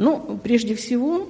Ну, 0.00 0.38
прежде 0.40 0.76
всего, 0.76 1.28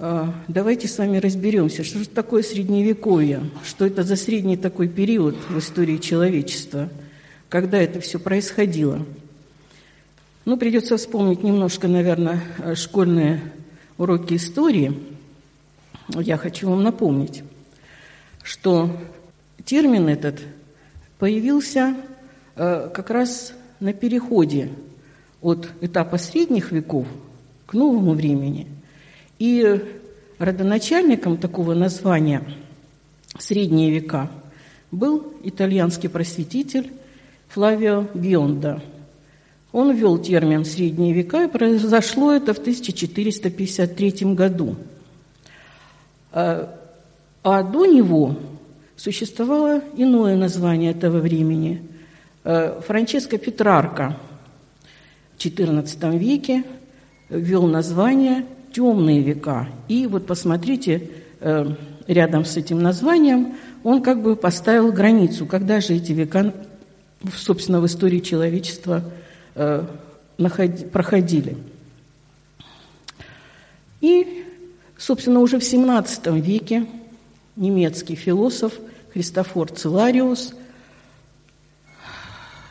э, 0.00 0.26
давайте 0.48 0.86
с 0.86 0.98
вами 0.98 1.16
разберемся, 1.16 1.82
что 1.82 2.00
же 2.00 2.10
такое 2.10 2.42
средневековье, 2.42 3.40
что 3.64 3.86
это 3.86 4.02
за 4.02 4.16
средний 4.16 4.58
такой 4.58 4.86
период 4.86 5.34
в 5.48 5.58
истории 5.58 5.96
человечества, 5.96 6.90
когда 7.48 7.78
это 7.78 7.98
все 8.00 8.18
происходило. 8.18 9.06
Ну, 10.44 10.58
придется 10.58 10.98
вспомнить 10.98 11.42
немножко, 11.42 11.88
наверное, 11.88 12.42
школьные 12.74 13.40
уроки 13.96 14.34
истории. 14.34 14.92
Я 16.08 16.36
хочу 16.36 16.68
вам 16.68 16.82
напомнить, 16.82 17.44
что 18.42 18.94
термин 19.64 20.06
этот 20.06 20.38
появился 21.18 21.96
э, 22.56 22.90
как 22.92 23.08
раз 23.08 23.54
на 23.80 23.94
переходе 23.94 24.68
от 25.40 25.70
этапа 25.80 26.18
средних 26.18 26.72
веков 26.72 27.06
к 27.70 27.74
новому 27.74 28.14
времени. 28.14 28.66
И 29.38 29.80
родоначальником 30.40 31.36
такого 31.36 31.72
названия 31.72 32.42
«средние 33.38 33.92
века» 33.92 34.28
был 34.90 35.34
итальянский 35.44 36.08
просветитель 36.08 36.90
Флавио 37.46 38.08
Бионда. 38.12 38.82
Он 39.70 39.94
ввел 39.94 40.18
термин 40.18 40.64
«средние 40.64 41.12
века», 41.12 41.44
и 41.44 41.48
произошло 41.48 42.32
это 42.32 42.54
в 42.54 42.58
1453 42.58 44.34
году. 44.34 44.74
А, 46.32 46.76
а 47.44 47.62
до 47.62 47.86
него 47.86 48.36
существовало 48.96 49.80
иное 49.96 50.34
название 50.34 50.90
этого 50.90 51.20
времени. 51.20 51.86
Э, 52.42 52.80
Франческо 52.84 53.38
Петрарка 53.38 54.16
в 55.36 55.38
XIV 55.38 56.18
веке 56.18 56.64
ввел 57.30 57.66
название 57.66 58.44
«темные 58.72 59.22
века». 59.22 59.68
И 59.88 60.06
вот 60.06 60.26
посмотрите, 60.26 61.10
э, 61.40 61.74
рядом 62.06 62.44
с 62.44 62.56
этим 62.56 62.82
названием 62.82 63.54
он 63.82 64.02
как 64.02 64.22
бы 64.22 64.36
поставил 64.36 64.92
границу, 64.92 65.46
когда 65.46 65.80
же 65.80 65.94
эти 65.94 66.12
века, 66.12 66.52
собственно, 67.34 67.80
в 67.80 67.86
истории 67.86 68.20
человечества 68.20 69.04
э, 69.54 69.84
проходили. 70.92 71.56
И, 74.00 74.44
собственно, 74.98 75.40
уже 75.40 75.58
в 75.58 75.62
XVII 75.62 76.40
веке 76.40 76.86
немецкий 77.56 78.16
философ– 78.16 78.74
Христофор 79.12 79.70
Целариус 79.70 80.54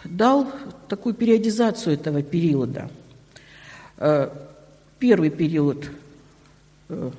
дал 0.06 0.48
такую 0.88 1.14
периодизацию 1.14 1.96
этого 1.96 2.24
периода. 2.24 2.90
Э, 5.00 5.06
первый 5.10 5.30
период 5.30 5.90
э, 6.90 7.12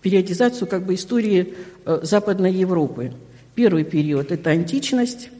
периодизацию 0.00 0.68
как 0.68 0.84
бы 0.84 0.94
истории 0.94 1.54
э, 1.84 2.00
Западной 2.02 2.52
Европы. 2.52 3.12
Первый 3.54 3.84
период– 3.84 4.32
это 4.32 4.50
античность. 4.50 5.30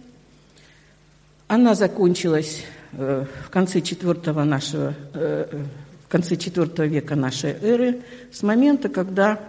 Она 1.48 1.74
закончилась 1.74 2.64
в 2.92 3.50
конце 3.50 3.80
IV, 3.80 4.44
нашего, 4.44 4.94
в 5.12 6.08
конце 6.08 6.36
IV 6.36 6.86
века 6.86 7.16
нашей 7.16 7.50
эры 7.60 8.02
с 8.32 8.44
момента, 8.44 8.88
когда 8.88 9.40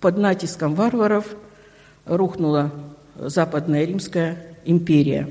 под 0.00 0.18
натиском 0.18 0.74
варваров 0.74 1.36
рухнула 2.06 2.72
Западная 3.16 3.84
Римская 3.84 4.38
империя. 4.64 5.28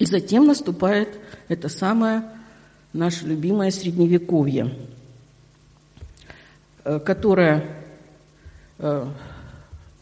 И 0.00 0.04
затем 0.04 0.46
наступает 0.46 1.10
это 1.48 1.68
самое 1.68 2.24
наше 2.96 3.26
любимое 3.26 3.70
Средневековье, 3.70 4.74
э, 6.84 6.98
которое 7.00 7.84
э, 8.78 9.06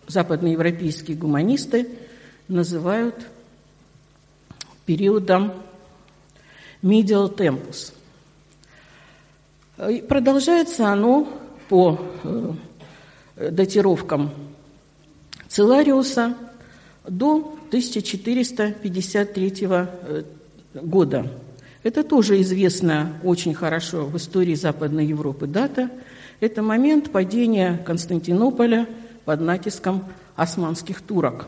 западноевропейские 0.07 1.17
гуманисты 1.17 1.89
называют 2.49 3.27
периодом 4.87 5.53
medial 6.83 7.35
tempus. 7.35 7.93
И 9.91 10.03
продолжается 10.03 10.89
оно 10.93 11.29
по 11.69 11.99
э, 12.23 12.53
датировкам 13.51 14.31
Целариуса 15.49 16.37
до 17.09 17.57
1453 17.69 19.55
э, 19.63 20.23
года. 20.75 21.31
Это 21.85 22.03
тоже 22.03 22.41
известная 22.41 23.13
очень 23.23 23.53
хорошо 23.53 24.07
в 24.07 24.17
истории 24.17 24.55
Западной 24.55 25.05
Европы 25.05 25.47
дата. 25.47 25.91
Это 26.41 26.63
момент 26.63 27.13
падения 27.13 27.79
Константинополя 27.85 28.89
под 29.27 29.43
натиском 29.43 30.05
османских 30.35 31.03
турок. 31.03 31.47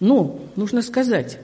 Но 0.00 0.40
нужно 0.56 0.82
сказать, 0.82 1.38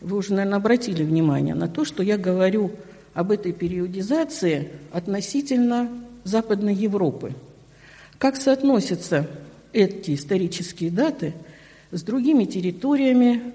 вы 0.00 0.16
уже, 0.16 0.32
наверное, 0.32 0.56
обратили 0.56 1.02
внимание 1.02 1.54
на 1.54 1.68
то, 1.68 1.84
что 1.84 2.02
я 2.02 2.16
говорю 2.16 2.72
об 3.12 3.30
этой 3.30 3.52
периодизации 3.52 4.70
относительно 4.90 5.90
Западной 6.24 6.74
Европы. 6.74 7.34
Как 8.16 8.36
соотносятся 8.36 9.28
эти 9.74 10.14
исторические 10.14 10.90
даты 10.90 11.34
с 11.90 12.02
другими 12.02 12.44
территориями 12.44 13.52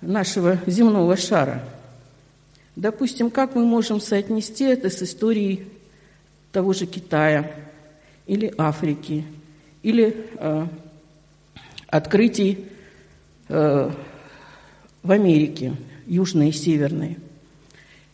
нашего 0.00 0.58
земного 0.66 1.16
шара? 1.16 1.62
Допустим, 2.76 3.30
как 3.30 3.54
мы 3.54 3.64
можем 3.64 4.00
соотнести 4.00 4.64
это 4.64 4.90
с 4.90 5.02
историей 5.02 5.66
того 6.52 6.72
же 6.72 6.86
Китая 6.86 7.50
или 8.26 8.52
Африки, 8.56 9.24
или 9.82 10.26
э, 10.36 10.66
открытий 11.88 12.66
э, 13.48 13.90
в 15.02 15.10
Америке, 15.10 15.74
южной 16.06 16.50
и 16.50 16.52
северной. 16.52 17.18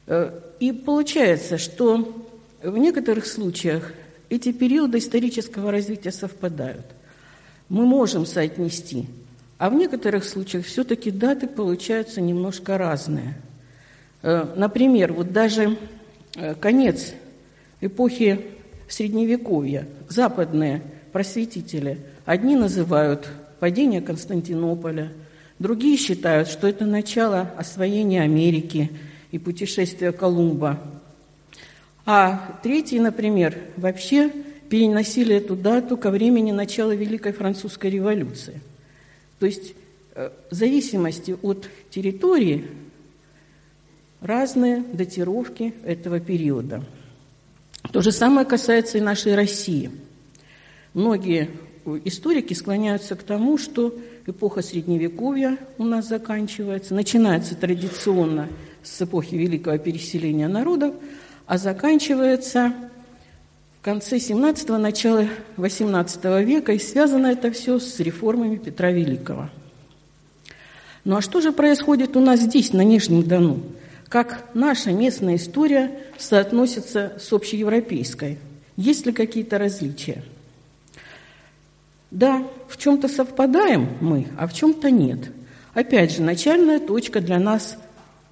Э, 0.07 0.33
и 0.59 0.73
получается, 0.73 1.59
что 1.59 2.25
в 2.63 2.77
некоторых 2.79 3.27
случаях 3.27 3.93
эти 4.29 4.53
периоды 4.53 4.99
исторического 4.99 5.71
развития 5.71 6.13
совпадают. 6.13 6.87
Мы 7.69 7.85
можем 7.85 8.27
соотнести, 8.27 9.07
а 9.59 9.71
в 9.71 9.75
некоторых 9.75 10.25
случаях 10.25 10.65
все-таки 10.65 11.11
даты 11.11 11.47
получаются 11.47 12.21
немножко 12.21 12.79
разные. 12.79 13.35
Э, 14.23 14.47
например, 14.57 15.13
вот 15.13 15.33
даже 15.33 15.79
э, 16.37 16.55
конец 16.55 17.15
эпохи 17.81 18.47
Средневековья, 18.89 19.87
западные 20.09 20.83
просветители, 21.13 21.99
одни 22.25 22.57
называют 22.57 23.29
падение 23.59 24.01
Константинополя, 24.01 25.13
другие 25.59 25.97
считают, 25.97 26.49
что 26.49 26.69
это 26.69 26.85
начало 26.85 27.51
освоения 27.57 28.23
Америки 28.23 28.91
и 29.31 29.39
путешествия 29.39 30.13
Колумба– 30.13 30.81
а 32.07 32.61
третий, 32.63 33.01
например, 33.01 33.59
вообще 33.77 34.31
переносили 34.71 35.35
эту 35.35 35.57
дату 35.57 35.97
ко 35.97 36.11
времени 36.11 36.53
начала 36.53 36.95
Великой 36.95 37.33
Французской 37.33 37.91
революции. 37.91 38.61
То 39.39 39.47
есть 39.47 39.75
э, 40.15 40.31
в 40.51 40.55
зависимости 40.55 41.37
от 41.43 41.69
территории 41.91 42.67
разные 44.21 44.83
датировки 44.93 45.75
этого 45.85 46.21
периода. 46.21 46.83
То 47.93 48.01
же 48.03 48.13
самое 48.13 48.47
касается 48.47 48.99
и 48.99 49.01
нашей 49.01 49.35
России. 49.35 49.91
Многие 50.95 51.51
историки 52.05 52.55
склоняются 52.55 53.15
к 53.15 53.23
тому, 53.23 53.59
что 53.59 53.95
эпоха 54.27 54.63
Средневековья 54.63 55.59
у 55.79 55.85
нас 55.85 56.09
заканчивается, 56.09 56.95
начинается 56.95 57.55
традиционно 57.55 58.49
с 58.83 59.01
эпохи 59.03 59.35
Великого 59.35 59.79
переселения 59.79 60.49
народов– 60.49 60.95
а 61.47 61.59
заканчивается 61.59 62.75
конце 63.87 64.17
17-го, 64.17 64.79
начало 64.79 65.29
18 65.59 66.25
века, 66.45 66.73
и 66.73 66.79
связано 66.81 67.29
это 67.29 67.53
все 67.53 67.79
с 67.79 68.01
реформами 68.01 68.57
Петра 68.57 68.91
Великого. 68.91 69.49
Ну 71.05 71.15
а 71.15 71.23
что 71.23 71.41
же 71.41 71.53
происходит 71.53 72.17
у 72.17 72.21
нас 72.21 72.41
здесь, 72.41 72.73
на 72.73 72.81
Нижнем 72.81 73.23
Дону? 73.23 73.63
Как 74.09 74.49
наша 74.55 74.91
местная 74.91 75.37
история 75.37 76.01
соотносится 76.19 77.13
с 77.21 77.33
общеевропейской? 77.33 78.39
Есть 78.77 79.07
ли 79.07 79.13
какие-то 79.13 79.57
различия? 79.57 80.25
Да, 82.11 82.43
в 82.69 82.79
чем-то 82.79 83.07
совпадаем 83.07 83.91
мы, 84.01 84.27
а 84.37 84.49
в 84.49 84.53
чем-то 84.53 84.91
нет. 84.91 85.31
Опять 85.75 86.11
же, 86.11 86.23
начальная 86.23 86.81
точка 86.81 87.21
для 87.21 87.39
нас 87.39 87.79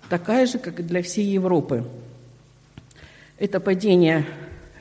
такая 0.08 0.46
же, 0.46 0.58
как 0.58 0.80
и 0.80 0.82
для 0.82 1.00
всей 1.00 1.26
Европы– 1.26 1.84
это 3.38 3.58
падение 3.58 4.24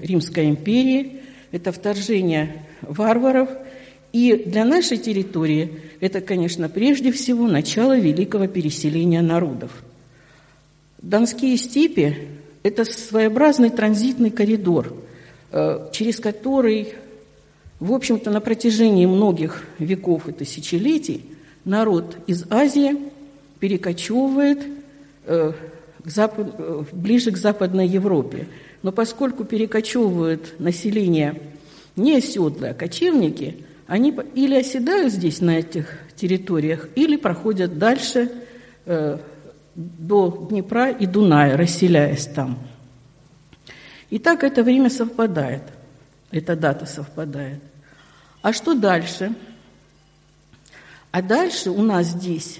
Римской 0.03 0.49
империи, 0.49 1.21
это 1.51 1.71
вторжение 1.71 2.65
варваров. 2.81 3.49
И 4.11 4.43
для 4.45 4.63
нашей 4.63 4.97
территории 4.97 5.79
это, 5.99 6.21
конечно, 6.21 6.69
прежде 6.69 7.11
всего 7.11 7.47
начало 7.47 7.97
великого 7.97 8.47
переселения 8.47 9.21
народов. 9.21 9.71
Донские 11.01 11.57
степи– 11.57 12.15
это 12.63 12.85
своеобразный 12.85 13.69
транзитный 13.69 14.29
коридор, 14.29 14.95
э, 15.51 15.89
через 15.91 16.19
который, 16.19 16.93
в 17.79 17.91
общем-то, 17.91 18.29
на 18.29 18.39
протяжении 18.39 19.05
многих 19.05 19.63
веков 19.79 20.29
и 20.29 20.31
тысячелетий 20.31 21.25
народ 21.65 22.17
из 22.27 22.45
Азии 22.49 22.97
перекочевывает 23.59 24.59
э, 25.25 25.53
к 26.03 26.09
запад, 26.09 26.55
э, 26.57 26.83
ближе 26.91 27.31
к 27.31 27.37
Западной 27.37 27.87
Европе. 27.87 28.47
Но 28.83 28.91
поскольку 28.91 29.45
перекочевывают 29.45 30.59
население 30.59 31.41
не 31.95 32.17
оседлые, 32.17 32.71
а 32.71 32.75
кочевники, 32.75 33.65
они 33.87 34.15
или 34.35 34.55
оседают 34.55 35.13
здесь, 35.13 35.41
на 35.41 35.57
этих 35.57 35.99
территориях, 36.15 36.89
или 36.95 37.15
проходят 37.15 37.77
дальше 37.79 38.31
до 38.85 40.47
Днепра 40.49 40.91
и 40.91 41.05
Дуная, 41.05 41.57
расселяясь 41.57 42.27
там. 42.27 42.59
И 44.09 44.19
так 44.19 44.43
это 44.43 44.63
время 44.63 44.89
совпадает, 44.89 45.63
эта 46.29 46.55
дата 46.55 46.85
совпадает. 46.85 47.61
А 48.41 48.53
что 48.53 48.73
дальше? 48.73 49.33
А 51.11 51.21
дальше 51.21 51.71
у 51.71 51.81
нас 51.81 52.07
здесь 52.07 52.59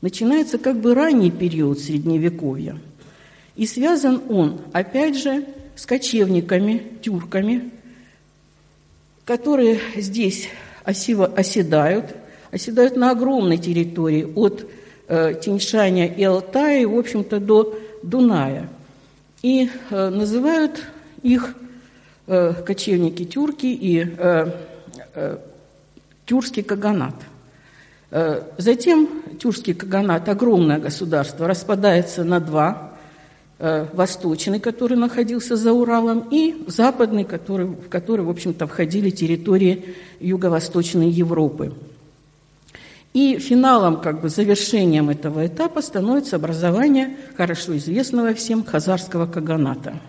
начинается 0.00 0.58
как 0.58 0.80
бы 0.80 0.94
ранний 0.94 1.30
период 1.30 1.80
Средневековья. 1.80 2.78
И 3.56 3.66
связан 3.66 4.22
он, 4.28 4.60
опять 4.72 5.16
же, 5.16 5.44
с 5.76 5.86
кочевниками, 5.86 6.98
тюрками, 7.02 7.70
которые 9.24 9.80
здесь 9.96 10.48
оседают, 10.84 12.14
оседают 12.50 12.96
на 12.96 13.10
огромной 13.10 13.58
территории 13.58 14.24
от 14.34 14.68
э, 15.08 15.34
Тиньшаня 15.42 16.06
и 16.06 16.22
Алтая, 16.22 16.86
в 16.86 16.98
общем-то, 16.98 17.40
до 17.40 17.78
Дуная. 18.02 18.68
И 19.42 19.70
э, 19.90 20.08
называют 20.10 20.84
их 21.22 21.56
э, 22.26 22.52
кочевники-тюрки 22.64 23.66
и 23.66 24.06
э, 24.16 24.50
э, 25.14 25.38
тюркский 26.26 26.62
каганат. 26.62 27.14
Затем 28.58 29.24
тюркский 29.40 29.74
каганат, 29.74 30.28
огромное 30.28 30.78
государство, 30.78 31.48
распадается 31.48 32.22
на 32.22 32.38
два 32.38 32.93
восточный, 33.58 34.58
который 34.58 34.96
находился 34.96 35.56
за 35.56 35.72
Уралом, 35.72 36.26
и 36.30 36.64
западный, 36.66 37.24
который, 37.24 37.66
в 37.66 37.88
который, 37.88 38.22
в 38.22 38.30
общем-то, 38.30 38.66
входили 38.66 39.10
территории 39.10 39.94
юго-восточной 40.18 41.08
Европы. 41.08 41.72
И 43.14 43.38
финалом, 43.38 44.00
как 44.00 44.20
бы 44.20 44.28
завершением 44.28 45.08
этого 45.08 45.46
этапа 45.46 45.82
становится 45.82 46.34
образование 46.34 47.16
хорошо 47.36 47.76
известного 47.76 48.34
всем 48.34 48.64
хазарского 48.64 49.26
каганата. 49.26 50.00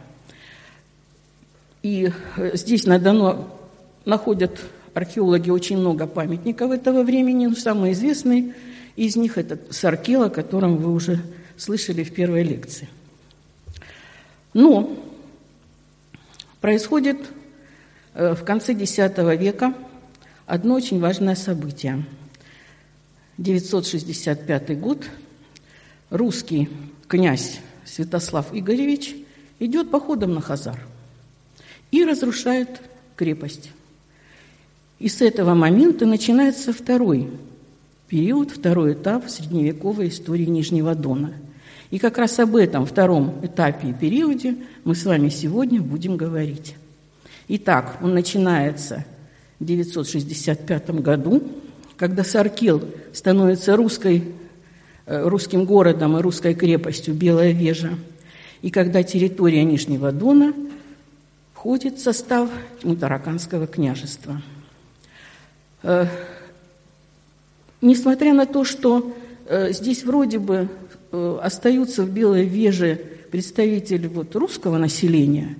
И 1.83 2.11
э, 2.37 2.57
здесь 2.57 2.87
на 2.87 2.97
Дону 2.97 3.47
находят 4.05 4.59
археологи 4.95 5.51
очень 5.51 5.77
много 5.77 6.07
памятников 6.07 6.71
этого 6.71 7.03
времени, 7.03 7.45
но 7.45 7.55
самый 7.55 7.91
известный 7.91 8.55
из 8.95 9.15
них– 9.15 9.37
это 9.37 9.59
Саркел, 9.69 10.23
о 10.23 10.29
котором 10.31 10.77
вы 10.77 10.91
уже 10.91 11.19
слышали 11.57 12.03
в 12.03 12.11
первой 12.11 12.41
лекции. 12.41 12.89
Но 14.55 14.97
происходит 16.61 17.19
э, 18.15 18.33
в 18.33 18.43
конце 18.43 18.73
X 18.73 18.97
века 18.97 19.75
одно 20.47 20.73
очень 20.73 20.99
важное 20.99 21.35
событие– 21.35 22.03
965 23.37 24.79
год 24.79 25.05
русский 26.09 26.69
князь 27.07 27.59
Святослав 27.83 28.47
Игоревич 28.53 29.15
идет 29.59 29.91
походом 29.91 30.33
на 30.33 30.41
Хазар 30.41 30.79
и 31.91 32.03
разрушает 32.05 32.81
крепость. 33.15 33.71
И 34.99 35.09
с 35.09 35.21
этого 35.21 35.53
момента 35.53 36.05
начинается 36.05 36.71
второй 36.71 37.29
период, 38.07 38.51
второй 38.51 38.93
этап 38.93 39.29
средневековой 39.29 40.07
истории 40.07 40.45
Нижнего 40.45 40.95
Дона. 40.95 41.33
И 41.91 41.99
как 41.99 42.17
раз 42.17 42.39
об 42.39 42.55
этом 42.55 42.85
втором 42.85 43.39
этапе 43.43 43.89
и 43.89 43.93
периоде 43.93 44.55
мы 44.83 44.95
с 44.95 45.05
вами 45.05 45.29
сегодня 45.29 45.81
будем 45.81 46.17
говорить. 46.17 46.75
Итак, 47.47 47.97
он 48.01 48.13
начинается 48.13 49.05
в 49.59 49.65
965 49.65 50.89
году 51.01 51.43
когда 51.97 52.23
Саркил 52.23 52.83
становится 53.13 53.75
русской, 53.75 54.23
э, 55.05 55.27
русским 55.27 55.65
городом 55.65 56.17
и 56.17 56.21
русской 56.21 56.53
крепостью 56.53 57.13
Белая 57.13 57.51
Вежа, 57.51 57.97
и 58.61 58.69
когда 58.69 59.03
территория 59.03 59.63
Нижнего 59.63 60.11
Дона 60.11 60.53
входит 61.53 61.95
в 61.95 62.03
состав 62.03 62.49
Мутараканского 62.83 63.67
княжества. 63.67 64.41
Э, 65.83 66.07
несмотря 67.81 68.33
на 68.33 68.45
то, 68.45 68.63
что 68.65 69.15
э, 69.47 69.71
здесь 69.71 70.03
вроде 70.03 70.39
бы 70.39 70.67
остаются 71.41 72.03
в 72.03 72.11
Белой 72.11 72.45
Веже 72.45 72.99
представители 73.31 74.07
вот 74.07 74.35
русского 74.35 74.77
населения, 74.77 75.57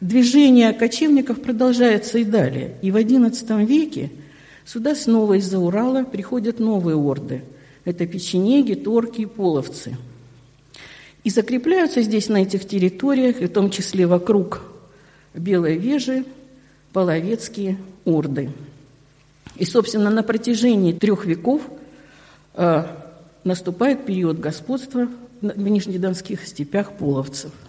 движение 0.00 0.72
кочевников 0.72 1.40
продолжается 1.40 2.18
и 2.18 2.24
далее. 2.24 2.76
И 2.82 2.90
в 2.90 2.96
XI 2.96 3.64
веке– 3.64 4.10
Сюда 4.64 4.94
снова 4.94 5.34
из-за 5.34 5.58
Урала 5.58 6.04
приходят 6.04 6.58
новые 6.58 6.96
орды. 6.96 7.44
Это 7.84 8.06
печенеги, 8.06 8.74
торки 8.74 9.22
и 9.22 9.26
половцы. 9.26 9.96
И 11.22 11.30
закрепляются 11.30 12.00
здесь, 12.02 12.28
на 12.28 12.38
этих 12.38 12.66
территориях, 12.66 13.40
и 13.40 13.46
в 13.46 13.52
том 13.52 13.70
числе 13.70 14.06
вокруг 14.06 14.62
Белой 15.34 15.76
Вежи, 15.76 16.24
половецкие 16.92 17.76
орды. 18.04 18.50
И, 19.56 19.64
собственно, 19.64 20.10
на 20.10 20.22
протяжении 20.22 20.92
трех 20.92 21.26
веков 21.26 21.62
э, 22.54 22.86
наступает 23.44 24.04
период 24.06 24.40
господства 24.40 25.08
в 25.40 25.68
нижнедонских 25.68 26.46
степях 26.46 26.92
половцев– 26.92 27.52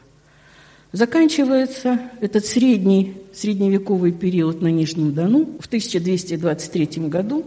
Заканчивается 0.95 1.99
этот 2.21 2.45
средний, 2.45 3.17
средневековый 3.33 4.13
период 4.13 4.61
на 4.61 4.67
Нижнем 4.67 5.13
Дону 5.13 5.57
в 5.59 5.65
1223 5.65 7.09
году, 7.09 7.45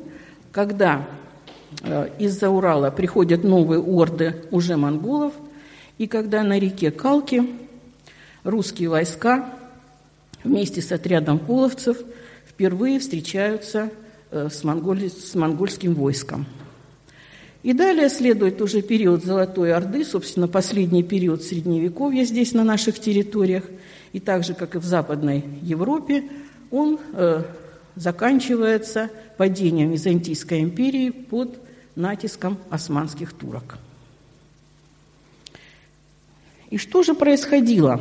когда 0.53 1.09
э, 1.83 2.11
из-за 2.19 2.51
Урала 2.51 2.91
приходят 2.91 3.45
новые 3.45 3.81
орды 3.81 4.45
уже 4.51 4.77
монголов, 4.77 5.33
и 5.97 6.07
когда 6.07 6.43
на 6.43 6.59
реке 6.59 6.91
Калки 6.91 7.49
русские 8.45 8.91
войска 8.91 9.51
вместе 10.45 10.83
с 10.83 10.93
отрядом 10.93 11.39
половцев 11.39 11.97
впервые 12.47 13.01
встречаются 13.01 13.89
э, 14.31 14.51
с, 14.53 14.63
монголь... 14.63 15.09
с 15.09 15.35
монгольским 15.35 15.95
войском– 15.95 16.45
и 17.63 17.73
далее 17.73 18.09
следует 18.09 18.61
уже 18.63 18.83
период 18.83 19.25
Золотой 19.25 19.73
Орды, 19.73 20.05
собственно, 20.05 20.47
последний 20.47 21.03
период 21.03 21.43
Средневековья 21.43 22.25
здесь, 22.25 22.53
на 22.53 22.63
наших 22.63 23.01
территориях. 23.01 23.65
И 24.13 24.21
так 24.21 24.45
же, 24.45 24.55
как 24.55 24.77
и 24.77 24.79
в 24.79 24.85
Западной 24.85 25.45
Европе, 25.63 26.25
он 26.71 27.01
э, 27.15 27.43
заканчивается 27.97 29.11
падением 29.37 29.91
Византийской 29.91 30.61
империи 30.61 31.11
под 31.11 31.59
натиском 31.97 32.59
османских 32.71 33.33
турок. 33.33 33.79
И 36.71 36.79
что 36.79 37.03
же 37.03 37.15
происходило 37.15 38.01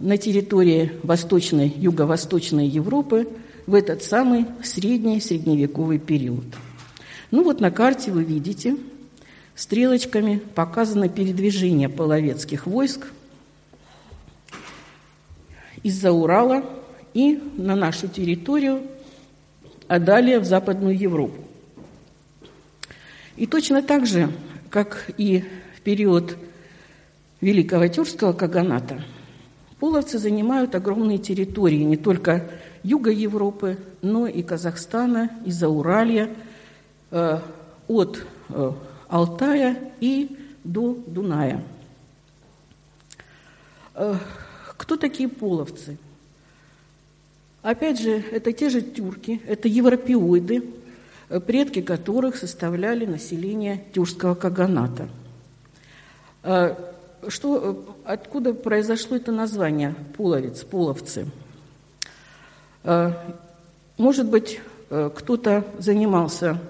на 0.00 0.18
территории 0.18 0.92
Восточной, 1.04 1.68
Юго-Восточной 1.68 2.66
Европы 2.66 3.28
в 3.66 3.74
этот 3.74 4.02
самый 4.02 4.46
средний 4.64 5.20
средневековый 5.20 6.00
период– 6.00 6.44
ну 7.34 7.42
вот 7.42 7.58
на 7.58 7.72
карте 7.72 8.12
вы 8.12 8.22
видите, 8.22 8.76
стрелочками 9.56 10.36
показано 10.54 11.08
передвижение 11.08 11.88
половецких 11.88 12.64
войск 12.64 13.08
из-за 15.82 16.12
Урала 16.12 16.64
и 17.12 17.42
на 17.56 17.74
нашу 17.74 18.06
территорию, 18.06 18.82
а 19.88 19.98
далее 19.98 20.38
в 20.38 20.44
Западную 20.44 20.96
Европу. 20.96 21.42
И 23.34 23.48
точно 23.48 23.82
так 23.82 24.06
же, 24.06 24.30
как 24.70 25.10
и 25.18 25.42
в 25.76 25.80
период 25.80 26.36
Великого 27.40 27.88
Тюркского 27.88 28.32
Каганата, 28.32 29.02
половцы 29.80 30.18
занимают 30.18 30.76
огромные 30.76 31.18
территории 31.18 31.82
не 31.82 31.96
только 31.96 32.48
юга 32.84 33.10
Европы, 33.10 33.76
но 34.02 34.28
и 34.28 34.40
Казахстана, 34.44 35.30
и 35.44 35.50
Зауралья– 35.50 36.30
от 37.14 38.22
э, 38.48 38.72
Алтая 39.08 39.92
и 40.00 40.36
до 40.64 40.98
Дуная. 41.06 41.62
Э, 43.94 44.16
кто 44.76 44.96
такие 44.96 45.28
половцы? 45.28 45.96
Опять 47.62 48.00
же, 48.00 48.22
это 48.32 48.52
те 48.52 48.68
же 48.68 48.82
тюрки, 48.82 49.40
это 49.46 49.68
европеоиды, 49.68 50.64
предки 51.46 51.80
которых 51.80 52.36
составляли 52.36 53.06
население 53.06 53.84
Тюркского 53.94 54.34
каганата. 54.34 55.08
Что, 57.26 57.96
откуда 58.04 58.52
произошло 58.52 59.16
это 59.16 59.32
название 59.32 59.94
«половец», 60.14 60.62
«половцы»? 60.62 61.26
Может 63.96 64.26
быть, 64.28 64.60
кто-то 64.90 65.64
занимался 65.78 66.60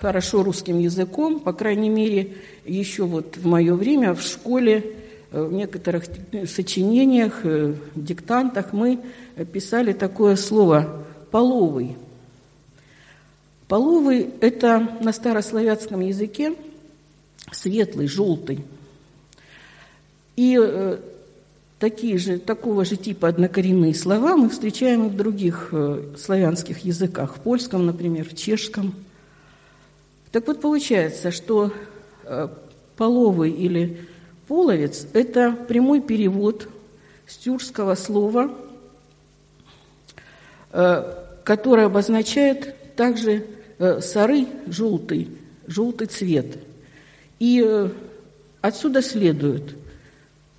хорошо 0.00 0.42
русским 0.42 0.78
языком, 0.78 1.40
по 1.40 1.52
крайней 1.52 1.88
мере, 1.88 2.36
еще 2.64 3.04
вот 3.04 3.36
в 3.36 3.46
мое 3.46 3.74
время 3.74 4.14
в 4.14 4.22
школе, 4.22 4.94
э, 5.30 5.42
в 5.42 5.52
некоторых 5.52 6.04
сочинениях, 6.46 7.40
э, 7.44 7.74
диктантах 7.94 8.72
мы 8.72 9.00
писали 9.52 9.92
такое 9.92 10.36
слово 10.36 11.04
«половый». 11.30 11.96
Половый– 13.66 14.30
это 14.40 14.96
на 15.02 15.12
старославянском 15.12 16.00
языке 16.00 16.54
светлый, 17.52 18.06
желтый. 18.06 18.64
И 20.36 20.56
э, 20.58 20.98
такие 21.78 22.18
же, 22.18 22.38
такого 22.38 22.84
же 22.84 22.96
типа 22.96 23.28
однокоренные 23.28 23.94
слова 23.94 24.36
мы 24.36 24.48
встречаем 24.48 25.06
и 25.06 25.10
в 25.10 25.16
других 25.16 25.72
славянских 26.18 26.80
языках, 26.80 27.36
в 27.36 27.40
польском, 27.40 27.86
например, 27.86 28.28
в 28.28 28.36
чешском– 28.36 28.94
так 30.30 30.46
вот, 30.46 30.60
получается, 30.60 31.30
что 31.30 31.72
э, 32.24 32.48
половый 32.96 33.50
или 33.50 33.98
половец– 34.46 35.06
это 35.14 35.52
прямой 35.52 36.02
перевод 36.02 36.68
с 37.26 37.38
тюркского 37.38 37.94
слова, 37.94 38.54
э, 40.70 41.14
которое 41.44 41.86
обозначает 41.86 42.94
также 42.94 43.46
э, 43.78 44.00
сары 44.02 44.46
желтый, 44.66 45.28
желтый 45.66 46.08
цвет. 46.08 46.58
И 47.38 47.88
отсюда 48.60 49.00
следует, 49.00 49.76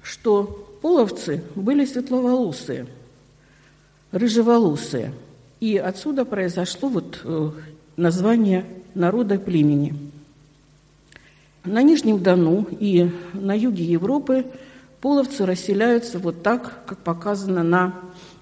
что 0.01 0.68
половцы 0.81 1.43
были 1.55 1.85
светловолосые, 1.85 2.87
рыжеволосые. 4.11 5.13
И 5.59 5.77
отсюда 5.77 6.25
произошло 6.25 6.89
вот 6.89 7.25
название 7.97 8.65
народа 8.95 9.37
племени. 9.37 9.93
На 11.65 11.81
Нижнем 11.83 12.23
Дону 12.23 12.65
и 12.79 13.11
на 13.33 13.55
юге 13.55 13.83
Европы 13.83 14.45
половцы 15.01 15.45
расселяются 15.45 16.17
вот 16.17 16.41
так, 16.41 16.85
как 16.85 16.99
показано 16.99 17.63
на 17.63 17.95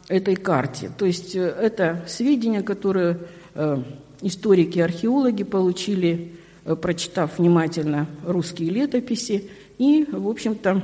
этой 0.07 0.35
карте. 0.35 0.91
То 0.97 1.05
есть 1.05 1.35
э, 1.35 1.41
это 1.41 2.05
сведения, 2.07 2.61
которые 2.61 3.19
э, 3.55 3.83
историки, 4.21 4.79
археологи 4.79 5.43
получили, 5.43 6.35
э, 6.63 6.75
прочитав 6.75 7.37
внимательно 7.37 8.07
русские 8.25 8.69
летописи 8.69 9.49
и, 9.77 10.05
в 10.09 10.27
общем-то, 10.27 10.83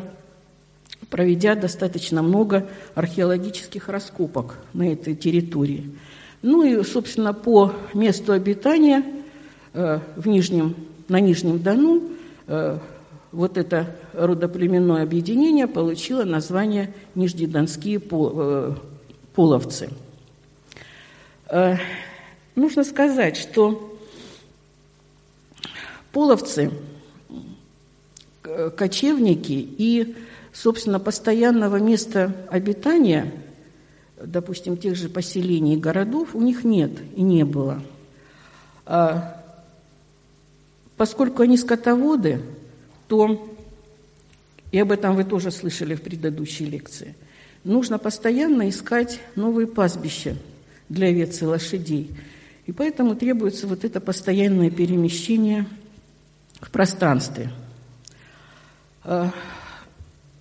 проведя 1.14 1.56
достаточно 1.56 2.22
много 2.22 2.68
археологических 2.94 3.88
раскопок 3.88 4.58
на 4.74 4.92
этой 4.92 5.16
территории. 5.16 5.92
Ну 6.42 6.64
и, 6.64 6.84
собственно, 6.84 7.34
по 7.34 7.72
месту 7.94 8.34
обитания– 8.34 9.06
Э, 9.74 10.00
в 10.16 10.28
Нижнем, 10.28 10.76
на 11.08 11.20
Нижнем 11.20 11.58
Дону 11.58 12.04
э, 12.46 12.78
вот 13.32 13.58
это 13.58 13.96
родоплеменное 14.14 15.02
объединение 15.02 15.66
получило 15.66 16.26
название 16.26 16.94
Нижнедонские 17.16 18.00
э, 18.00 18.76
половцы. 19.34 19.90
Нужно 22.56 22.84
сказать, 22.84 23.36
что 23.38 23.98
половцы, 26.12 26.72
кочевники 28.76 29.54
и, 29.54 30.16
собственно, 30.54 31.00
постоянного 31.00 31.78
места 31.78 32.36
обитания, 32.50 33.34
допустим, 34.24 34.78
тех 34.78 34.96
же 34.96 35.10
поселений 35.10 35.74
и 35.74 35.80
городов, 35.80 36.36
у 36.36 36.42
них 36.42 36.64
нет 36.64 36.92
и 37.16 37.22
не 37.22 37.44
было. 37.44 37.82
А 38.86 39.44
Поскольку 40.98 41.42
они 41.42 41.58
скотоводы, 41.58 42.42
то, 43.08 43.54
и 44.72 44.80
об 44.80 44.92
этом 44.92 45.16
вы 45.16 45.24
тоже 45.24 45.52
слышали 45.52 45.96
в 45.96 46.02
предыдущей 46.02 46.66
лекции, 46.66 47.16
нужно 47.64 47.98
постоянно 47.98 48.70
искать 48.70 49.20
новые 49.36 49.68
пастбища 49.68 50.36
для 50.90 51.08
овец 51.08 51.42
и 51.42 51.46
лошадей. 51.46 52.12
И 52.66 52.72
поэтому 52.72 53.16
требуется 53.16 53.68
вот 53.68 53.84
это 53.84 54.00
постоянное 54.00 54.70
перемещение 54.70 55.66
в 56.62 56.70
пространстве. 56.72 57.52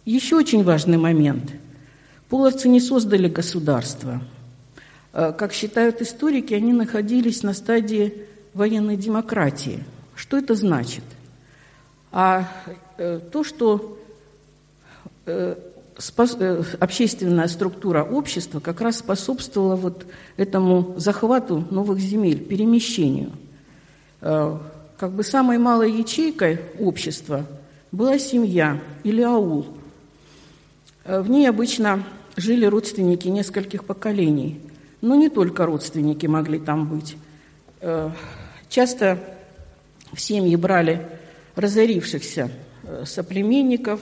Еще 0.05 0.37
очень 0.37 0.65
важный 0.65 0.99
момент. 0.99 1.53
Половцы 2.29 2.69
не 2.69 2.81
создали 2.81 3.29
государство. 3.29 4.23
А, 5.13 5.33
как 5.33 5.53
считают 5.53 6.01
историки, 6.01 6.55
они 6.55 6.73
находились 6.73 7.43
на 7.43 7.55
стадии 7.55 8.15
военной 8.55 8.97
демократии– 8.97 9.85
что 10.15 10.39
это 10.39 10.55
значит? 10.55 11.05
А 12.11 12.49
э, 12.99 13.21
то, 13.33 13.43
что 13.43 13.99
э, 15.27 15.57
э, 15.97 16.63
общественная 16.79 17.49
структура 17.49 18.05
общества 18.05 18.61
как 18.61 18.81
раз 18.81 18.99
способствовала 18.99 19.77
вот 19.77 20.07
этому 20.37 20.95
захвату 20.99 21.67
новых 21.71 21.99
земель, 21.99 22.45
перемещению. 22.45 23.33
Э, 24.21 24.59
как 24.99 25.13
бы 25.13 25.25
самой 25.25 25.59
малой 25.59 25.91
ячейкой 25.91 26.61
общества 26.79 27.47
была 27.91 28.19
семья 28.19 28.81
или 29.03 29.23
аул. 29.23 29.67
Э, 31.05 31.21
в 31.21 31.31
ней 31.31 31.49
обычно 31.49 32.05
жили 32.37 32.67
родственники 32.67 33.29
нескольких 33.29 33.85
поколений, 33.85 34.61
но 35.01 35.15
не 35.15 35.29
только 35.29 35.67
родственники 35.67 36.27
могли 36.27 36.59
там 36.59 36.87
быть. 36.89 37.17
Э, 37.81 38.11
часто 38.69 39.19
в 40.13 40.21
семьи 40.21 40.55
брали 40.57 41.07
разорившихся 41.57 42.51
э, 42.85 43.05
соплеменников, 43.07 44.01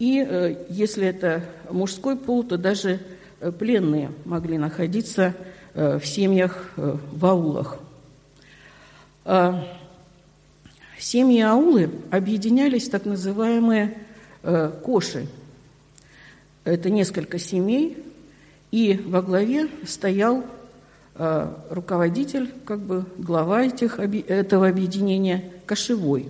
и 0.00 0.58
если 0.68 1.06
это 1.06 1.44
мужской 1.70 2.16
пол, 2.16 2.42
то 2.42 2.58
даже 2.58 2.98
пленные 3.60 4.10
могли 4.24 4.58
находиться 4.58 5.34
в 5.72 6.02
семьях 6.04 6.72
в 6.74 7.24
аулах. 7.24 7.78
Семьи 10.98 11.40
аулы 11.40 11.90
объединялись 12.10 12.88
в 12.88 12.90
так 12.90 13.04
называемые 13.04 13.96
коши. 14.82 15.28
Это 16.64 16.90
несколько 16.90 17.38
семей, 17.38 17.98
и 18.70 19.00
во 19.06 19.22
главе 19.22 19.68
стоял 19.86 20.44
Э, 21.16 21.48
руководитель, 21.70 22.50
как 22.64 22.80
бы 22.80 23.04
глава 23.18 23.62
этих, 23.64 24.00
этого 24.00 24.66
объединения, 24.66 25.44
кошевой. 25.64 26.26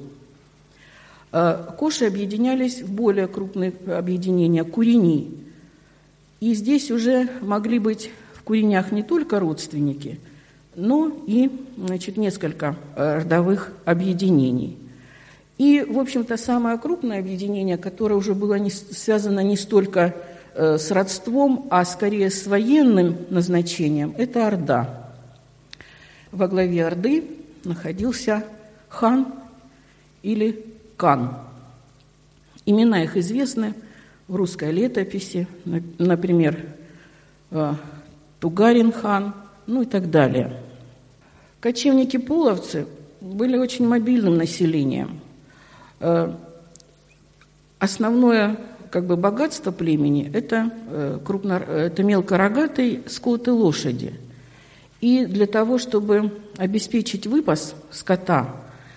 Э, 1.32 1.70
коши 1.78 2.04
объединялись 2.04 2.82
в 2.82 2.92
более 2.92 3.26
крупные 3.26 3.72
объединения– 3.86 4.62
курени. 4.64 5.30
И 6.40 6.52
здесь 6.52 6.90
уже 6.90 7.30
могли 7.40 7.78
быть 7.78 8.10
в 8.34 8.42
куренях 8.42 8.92
не 8.92 9.02
только 9.02 9.40
родственники, 9.40 10.20
но 10.76 11.10
и 11.26 11.50
значит, 11.78 12.18
несколько 12.18 12.76
э, 12.94 13.20
родовых 13.20 13.72
объединений. 13.86 14.76
И, 15.58 15.82
в 15.82 15.98
общем-то, 15.98 16.36
самое 16.36 16.78
крупное 16.78 17.20
объединение, 17.20 17.78
которое 17.78 18.16
уже 18.16 18.34
было 18.34 18.54
не, 18.54 18.70
связано 18.70 19.40
не 19.40 19.56
столько 19.56 20.14
Э, 20.56 20.78
с 20.78 20.92
родством, 20.92 21.66
а 21.68 21.84
скорее 21.84 22.30
с 22.30 22.46
военным 22.46 23.26
назначением, 23.28 24.14
это 24.16 24.46
Орда. 24.46 25.10
Во 26.30 26.46
главе 26.46 26.86
Орды 26.86 27.24
находился 27.64 28.44
хан 28.88 29.26
или 30.22 30.64
кан. 30.96 31.36
Имена 32.66 33.02
их 33.02 33.16
известны 33.16 33.74
в 34.28 34.36
русской 34.36 34.70
летописи, 34.70 35.48
например, 35.64 36.66
э, 37.50 37.72
Тугарин 38.38 38.92
хан, 38.92 39.34
ну 39.66 39.82
и 39.82 39.86
так 39.86 40.08
далее. 40.08 40.52
Кочевники-половцы 41.58 42.86
были 43.20 43.56
очень 43.56 43.88
мобильным 43.88 44.36
населением. 44.36 45.20
Э, 46.06 46.34
основное 47.78 48.58
как 48.90 49.06
бы 49.06 49.16
богатство 49.16 49.70
племени– 49.70 50.30
это, 50.34 50.70
э, 50.90 51.18
крупно, 51.24 51.54
это 51.54 52.02
мелкорогатый 52.02 53.04
скот 53.06 53.48
и 53.48 53.50
лошади. 53.50 54.12
И 55.00 55.24
для 55.24 55.46
того, 55.46 55.78
чтобы 55.78 56.30
обеспечить 56.58 57.26
выпас 57.26 57.74
скота, 57.90 58.54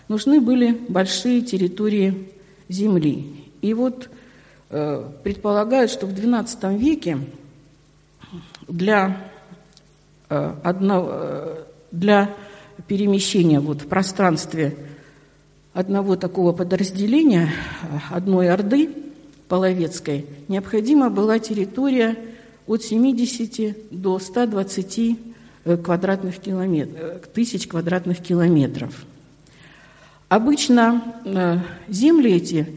нужны 0.10 0.42
были 0.42 0.78
большие 0.90 1.42
территории 1.42 2.30
земли. 2.68 3.46
И 3.62 3.74
вот 3.74 4.10
э, 4.70 5.10
предполагают, 5.24 5.90
что 5.90 6.08
в 6.08 6.14
XII 6.14 6.78
веке 6.78 7.20
для, 8.68 9.32
э, 10.30 10.56
одного, 10.62 11.60
для 11.92 12.36
перемещения 12.86 13.62
вот 13.62 13.84
в 13.84 13.88
пространстве 13.88 14.76
одного 15.78 16.16
такого 16.16 16.54
подразделения, 16.54 17.52
одной 18.10 18.50
Орды 18.50 18.90
Половецкой, 19.48 20.26
необходима 20.48 21.12
была 21.12 21.38
территория 21.38 22.18
от 22.66 22.82
70 22.82 23.92
до 23.92 24.18
120 24.18 25.20
э, 25.66 25.78
квадратных 25.78 26.40
километров, 26.40 27.00
э, 27.00 27.20
тысяч 27.32 27.68
квадратных 27.68 28.24
километров. 28.24 29.06
Обычно 30.30 31.22
э, 31.24 31.60
земли 31.88 32.34
эти 32.34 32.68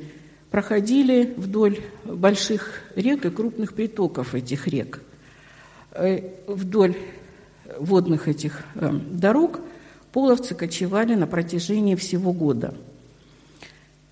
проходили 0.51 1.33
вдоль 1.39 1.79
больших 2.05 2.83
рек 2.97 3.25
и 3.25 3.31
крупных 3.31 3.73
притоков 3.73 4.35
этих 4.35 4.69
рек. 4.69 5.01
Вдоль 6.47 6.97
водных 7.79 8.29
этих 8.29 8.63
дорог 8.75 9.61
половцы 10.13 10.55
кочевали 10.55 11.15
на 11.15 11.27
протяжении 11.27 11.95
всего 11.95 12.33
года. 12.33 12.75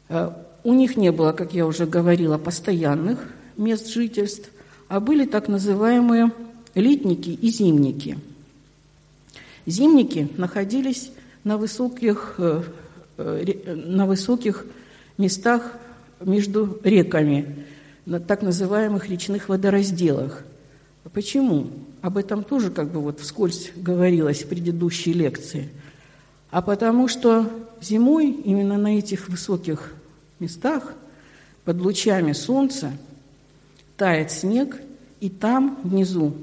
У 0.08 0.74
них 0.74 0.96
не 0.96 1.12
было, 1.12 1.32
как 1.32 1.54
я 1.54 1.66
уже 1.66 1.86
говорила, 1.86 2.38
постоянных 2.38 3.28
мест 3.56 3.88
жительств, 3.88 4.50
а 4.88 5.00
были 5.00 5.24
так 5.24 5.48
называемые 5.48 6.32
летники 6.74 7.30
и 7.30 7.48
зимники. 7.50 8.18
Зимники 9.66 10.28
находились 10.36 11.10
на 11.44 11.58
высоких, 11.58 12.36
э, 12.38 12.62
э, 13.18 13.74
на 13.74 14.06
высоких 14.06 14.64
местах 15.18 15.74
между 16.20 16.80
реками, 16.82 17.66
на 18.06 18.18
так 18.20 18.42
называемых 18.42 19.08
речных 19.08 19.48
водоразделах. 19.48 20.44
Почему? 21.12 21.68
Об 22.00 22.16
этом 22.16 22.44
тоже 22.44 22.70
как 22.70 22.90
бы 22.90 23.00
вот 23.00 23.20
вскользь 23.20 23.72
говорилось 23.76 24.42
в 24.42 24.48
предыдущей 24.48 25.12
лекции. 25.12 25.68
А 26.50 26.62
потому 26.62 27.08
что 27.08 27.50
зимой 27.80 28.30
именно 28.30 28.78
на 28.78 28.98
этих 28.98 29.28
высоких 29.28 29.94
местах 30.40 30.95
под 31.64 31.80
лучами 31.80 32.33
солнца 32.33 32.92
тает 33.97 34.30
снег, 34.30 34.80
и 35.21 35.28
там 35.28 35.78
внизу 35.83 36.35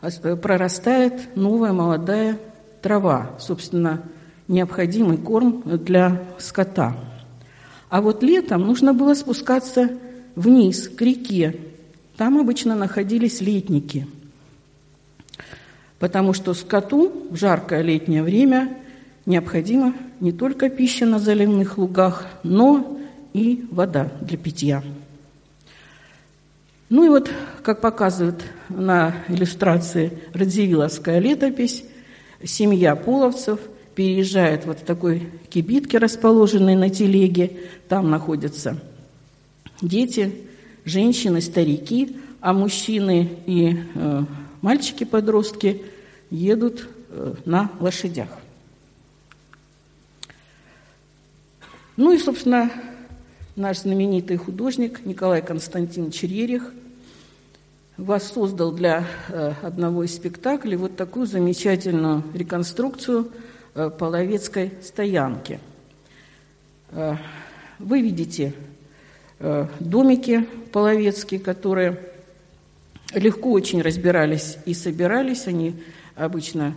э, 0.00 0.36
прорастает 0.36 1.36
новая 1.36 1.72
молодая 1.72 2.38
трава, 2.82 3.30
собственно, 3.38 4.02
необходимый 4.48 5.18
корм 5.18 5.62
для 5.64 6.22
скота. 6.38 6.96
А 7.88 8.00
вот 8.00 8.22
летом 8.22 8.62
нужно 8.62 8.94
было 8.94 9.14
спускаться 9.14 9.90
вниз, 10.34 10.88
к 10.88 11.00
реке. 11.02 11.58
Там 12.16 12.38
обычно 12.38 12.74
находились 12.74 13.40
летники, 13.40 14.06
потому 15.98 16.32
что 16.32 16.54
скоту 16.54 17.28
в 17.30 17.36
жаркое 17.36 17.82
летнее 17.82 18.22
время 18.22 18.76
необходима 19.26 19.94
не 20.20 20.32
только 20.32 20.70
пища 20.70 21.04
на 21.04 21.18
заливных 21.18 21.78
лугах, 21.78 22.26
но 22.42 22.95
и 23.36 23.66
вода 23.70 24.10
для 24.22 24.38
питья. 24.38 24.82
Ну 26.88 27.04
и 27.04 27.08
вот, 27.10 27.30
как 27.62 27.82
показывает 27.82 28.42
на 28.70 29.14
иллюстрации 29.28 30.18
Радзивилловская 30.32 31.18
летопись, 31.18 31.84
семья 32.42 32.96
половцев 32.96 33.60
переезжает 33.94 34.64
вот 34.64 34.80
в 34.80 34.84
такой 34.84 35.28
кибитке, 35.50 35.98
расположенной 35.98 36.76
на 36.76 36.88
телеге. 36.88 37.58
Там 37.88 38.08
находятся 38.10 38.78
дети, 39.82 40.32
женщины, 40.86 41.42
старики, 41.42 42.16
а 42.40 42.54
мужчины 42.54 43.28
и 43.44 43.76
э, 43.94 44.22
мальчики-подростки 44.62 45.82
едут 46.30 46.88
э, 47.10 47.34
на 47.44 47.70
лошадях. 47.80 48.28
Ну 51.96 52.12
и, 52.12 52.18
собственно, 52.18 52.70
наш 53.56 53.78
знаменитый 53.78 54.36
художник 54.36 55.06
Николай 55.06 55.40
Константинович 55.40 56.24
Рерих 56.24 56.72
воссоздал 57.96 58.70
для 58.70 59.06
э, 59.28 59.54
одного 59.62 60.04
из 60.04 60.14
спектаклей 60.14 60.76
вот 60.76 60.96
такую 60.96 61.26
замечательную 61.26 62.22
реконструкцию 62.34 63.30
э, 63.74 63.90
половецкой 63.98 64.72
стоянки. 64.82 65.58
Э, 66.90 67.16
вы 67.78 68.00
видите 68.00 68.54
домики 69.80 70.48
половецкие, 70.72 71.38
которые 71.40 72.00
легко 73.12 73.52
очень 73.52 73.82
разбирались 73.82 74.56
и 74.64 74.72
собирались. 74.72 75.46
Они 75.46 75.74
обычно 76.14 76.74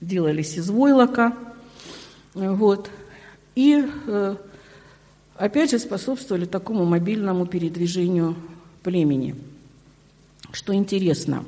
делались 0.00 0.56
из 0.56 0.70
войлока. 0.70 1.36
Вот. 2.34 2.88
И 3.56 3.84
опять 5.38 5.70
же 5.70 5.78
способствовали 5.78 6.44
такому 6.44 6.84
мобильному 6.84 7.46
передвижению 7.46 8.36
племени. 8.82 9.36
Что 10.52 10.74
интересно, 10.74 11.44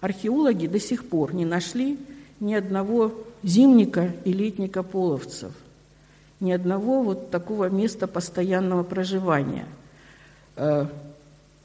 археологи 0.00 0.66
до 0.66 0.78
сих 0.78 1.08
пор 1.08 1.34
не 1.34 1.44
нашли 1.44 1.98
ни 2.40 2.54
одного 2.54 3.14
зимника 3.42 4.12
и 4.24 4.32
летника 4.32 4.82
половцев, 4.82 5.52
ни 6.40 6.52
одного 6.52 7.02
вот 7.02 7.30
такого 7.30 7.70
места 7.70 8.06
постоянного 8.06 8.82
проживания. 8.82 9.66
Э, 10.56 10.86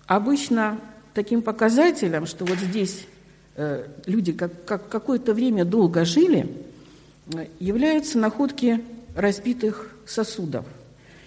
обычно 0.05 0.79
таким 1.13 1.41
показателем, 1.41 2.25
что 2.25 2.45
вот 2.45 2.57
здесь 2.57 3.05
э, 3.55 3.87
люди 4.05 4.31
как, 4.31 4.65
как 4.65 4.87
какое-то 4.87 5.33
время 5.33 5.65
долго 5.65 6.05
жили, 6.05 6.49
э, 7.33 7.47
являются 7.59 8.17
находки 8.17 8.81
разбитых 9.15 9.89
сосудов– 10.05 10.65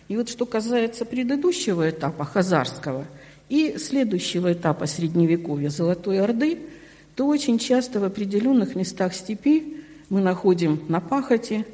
и 0.09 0.17
вот 0.17 0.29
что 0.29 0.47
касается 0.47 1.05
предыдущего 1.05 1.91
этапа, 1.91 2.25
хазарского, 2.25 3.07
и 3.49 3.77
следующего 3.79 4.53
этапа 4.53 4.87
Средневековья 4.87 5.69
Золотой 5.69 6.21
Орды, 6.21 6.59
то 7.15 7.27
очень 7.27 7.59
часто 7.59 8.01
в 8.01 8.05
определенных 8.05 8.75
местах 8.75 9.15
степи 9.15 9.79
мы 10.09 10.21
находим 10.21 10.83
на 10.89 11.01
пахоте 11.01 11.65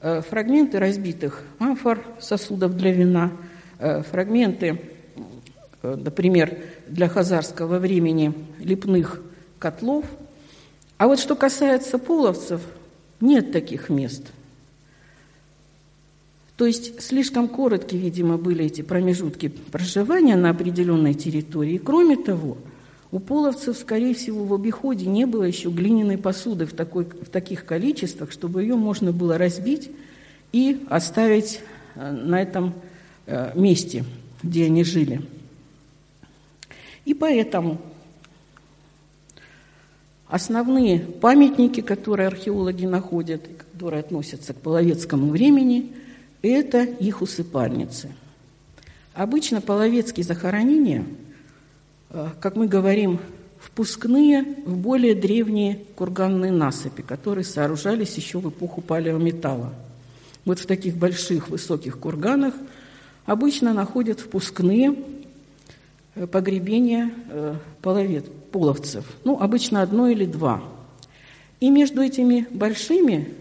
э, 0.00 0.22
фрагменты 0.22 0.78
разбитых 0.78 1.42
амфор, 1.58 2.02
сосудов 2.20 2.76
для 2.76 2.92
вина, 2.92 3.32
э, 3.78 4.02
фрагменты, 4.02 4.80
э, 5.82 5.94
например, 5.96 6.58
для 6.88 7.08
хазарского 7.08 7.78
времени 7.78 8.32
лепных 8.60 9.20
котлов. 9.58 10.04
А 10.96 11.06
вот 11.06 11.18
что 11.18 11.34
касается 11.34 11.98
половцев, 11.98 12.62
нет 13.20 13.52
таких 13.52 13.88
мест– 13.88 14.24
то 16.56 16.66
есть 16.66 17.02
слишком 17.02 17.48
короткие, 17.48 18.00
видимо, 18.00 18.38
были 18.38 18.66
эти 18.66 18.82
промежутки 18.82 19.48
проживания 19.48 20.36
на 20.36 20.50
определенной 20.50 21.14
территории. 21.14 21.78
Кроме 21.78 22.16
того, 22.16 22.56
у 23.10 23.18
половцев, 23.18 23.76
скорее 23.76 24.14
всего, 24.14 24.44
в 24.44 24.54
обиходе 24.54 25.06
не 25.06 25.24
было 25.26 25.42
еще 25.42 25.68
глиняной 25.70 26.16
посуды 26.16 26.66
в, 26.66 26.72
такой, 26.72 27.06
в 27.06 27.28
таких 27.28 27.64
количествах, 27.64 28.30
чтобы 28.30 28.62
ее 28.62 28.76
можно 28.76 29.12
было 29.12 29.36
разбить 29.36 29.90
и 30.52 30.84
оставить 30.88 31.60
э, 31.96 32.12
на 32.12 32.40
этом 32.40 32.72
э, 33.26 33.50
месте, 33.58 34.04
где 34.42 34.66
они 34.66 34.84
жили. 34.84 35.22
И 37.04 37.14
поэтому 37.14 37.80
основные 40.28 41.00
памятники, 41.00 41.80
которые 41.80 42.28
археологи 42.28 42.86
находят, 42.86 43.42
которые 43.72 44.00
относятся 44.00 44.54
к 44.54 44.58
половецкому 44.58 45.30
времени– 45.30 45.92
это 46.50 46.82
их 46.82 47.22
усыпальницы. 47.22 48.10
Обычно 49.14 49.60
половецкие 49.60 50.24
захоронения, 50.24 51.06
э, 52.10 52.28
как 52.40 52.56
мы 52.56 52.66
говорим, 52.66 53.20
впускные 53.60 54.42
в 54.66 54.76
более 54.76 55.14
древние 55.14 55.80
курганные 55.96 56.52
насыпи, 56.52 57.02
которые 57.02 57.44
сооружались 57.44 58.16
еще 58.16 58.38
в 58.38 58.48
эпоху 58.48 58.80
палеометалла. 58.80 59.72
Вот 60.44 60.58
в 60.58 60.66
таких 60.66 60.96
больших 60.96 61.48
высоких 61.48 61.98
курганах 61.98 62.54
обычно 63.24 63.72
находят 63.72 64.20
впускные 64.20 64.96
э, 66.14 66.26
погребения 66.26 67.12
э, 67.30 67.54
половец, 67.80 68.24
половцев. 68.50 69.04
Ну, 69.24 69.38
обычно 69.40 69.80
одно 69.80 70.08
или 70.08 70.26
два. 70.26 70.62
И 71.60 71.70
между 71.70 72.02
этими 72.02 72.46
большими 72.50 73.32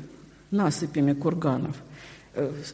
насыпями 0.52 1.14
курганов– 1.14 1.76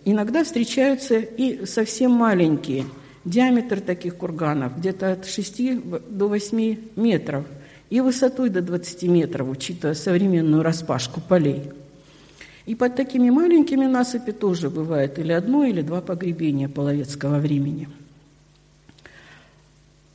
иногда 0.06 0.44
встречаются 0.44 1.18
и 1.18 1.66
совсем 1.66 2.12
маленькие. 2.12 2.86
Диаметр 3.26 3.82
таких 3.82 4.16
курганов 4.16 4.78
где-то 4.78 5.12
от 5.12 5.26
6 5.26 6.10
до 6.10 6.28
8 6.28 6.78
метров 6.96 7.46
и 7.90 8.02
высотой 8.02 8.50
до 8.50 8.62
20 8.62 9.04
метров, 9.04 9.50
учитывая 9.50 9.94
современную 9.94 10.64
распашку 10.64 11.22
полей. 11.22 11.64
И 12.66 12.76
под 12.76 12.96
такими 12.96 13.30
маленькими 13.30 13.88
насыпи 13.88 14.32
тоже 14.32 14.70
бывает 14.70 15.18
или 15.20 15.32
одно, 15.32 15.66
или 15.66 15.82
два 15.82 16.02
погребения 16.02 16.70
половецкого 16.70 17.40
времени. 17.40 17.90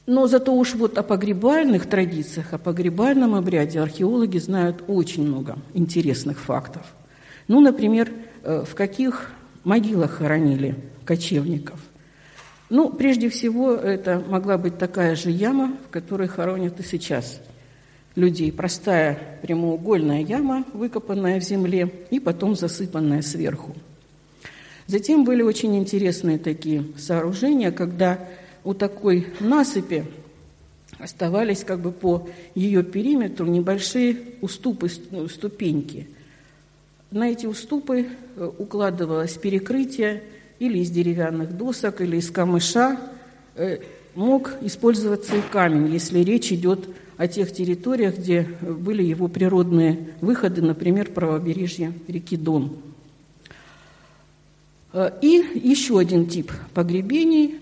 Но 0.06 0.26
зато 0.26 0.54
уж 0.54 0.74
вот 0.74 0.98
о 0.98 1.02
погребальных 1.02 1.86
традициях, 1.86 2.52
о 2.52 2.58
погребальном 2.58 3.34
обряде 3.34 3.80
археологи 3.80 4.38
знают 4.38 4.84
очень 4.86 5.26
много 5.26 5.58
интересных 5.72 6.38
фактов. 6.38 6.82
Ну, 7.48 7.60
например, 7.60 8.10
э, 8.10 8.23
в 8.44 8.74
каких 8.74 9.30
могилах 9.64 10.12
хоронили 10.12 10.76
кочевников. 11.04 11.80
Ну, 12.70 12.90
прежде 12.90 13.28
всего, 13.28 13.74
это 13.74 14.22
могла 14.26 14.58
быть 14.58 14.78
такая 14.78 15.16
же 15.16 15.30
яма, 15.30 15.76
в 15.86 15.90
которой 15.90 16.28
хоронят 16.28 16.80
и 16.80 16.82
сейчас 16.82 17.40
людей. 18.16 18.52
Простая 18.52 19.38
прямоугольная 19.42 20.20
яма, 20.22 20.64
выкопанная 20.72 21.40
в 21.40 21.44
земле 21.44 21.92
и 22.10 22.20
потом 22.20 22.56
засыпанная 22.56 23.22
сверху. 23.22 23.74
Затем 24.86 25.24
были 25.24 25.42
очень 25.42 25.76
интересные 25.76 26.38
такие 26.38 26.84
сооружения, 26.98 27.70
когда 27.70 28.28
у 28.64 28.74
такой 28.74 29.28
насыпи 29.40 30.04
оставались 30.98 31.64
как 31.64 31.80
бы 31.80 31.92
по 31.92 32.28
ее 32.54 32.82
периметру 32.82 33.46
небольшие 33.46 34.16
уступы, 34.40 34.88
ступеньки. 34.88 36.08
На 37.14 37.30
эти 37.30 37.46
уступы 37.46 38.08
э, 38.34 38.50
укладывалось 38.58 39.34
перекрытие 39.34 40.24
или 40.58 40.80
из 40.80 40.90
деревянных 40.90 41.56
досок, 41.56 42.00
или 42.00 42.16
из 42.16 42.28
камыша. 42.28 42.98
Э, 43.54 43.78
мог 44.16 44.50
использоваться 44.62 45.36
и 45.36 45.40
камень, 45.40 45.92
если 45.92 46.18
речь 46.24 46.50
идет 46.50 46.88
о 47.16 47.28
тех 47.28 47.52
территориях, 47.52 48.18
где 48.18 48.42
были 48.62 49.04
его 49.04 49.28
природные 49.28 50.08
выходы, 50.20 50.60
например, 50.60 51.12
правобережье 51.12 51.92
реки 52.08 52.36
Дон. 52.36 52.78
Э, 54.92 55.12
и 55.22 55.60
еще 55.62 56.00
один 56.00 56.26
тип 56.26 56.50
погребений 56.74 57.60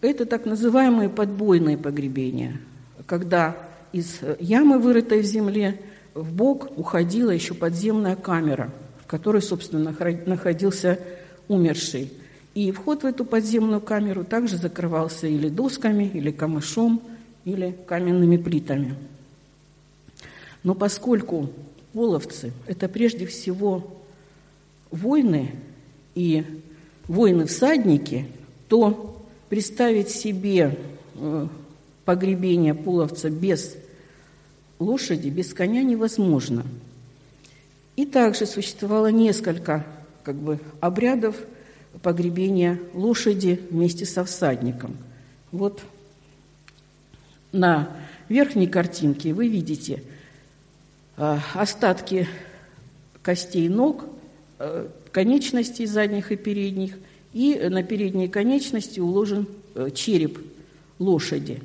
это 0.00 0.26
так 0.26 0.44
называемые 0.44 1.08
подбойные 1.08 1.78
погребения, 1.78 2.60
когда 3.06 3.56
из 3.92 4.18
ямы, 4.40 4.80
вырытой 4.80 5.20
в 5.20 5.24
земле, 5.24 5.80
в 6.14 6.32
бок 6.32 6.76
уходила 6.76 7.30
еще 7.30 7.54
подземная 7.54 8.16
камера, 8.16 8.72
которой, 9.08 9.42
собственно, 9.42 9.92
находился 10.26 11.00
умерший. 11.48 12.12
И 12.54 12.70
вход 12.70 13.02
в 13.02 13.06
эту 13.06 13.24
подземную 13.24 13.80
камеру 13.80 14.22
также 14.24 14.56
закрывался 14.56 15.26
или 15.26 15.48
досками, 15.48 16.04
или 16.04 16.30
камышом, 16.30 17.02
или 17.44 17.74
каменными 17.86 18.36
плитами. 18.36 18.94
Но 20.62 20.74
поскольку 20.74 21.50
половцы– 21.92 22.52
это 22.66 22.88
прежде 22.88 23.26
всего 23.26 23.96
войны 24.90 25.52
и 26.14 26.44
воины-всадники, 27.06 28.26
то 28.68 29.24
представить 29.48 30.10
себе 30.10 30.76
э, 31.14 31.46
погребение 32.04 32.74
половца 32.74 33.30
без 33.30 33.76
лошади, 34.78 35.28
без 35.28 35.54
коня 35.54 35.82
невозможно. 35.82 36.66
И 37.98 38.06
также 38.06 38.46
существовало 38.46 39.08
несколько 39.08 39.84
как 40.22 40.36
бы, 40.36 40.60
обрядов 40.78 41.34
погребения 42.00 42.78
лошади 42.94 43.60
вместе 43.70 44.06
со 44.06 44.24
всадником. 44.24 44.96
Вот 45.50 45.82
на 47.50 47.90
верхней 48.28 48.68
картинке 48.68 49.32
вы 49.32 49.48
видите 49.48 50.04
э, 51.16 51.38
остатки 51.54 52.28
костей 53.20 53.68
ног, 53.68 54.04
э, 54.60 54.86
конечностей 55.10 55.86
задних 55.86 56.30
и 56.30 56.36
передних– 56.36 56.96
и 57.32 57.58
на 57.68 57.82
передней 57.82 58.28
конечности 58.28 59.00
уложен 59.00 59.48
э, 59.74 59.90
череп 59.92 60.38
лошади. 61.00 61.60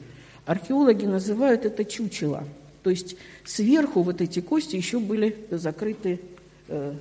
Археологи 0.47 1.05
называют 1.05 1.65
это 1.65 1.85
чучело. 1.85 2.43
То 2.83 2.89
есть 2.89 3.15
сверху 3.43 4.01
вот 4.01 4.21
эти 4.21 4.39
кости 4.39 4.75
еще 4.75 4.99
были 4.99 5.35
закрыты 5.49 6.19
э, 6.67 6.93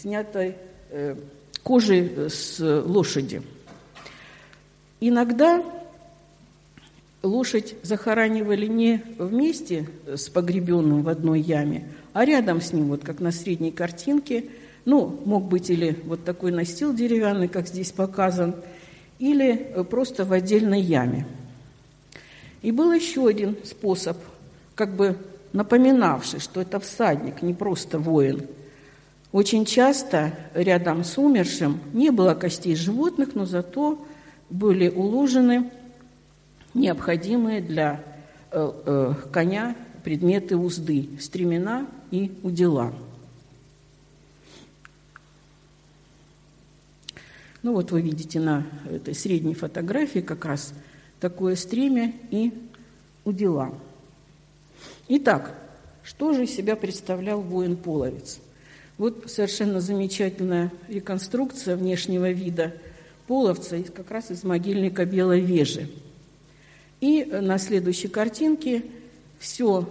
снятой 0.00 0.56
э, 0.90 1.16
кожей 1.62 2.30
с 2.30 2.60
лошади. 2.60 3.42
Иногда 5.00 5.62
лошадь 7.22 7.74
захоранивали 7.82 8.66
не 8.66 9.02
вместе 9.18 9.88
с 10.06 10.28
погребенным 10.28 11.02
в 11.02 11.08
одной 11.08 11.40
яме, 11.40 11.88
а 12.12 12.24
рядом 12.24 12.60
с 12.60 12.72
ним, 12.72 12.88
вот 12.88 13.04
как 13.04 13.20
на 13.20 13.32
средней 13.32 13.72
картинке– 13.72 14.44
ну, 14.86 15.20
мог 15.24 15.48
быть 15.48 15.68
или 15.68 15.98
вот 16.04 16.24
такой 16.24 16.52
настил 16.52 16.94
деревянный, 16.94 17.48
как 17.48 17.66
здесь 17.66 17.90
показан, 17.90 18.54
или 19.18 19.52
э, 19.52 19.84
просто 19.84 20.24
в 20.24 20.32
отдельной 20.32 20.80
яме. 20.80 21.26
И 22.62 22.70
был 22.70 22.92
еще 22.92 23.26
один 23.26 23.56
способ, 23.64 24.16
как 24.76 24.94
бы 24.94 25.16
напоминавший, 25.52 26.38
что 26.38 26.60
это 26.60 26.78
всадник, 26.78 27.42
не 27.42 27.54
просто 27.54 27.98
воин. 27.98 28.46
Очень 29.32 29.64
часто 29.64 30.32
рядом 30.54 31.02
с 31.02 31.18
умершим 31.18 31.80
не 31.92 32.10
было 32.10 32.34
костей 32.34 32.76
животных, 32.76 33.34
но 33.34 33.46
зато 33.46 34.06
были 34.50 34.88
уложены 34.88 35.70
необходимые 36.74 37.60
для 37.60 38.04
э, 38.52 38.72
э, 38.86 39.14
коня 39.32 39.74
предметы 40.04 40.56
узды, 40.56 41.08
стремена 41.20 41.86
и 42.10 42.38
удила. 42.42 42.92
Ну 47.62 47.72
вот 47.72 47.90
вы 47.90 48.02
видите 48.02 48.38
на 48.38 48.64
этой 48.88 49.14
средней 49.14 49.54
фотографии 49.54 50.20
как 50.20 50.44
раз 50.44 50.72
такое 51.18 51.56
стремя 51.56 52.12
и 52.30 52.52
удила. 53.24 53.72
Итак, 55.08 55.54
что 56.02 56.32
же 56.32 56.44
из 56.44 56.54
себя 56.54 56.74
представлял 56.74 57.40
воин-половец? 57.40 58.40
Вот 58.98 59.24
совершенно 59.30 59.80
замечательная 59.80 60.72
реконструкция 60.88 61.76
внешнего 61.76 62.30
вида 62.30 62.74
половца 63.26 63.76
как 63.94 64.10
раз 64.10 64.30
из 64.30 64.42
могильника 64.42 65.04
Белой 65.04 65.40
Вежи. 65.40 65.88
И 67.00 67.24
на 67.24 67.58
следующей 67.58 68.08
картинке 68.08 68.84
все 69.38 69.88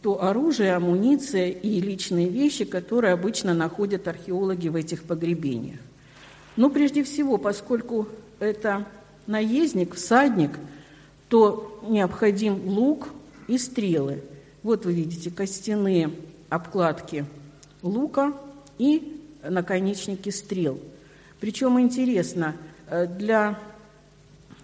то 0.00 0.22
оружие, 0.22 0.74
амуниция 0.74 1.50
и 1.50 1.80
личные 1.80 2.28
вещи, 2.28 2.64
которые 2.64 3.12
обычно 3.12 3.52
находят 3.52 4.08
археологи 4.08 4.68
в 4.68 4.76
этих 4.76 5.02
погребениях. 5.02 5.80
Но 6.56 6.70
прежде 6.70 7.02
всего, 7.04 7.36
поскольку 7.36 8.08
это 8.38 8.86
наездник, 9.26 9.94
всадник, 9.94 10.52
то 11.28 11.80
необходим 11.86 12.66
лук 12.66 13.08
и 13.48 13.58
стрелы. 13.58 14.22
Вот 14.64 14.86
вы 14.86 14.94
видите 14.94 15.30
костяные 15.30 16.10
обкладки 16.48 17.26
лука 17.82 18.32
и 18.78 19.20
наконечники 19.46 20.30
стрел. 20.30 20.80
Причем 21.38 21.78
интересно, 21.78 22.56
э, 22.88 23.06
для, 23.06 23.58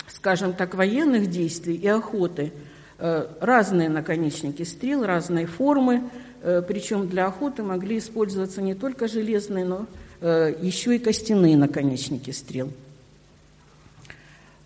скажем 0.08 0.54
так, 0.54 0.74
военных 0.74 1.28
действий 1.28 1.74
и 1.76 1.86
охоты 1.86 2.50
э, 2.98 3.26
разные 3.42 3.90
наконечники 3.90 4.62
стрел, 4.62 5.04
разные 5.04 5.44
формы, 5.44 6.08
э, 6.40 6.62
причем 6.66 7.06
для 7.06 7.26
охоты 7.26 7.62
могли 7.62 7.98
использоваться 7.98 8.62
не 8.62 8.74
только 8.74 9.06
железные, 9.06 9.66
но 9.66 9.86
еще 10.22 10.96
и 10.96 10.98
костяные 10.98 11.56
наконечники 11.56 12.30
стрел. 12.30 12.70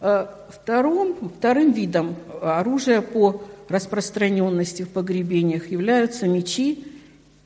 Вторым, 0.00 1.30
вторым 1.38 1.70
видом 1.70 2.16
оружия 2.42 3.00
по 3.00 3.40
распространенности 3.68 4.82
в 4.82 4.88
погребениях 4.90 5.70
являются 5.70 6.26
мечи 6.26 6.84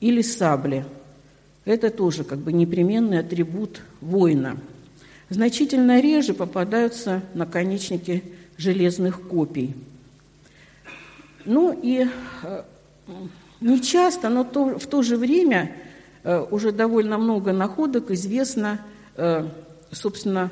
или 0.00 0.22
сабли. 0.22 0.84
Это 1.64 1.90
тоже 1.90 2.24
как 2.24 2.38
бы 2.38 2.52
непременный 2.52 3.18
атрибут 3.18 3.82
воина. 4.00 4.56
Значительно 5.30 6.00
реже 6.00 6.34
попадаются 6.34 7.22
наконечники 7.34 8.24
железных 8.56 9.28
копий. 9.28 9.74
Ну 11.44 11.78
и 11.82 12.06
э, 12.42 12.62
не 13.60 13.80
часто, 13.80 14.28
но 14.28 14.44
то, 14.44 14.78
в 14.78 14.86
то 14.86 15.02
же 15.02 15.16
время 15.16 15.74
Э, 16.24 16.44
уже 16.50 16.72
довольно 16.72 17.16
много 17.16 17.52
находок 17.52 18.10
известно, 18.10 18.82
э, 19.16 19.48
собственно, 19.92 20.50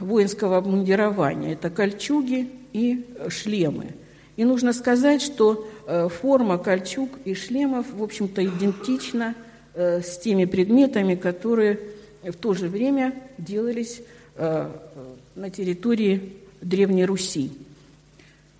воинского 0.00 0.56
обмундирования. 0.56 1.52
Это 1.52 1.70
кольчуги 1.70 2.50
и 2.72 3.06
шлемы. 3.28 3.94
И 4.38 4.44
нужно 4.44 4.72
сказать, 4.72 5.20
что 5.20 5.68
э, 5.88 6.08
форма 6.08 6.58
кольчуг 6.58 7.10
и 7.24 7.34
шлемов, 7.34 7.92
в 7.92 8.02
общем-то, 8.02 8.44
идентична 8.44 9.34
с 9.74 10.18
теми 10.18 10.44
предметами, 10.44 11.14
которые 11.14 11.78
в 12.22 12.32
то 12.32 12.54
же 12.54 12.68
время 12.68 13.14
делались 13.36 14.00
на 14.36 15.50
территории 15.54 16.32
Древней 16.60 17.04
Руси. 17.04 17.52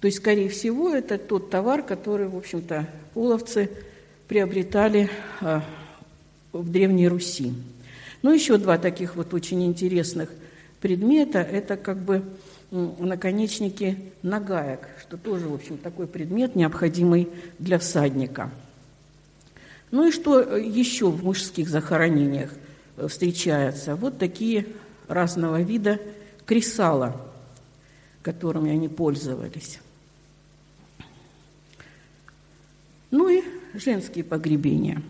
То 0.00 0.06
есть, 0.06 0.18
скорее 0.18 0.48
всего, 0.48 0.90
это 0.94 1.18
тот 1.18 1.50
товар, 1.50 1.82
который, 1.82 2.28
в 2.28 2.36
общем-то, 2.36 2.86
половцы 3.14 3.68
приобретали 4.28 5.10
в 6.52 6.70
Древней 6.70 7.08
Руси. 7.08 7.52
Ну, 8.22 8.32
еще 8.32 8.56
два 8.56 8.78
таких 8.78 9.16
вот 9.16 9.34
очень 9.34 9.64
интересных 9.64 10.30
предмета– 10.80 11.38
это 11.40 11.76
как 11.76 11.98
бы 11.98 12.22
наконечники 12.70 14.12
нагаек, 14.22 14.88
что 15.00 15.16
тоже, 15.16 15.48
в 15.48 15.54
общем, 15.54 15.78
такой 15.78 16.06
предмет, 16.06 16.54
необходимый 16.54 17.28
для 17.58 17.78
всадника. 17.78 18.50
Ну 19.90 20.06
и 20.06 20.12
что 20.12 20.40
э, 20.40 20.62
еще 20.62 21.10
в 21.10 21.24
мужских 21.24 21.68
захоронениях 21.68 22.52
э, 22.96 23.08
встречается? 23.08 23.96
Вот 23.96 24.18
такие 24.18 24.66
разного 25.06 25.62
вида 25.62 25.98
кресала, 26.44 27.18
которыми 28.22 28.70
они 28.70 28.88
пользовались. 28.88 29.80
Ну 33.10 33.30
и 33.30 33.42
женские 33.72 34.24
погребения. 34.24 35.02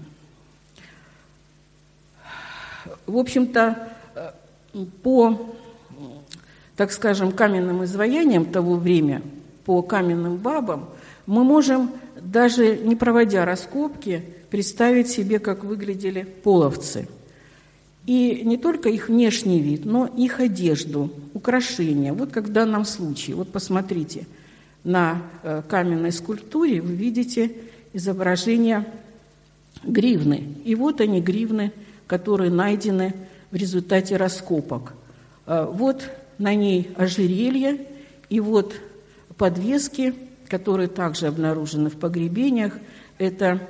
В 3.06 3.16
общем-то, 3.16 3.88
э, 4.14 4.32
по 5.02 5.56
так 6.78 6.92
скажем, 6.92 7.32
каменным 7.32 7.82
изваяниям 7.82 8.44
того 8.44 8.76
времени, 8.76 9.20
по 9.64 9.82
каменным 9.82 10.36
бабам, 10.36 10.88
мы 11.26 11.42
можем, 11.42 11.90
даже 12.20 12.78
не 12.78 12.94
проводя 12.94 13.44
раскопки, 13.44 14.22
представить 14.48 15.08
себе, 15.08 15.40
как 15.40 15.64
выглядели 15.64 16.22
половцы. 16.22 17.08
И 18.06 18.42
не 18.44 18.56
только 18.58 18.90
их 18.90 19.08
внешний 19.08 19.60
вид, 19.60 19.86
но 19.86 20.06
их 20.06 20.38
одежду, 20.38 21.10
украшения. 21.34 22.12
Вот 22.12 22.30
как 22.30 22.44
в 22.44 22.52
данном 22.52 22.84
случае. 22.84 23.34
Вот 23.34 23.50
посмотрите, 23.50 24.28
на 24.84 25.20
э, 25.42 25.62
каменной 25.68 26.12
скульптуре 26.12 26.80
вы 26.80 26.94
видите 26.94 27.56
изображение 27.92 28.86
гривны. 29.82 30.54
И 30.64 30.76
вот 30.76 31.00
они, 31.00 31.20
гривны, 31.20 31.72
которые 32.06 32.52
найдены 32.52 33.14
в 33.50 33.56
результате 33.56 34.16
раскопок. 34.16 34.92
Э, 35.44 35.66
вот 35.68 36.04
на 36.38 36.54
ней 36.54 36.90
ожерелье 36.96 37.86
и 38.28 38.40
вот 38.40 38.74
подвески, 39.36 40.14
которые 40.48 40.88
также 40.88 41.26
обнаружены 41.26 41.90
в 41.90 41.96
погребениях. 41.96 42.78
Это 43.18 43.60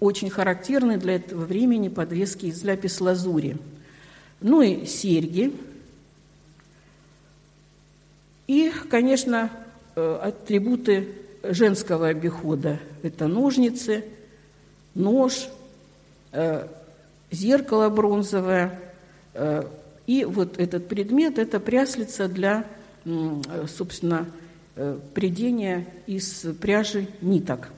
очень 0.00 0.30
характерны 0.30 0.98
для 0.98 1.16
этого 1.16 1.44
времени 1.44 1.88
подвески 1.88 2.46
из 2.46 2.62
ляпис-лазури. 2.64 3.56
Ну 4.40 4.62
и 4.62 4.86
серьги. 4.86 5.54
И, 8.48 8.72
конечно, 8.90 9.50
э, 9.94 10.18
атрибуты 10.22 11.08
женского 11.42 12.08
обихода. 12.08 12.80
Это 13.02 13.28
ножницы, 13.28 14.04
нож, 14.94 15.48
э, 16.32 16.66
зеркало 17.30 17.88
бронзовое, 17.88 18.80
э, 19.34 19.64
и 20.06 20.24
вот 20.24 20.58
этот 20.58 20.88
предмет– 20.88 21.38
это 21.40 21.60
пряслица 21.60 22.28
для, 22.28 22.64
собственно, 23.68 24.26
э, 24.74 24.98
придения 25.14 25.86
из 26.06 26.44
пряжи 26.60 27.08
ниток. 27.20 27.70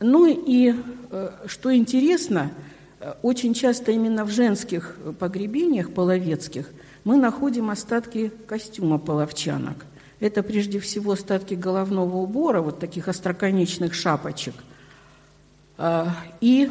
Ну 0.00 0.26
и, 0.26 0.74
э, 1.10 1.30
что 1.46 1.74
интересно, 1.74 2.50
э, 2.98 3.14
очень 3.22 3.54
часто 3.54 3.92
именно 3.92 4.24
в 4.24 4.30
женских 4.30 4.96
погребениях 5.18 5.92
половецких 5.92 6.70
мы 7.04 7.16
находим 7.16 7.70
остатки 7.70 8.32
костюма 8.46 8.98
половчанок. 8.98 9.86
Это 10.18 10.42
прежде 10.42 10.80
всего 10.80 11.12
остатки 11.12 11.54
головного 11.54 12.16
убора, 12.16 12.60
вот 12.60 12.78
таких 12.78 13.08
остроконечных 13.08 13.94
шапочек, 13.94 14.54
и 16.42 16.70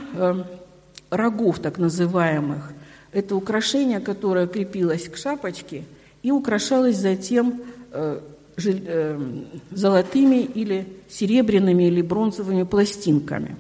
рогов 1.10 1.58
так 1.58 1.80
называемых, 1.80 2.72
это 3.12 3.36
украшение, 3.36 4.00
которое 4.00 4.48
крепилось 4.48 5.08
к 5.10 5.18
шапочке 5.18 5.84
и 6.22 6.32
украшалось 6.32 6.98
затем 6.98 7.62
э, 7.92 8.22
э, 8.58 9.44
золотыми 9.72 10.44
или 10.44 10.88
серебряными 11.10 11.84
или 11.84 12.02
бронзовыми 12.02 12.64
пластинками. 12.64 13.56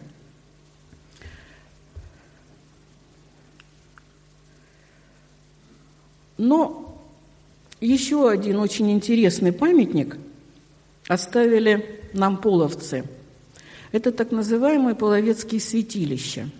Но 6.37 6.97
еще 7.81 8.29
один 8.29 8.59
очень 8.59 8.91
интересный 8.91 9.51
памятник 9.51 10.17
оставили 11.07 12.01
нам 12.13 12.37
половцы. 12.37 13.03
Это 13.91 14.11
так 14.11 14.31
называемые 14.31 14.95
половецкие 14.95 15.59
святилища– 15.59 16.49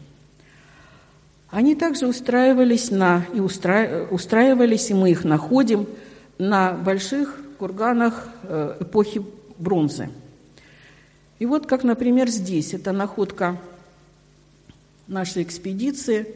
они 1.52 1.76
также 1.76 2.08
устраивались 2.08 2.92
на, 2.92 3.26
и 3.34 3.40
устра, 3.40 4.08
устраивались, 4.12 4.92
и 4.92 4.94
мы 4.94 5.12
их 5.12 5.24
находим, 5.24 5.88
на 6.38 6.74
больших 6.74 7.42
курганах 7.58 8.30
э, 8.44 8.78
эпохи 8.80 9.22
бронзы. 9.58 10.10
И 11.40 11.46
вот 11.46 11.66
как, 11.66 11.84
например, 11.84 12.30
здесь, 12.30 12.74
это 12.74 12.92
находка 12.92 13.58
нашей 15.08 15.44
экспедиции 15.44 16.28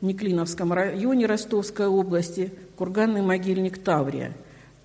в 0.00 0.04
Неклиновском 0.04 0.72
районе 0.72 1.26
Ростовской 1.26 1.86
области, 1.86 2.52
курганный 2.76 3.22
могильник 3.22 3.82
Таврия. 3.82 4.32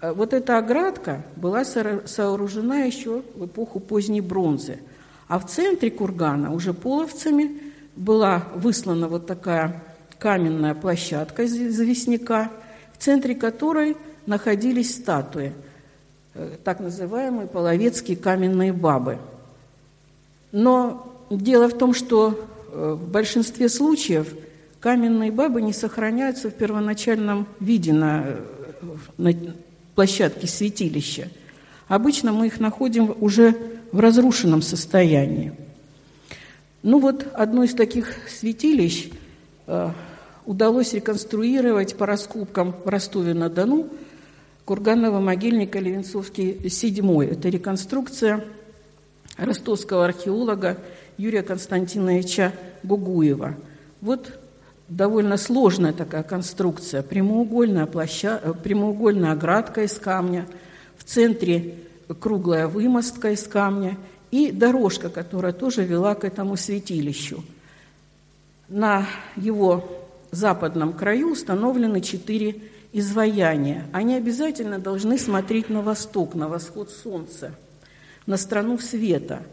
Э, 0.01 0.13
вот 0.13 0.33
эта 0.33 0.57
оградка 0.57 1.23
была 1.35 1.65
сооружена 1.65 2.83
еще 2.83 3.21
в 3.35 3.45
эпоху 3.45 3.81
поздней 3.81 4.21
бронзы, 4.21 4.79
а 5.27 5.39
в 5.39 5.45
центре 5.45 5.91
кургана 5.91 6.53
уже 6.53 6.73
половцами 6.73 7.62
была 7.95 8.47
выслана 8.55 9.07
вот 9.07 9.27
такая 9.27 9.83
каменная 10.19 10.73
площадка 10.73 11.43
из 11.43 11.55
известняка, 11.55 12.51
в 12.93 13.03
центре 13.03 13.35
которой 13.35 13.97
находились 14.25 14.95
статуи, 14.95 15.53
э, 16.33 16.55
так 16.63 16.79
называемые 16.79 17.47
половецкие 17.47 18.17
каменные 18.17 18.73
бабы. 18.73 19.17
Но 20.51 21.13
дело 21.29 21.67
в 21.67 21.77
том, 21.77 21.93
что 21.93 22.47
э, 22.71 22.93
в 22.93 23.09
большинстве 23.09 23.69
случаев 23.69 24.33
каменные 24.79 25.31
бабы 25.31 25.61
не 25.61 25.73
сохраняются 25.73 26.49
в 26.49 26.53
первоначальном 26.53 27.47
виде 27.59 27.93
на, 27.93 28.23
э, 28.25 28.39
на 29.17 29.33
площадке 29.95 30.47
святилища. 30.47 31.29
Обычно 31.87 32.31
мы 32.31 32.47
их 32.47 32.59
находим 32.59 33.15
уже 33.19 33.55
в 33.91 33.99
разрушенном 33.99 34.61
состоянии. 34.61 35.53
Ну 36.83 36.99
вот 36.99 37.25
одно 37.33 37.63
из 37.63 37.73
таких 37.73 38.13
святилищ 38.27 39.09
э, 39.67 39.89
удалось 40.45 40.93
реконструировать 40.93 41.95
по 41.95 42.05
раскопкам 42.05 42.75
в 42.83 42.89
Ростове-на-Дону 42.89 43.87
курганного 44.65 45.21
могильника 45.21 45.79
Левенцовский 45.79 46.69
седьмой. 46.69 47.27
Это 47.27 47.47
реконструкция 47.47 48.43
ростовского 49.37 50.03
археолога 50.03 50.77
Юрия 51.17 51.41
Константиновича 51.41 52.51
Гугуева. 52.83 53.55
Вот 54.01 54.37
довольно 54.89 55.37
сложная 55.37 55.93
такая 55.93 56.23
конструкция. 56.23 57.01
Прямоугольная, 57.01 57.85
площа... 57.85 58.41
Э, 58.43 58.53
прямоугольная 58.61 59.31
оградка 59.31 59.83
из 59.83 59.93
камня, 59.93 60.45
в 60.97 61.05
центре 61.05 61.75
круглая 62.19 62.67
вымостка 62.67 63.31
из 63.31 63.47
камня– 63.47 63.97
и 64.33 64.51
дорожка, 64.51 65.09
которая 65.09 65.53
тоже 65.53 65.83
вела 65.83 66.15
к 66.15 66.23
этому 66.23 66.57
святилищу. 66.57 67.43
На 68.67 69.05
его 69.35 69.87
западном 70.31 70.93
краю 70.93 71.33
установлены 71.33 72.01
четыре 72.01 72.59
изваяния. 72.93 73.85
Они 73.93 74.15
обязательно 74.15 74.79
должны 74.79 75.19
смотреть 75.19 75.69
на 75.69 75.83
восток, 75.83 76.33
на 76.33 76.47
восход 76.47 76.89
солнца, 76.89 77.51
на 78.25 78.37
страну 78.37 78.79
света. 78.79 79.43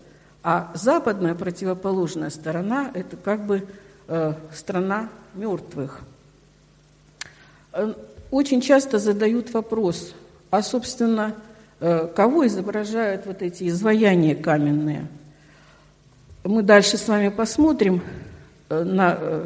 А 0.42 0.72
западная 0.74 1.34
противоположная 1.34 2.30
сторона– 2.30 2.90
это 2.94 3.18
как 3.18 3.44
бы 3.44 3.66
э, 4.08 4.32
страна 4.54 5.10
мертвых. 5.34 6.00
Э, 7.74 7.92
очень 8.30 8.62
часто 8.62 8.98
задают 8.98 9.52
вопрос, 9.52 10.14
а, 10.50 10.62
собственно, 10.62 11.34
кого 11.80 12.46
изображают 12.46 13.24
вот 13.24 13.40
эти 13.40 13.66
изваяния 13.68 14.34
каменные. 14.34 15.06
Мы 16.44 16.62
дальше 16.62 16.98
с 16.98 17.08
вами 17.08 17.30
посмотрим 17.30 18.02
э, 18.68 18.84
на 18.84 19.16
э, 19.18 19.44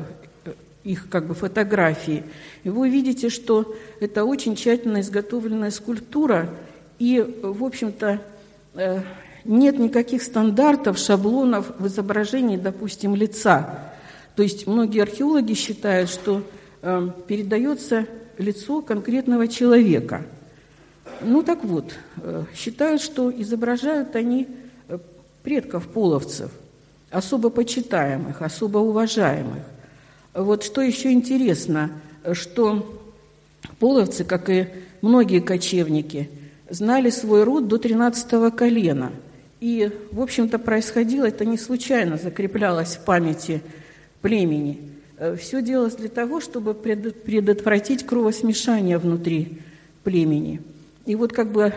их 0.83 1.09
как 1.09 1.27
бы 1.27 1.35
фотографии, 1.35 2.25
и 2.65 2.71
вы 2.71 2.89
увидите, 2.89 3.31
что 3.31 3.77
это 4.01 4.25
очень 4.25 4.57
тщательно 4.57 5.01
изготовленная 5.01 5.71
скульптура, 5.71 6.51
и, 6.99 7.25
в 7.43 7.65
общем-то, 7.65 8.21
нет 9.45 9.79
никаких 9.79 10.23
стандартов, 10.23 10.99
шаблонов 10.99 11.73
в 11.79 11.87
изображении, 11.87 12.57
допустим, 12.57 13.15
лица. 13.15 13.93
То 14.37 14.43
есть 14.43 14.67
многие 14.67 15.03
археологи 15.03 15.55
считают, 15.55 16.11
что 16.11 16.43
передается 16.83 18.07
лицо 18.39 18.83
конкретного 18.83 19.49
человека– 19.49 20.23
ну 21.25 21.43
так 21.43 21.65
вот, 21.65 21.95
э, 22.19 22.45
считают, 22.55 23.01
что 23.01 23.31
изображают 23.31 24.15
они 24.17 24.49
э, 24.89 24.99
предков 25.43 25.89
половцев, 25.89 26.51
особо 27.11 27.51
почитаемых, 27.51 28.43
особо 28.43 28.79
уважаемых. 28.79 29.63
Вот 30.35 30.65
что 30.65 30.81
еще 30.81 31.13
интересно, 31.13 31.91
что 32.33 33.01
половцы, 33.79 34.25
как 34.25 34.51
и 34.51 34.69
многие 35.01 35.41
кочевники 35.41 36.29
знали 36.69 37.11
свой 37.11 37.45
род 37.45 37.69
до 37.69 37.79
13 37.79 38.55
колена. 38.55 39.13
И, 39.61 39.91
в 40.11 40.21
общем-то, 40.21 40.59
происходило 40.59 41.27
это 41.27 41.45
не 41.45 41.57
случайно, 41.57 42.19
закреплялось 42.19 42.97
в 42.97 43.05
памяти 43.05 43.63
племени. 44.21 44.81
Э, 45.19 45.37
Все 45.37 45.63
делалось 45.63 45.95
для 45.95 46.09
того, 46.09 46.41
чтобы 46.41 46.75
предотвратить 46.75 48.05
кровосмешание 48.05 48.99
внутри 48.99 49.59
племени. 50.03 50.61
И 51.07 51.15
вот 51.17 51.33
как 51.33 51.53
бы 51.53 51.73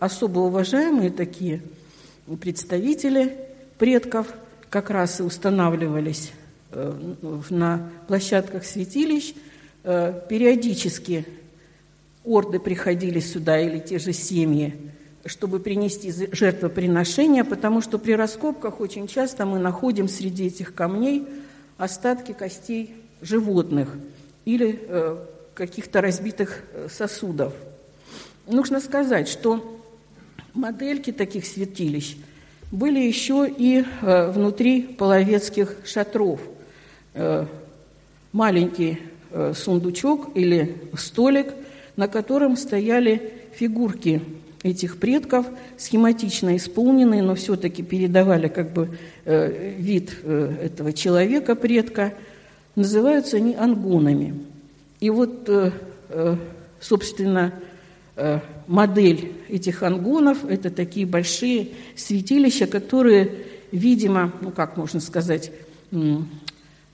особо 0.00 0.40
уважаемые 0.40 1.10
такие 1.10 1.62
представители 2.40 3.38
предков 3.78 4.26
как 4.70 4.90
раз 4.90 5.20
и 5.20 5.22
устанавливались 5.22 6.32
э, 6.72 7.14
на 7.50 7.90
площадках 8.08 8.64
святилищ. 8.64 9.34
Э, 9.84 10.20
периодически 10.28 11.26
орды 12.24 12.58
приходили 12.58 13.20
сюда 13.20 13.60
или 13.60 13.78
те 13.78 13.98
же 13.98 14.12
семьи, 14.12 14.74
чтобы 15.26 15.60
принести 15.60 16.12
жертвоприношения, 16.32 17.44
потому 17.44 17.80
что 17.80 17.98
при 17.98 18.12
раскопках 18.12 18.80
очень 18.80 19.06
часто 19.06 19.46
мы 19.46 19.60
находим 19.60 20.08
среди 20.08 20.46
этих 20.46 20.74
камней 20.74 21.28
остатки 21.78 22.32
костей 22.32 22.96
животных 23.20 23.90
или 24.44 24.80
э, 24.88 25.16
каких-то 25.54 26.00
разбитых 26.00 26.64
сосудов. 26.90 27.52
Нужно 28.46 28.80
сказать, 28.80 29.28
что 29.28 29.78
модельки 30.52 31.12
таких 31.12 31.46
святилищ 31.46 32.16
были 32.72 32.98
еще 32.98 33.48
и 33.48 33.84
э, 33.84 34.30
внутри 34.30 34.82
половецких 34.82 35.76
шатров. 35.84 36.40
Э, 37.14 37.46
маленький 38.32 38.98
э, 39.30 39.52
сундучок 39.54 40.30
или 40.34 40.74
столик, 40.98 41.54
на 41.96 42.08
котором 42.08 42.56
стояли 42.56 43.32
фигурки 43.54 44.22
этих 44.64 44.98
предков, 44.98 45.46
схематично 45.76 46.56
исполненные, 46.56 47.22
но 47.22 47.36
все-таки 47.36 47.82
передавали 47.82 48.48
как 48.48 48.72
бы 48.72 48.96
вид 49.24 50.16
этого 50.24 50.92
человека, 50.92 51.56
предка. 51.56 52.14
Называются 52.76 53.38
они 53.38 53.56
ангонами. 53.56 54.34
И 55.00 55.10
вот, 55.10 55.50
собственно, 56.80 57.52
Э, 57.52 57.71
модель 58.66 59.32
этих 59.48 59.82
ангонов– 59.82 60.44
это 60.48 60.70
такие 60.70 61.06
большие 61.06 61.68
святилища, 61.96 62.66
которые, 62.66 63.34
видимо, 63.70 64.32
ну 64.40 64.50
как 64.50 64.76
можно 64.76 65.00
сказать, 65.00 65.50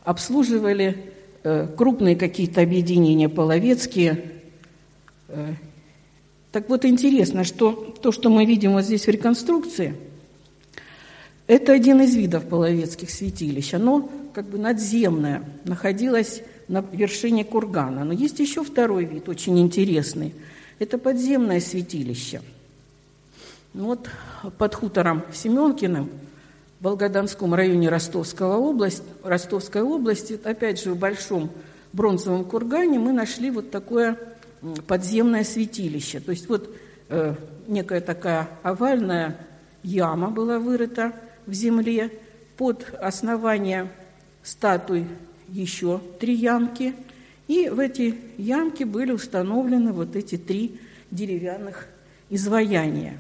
обслуживали 0.05 0.97
э, 1.43 1.67
крупные 1.77 2.17
какие-то 2.17 2.61
объединения 2.61 3.29
половецкие. 3.29 4.33
Э, 5.29 5.55
так 6.53 6.69
вот 6.69 6.85
интересно, 6.85 7.45
что 7.45 7.73
то, 8.01 8.13
что 8.13 8.31
мы 8.31 8.45
видим 8.45 8.73
вот 8.73 8.85
здесь 8.85 9.07
в 9.07 9.11
реконструкции, 9.11 9.95
это 11.47 11.73
один 11.73 12.01
из 12.01 12.15
видов 12.15 12.47
половецких 12.47 13.11
святилищ. 13.11 13.75
Оно 13.75 14.11
как 14.35 14.49
бы 14.49 14.59
надземное, 14.59 15.43
находилось 15.65 16.43
на 16.69 16.85
вершине 16.93 17.45
кургана. 17.45 18.05
Но 18.05 18.13
есть 18.13 18.39
еще 18.39 18.63
второй 18.63 19.05
вид, 19.05 19.29
очень 19.29 19.59
интересный– 19.59 20.33
это 20.79 20.99
подземное 20.99 21.61
святилище. 21.61 22.43
Вот 23.75 24.09
под 24.57 24.75
хутором 24.75 25.23
Семенкиным 25.33 26.11
в 26.81 26.85
Волгодонском 26.85 27.55
районе 27.55 27.89
Ростовского 27.89 28.57
области, 28.57 29.03
Ростовской 29.25 29.83
области, 29.83 30.41
опять 30.43 30.81
же 30.83 30.93
в 30.93 30.99
большом 30.99 31.51
бронзовом 31.93 32.45
кургане 32.45 32.99
мы 32.99 33.13
нашли 33.13 33.51
вот 33.51 33.71
такое 33.71 34.19
подземное 34.87 35.45
святилище. 35.45 36.21
То 36.21 36.31
есть 36.31 36.49
вот 36.49 36.71
э, 37.09 37.35
некая 37.67 38.01
такая 38.01 38.49
овальная 38.63 39.37
яма 39.83 40.31
была 40.31 40.59
вырыта 40.59 41.13
в 41.47 41.53
земле, 41.53 42.11
под 42.57 42.93
основание 43.01 43.89
статуй 44.43 45.07
еще 45.49 46.01
три 46.19 46.35
ямки– 46.35 46.95
и 47.49 47.69
в 47.71 47.81
эти 47.81 48.15
ямки 48.37 48.85
были 48.85 49.11
установлены 49.11 49.93
вот 49.93 50.15
эти 50.15 50.37
три 50.37 50.79
деревянных 51.11 51.89
изваяния. 52.31 53.17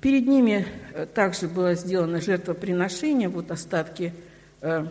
Перед 0.00 0.26
ними 0.26 0.66
э, 0.92 1.06
также 1.06 1.48
было 1.48 1.74
сделано 1.74 2.20
жертвоприношение, 2.20 3.28
вот 3.28 3.50
остатки 3.50 4.12
э, 4.60 4.86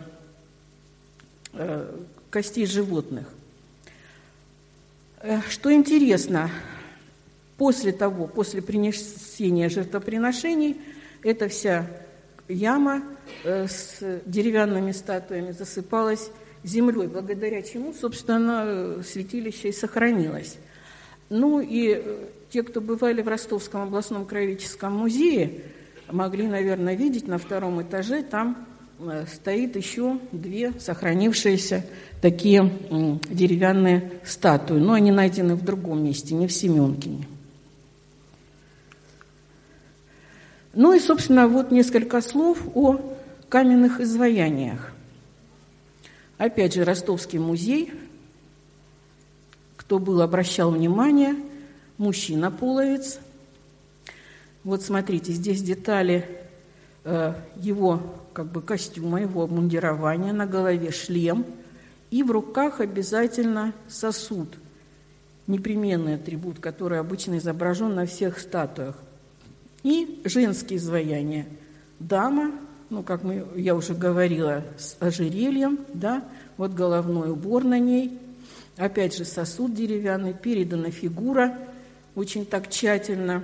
э, 1.52 1.96
костей 2.30 2.66
животных. 2.66 3.28
Э, 5.20 5.40
что 5.48 5.72
интересно, 5.72 6.50
после 7.58 7.92
того, 7.92 8.26
после 8.26 8.62
принесения 8.62 9.68
жертвоприношений, 9.68 10.80
эта 11.22 11.48
вся 11.48 11.86
яма 12.48 13.02
э, 13.44 13.68
с 13.68 13.98
деревянными 14.24 14.92
статуями 14.92 15.52
засыпалась 15.52 16.30
землей, 16.66 17.06
благодаря 17.06 17.62
чему, 17.62 17.92
собственно, 17.92 19.02
святилище 19.02 19.68
и 19.68 19.72
сохранилось. 19.72 20.58
Ну 21.28 21.60
и 21.60 21.94
э, 21.94 22.16
те, 22.50 22.62
кто 22.62 22.80
бывали 22.80 23.22
в 23.22 23.28
Ростовском 23.28 23.82
областном 23.82 24.26
краеведческом 24.26 24.94
музее, 24.94 25.62
могли, 26.10 26.46
наверное, 26.46 26.94
видеть 26.94 27.26
на 27.26 27.38
втором 27.38 27.82
этаже, 27.82 28.22
там 28.22 28.66
э, 29.00 29.24
стоит 29.32 29.76
еще 29.76 30.18
две 30.32 30.72
сохранившиеся 30.78 31.84
такие 32.20 32.72
деревянные 33.28 34.12
статуи. 34.24 34.78
Но 34.78 34.92
они 34.92 35.10
найдены 35.10 35.54
в 35.54 35.64
другом 35.64 36.04
месте, 36.04 36.34
не 36.34 36.46
в 36.46 36.52
Семенкине. 36.52 37.26
Ну 40.74 40.92
и, 40.92 41.00
собственно, 41.00 41.48
вот 41.48 41.70
несколько 41.70 42.20
слов 42.20 42.58
о 42.74 43.00
каменных 43.48 44.00
изваяниях. 44.00 44.92
Опять 46.38 46.74
же, 46.74 46.84
Ростовский 46.84 47.38
музей, 47.38 47.92
кто 49.76 49.98
был, 49.98 50.20
обращал 50.20 50.70
внимание, 50.70 51.34
мужчина-половец. 51.96 53.20
Вот 54.64 54.82
смотрите, 54.82 55.32
здесь 55.32 55.62
детали 55.62 56.28
э, 57.04 57.34
его 57.56 58.02
как 58.34 58.46
бы 58.46 58.60
костюма, 58.60 59.22
его 59.22 59.44
обмундирования, 59.44 60.34
на 60.34 60.44
голове 60.44 60.90
шлем, 60.90 61.46
и 62.10 62.22
в 62.22 62.30
руках 62.30 62.80
обязательно 62.80 63.72
сосуд, 63.88 64.58
непременный 65.46 66.16
атрибут, 66.16 66.58
который 66.60 67.00
обычно 67.00 67.38
изображен 67.38 67.94
на 67.94 68.04
всех 68.04 68.38
статуях. 68.38 68.96
И 69.82 70.20
женские 70.24 70.78
изваяния. 70.78 71.46
Дама 71.98 72.52
ну, 72.88 73.02
как 73.02 73.24
мы, 73.24 73.46
я 73.56 73.74
уже 73.74 73.94
говорила, 73.94 74.62
с 74.78 74.96
ожерельем, 75.00 75.80
да, 75.92 76.22
вот 76.56 76.72
головной 76.72 77.30
убор 77.30 77.64
на 77.64 77.78
ней, 77.78 78.18
опять 78.76 79.16
же 79.16 79.24
сосуд 79.24 79.74
деревянный, 79.74 80.34
передана 80.34 80.90
фигура 80.90 81.58
очень 82.14 82.46
так 82.46 82.70
тщательно. 82.70 83.42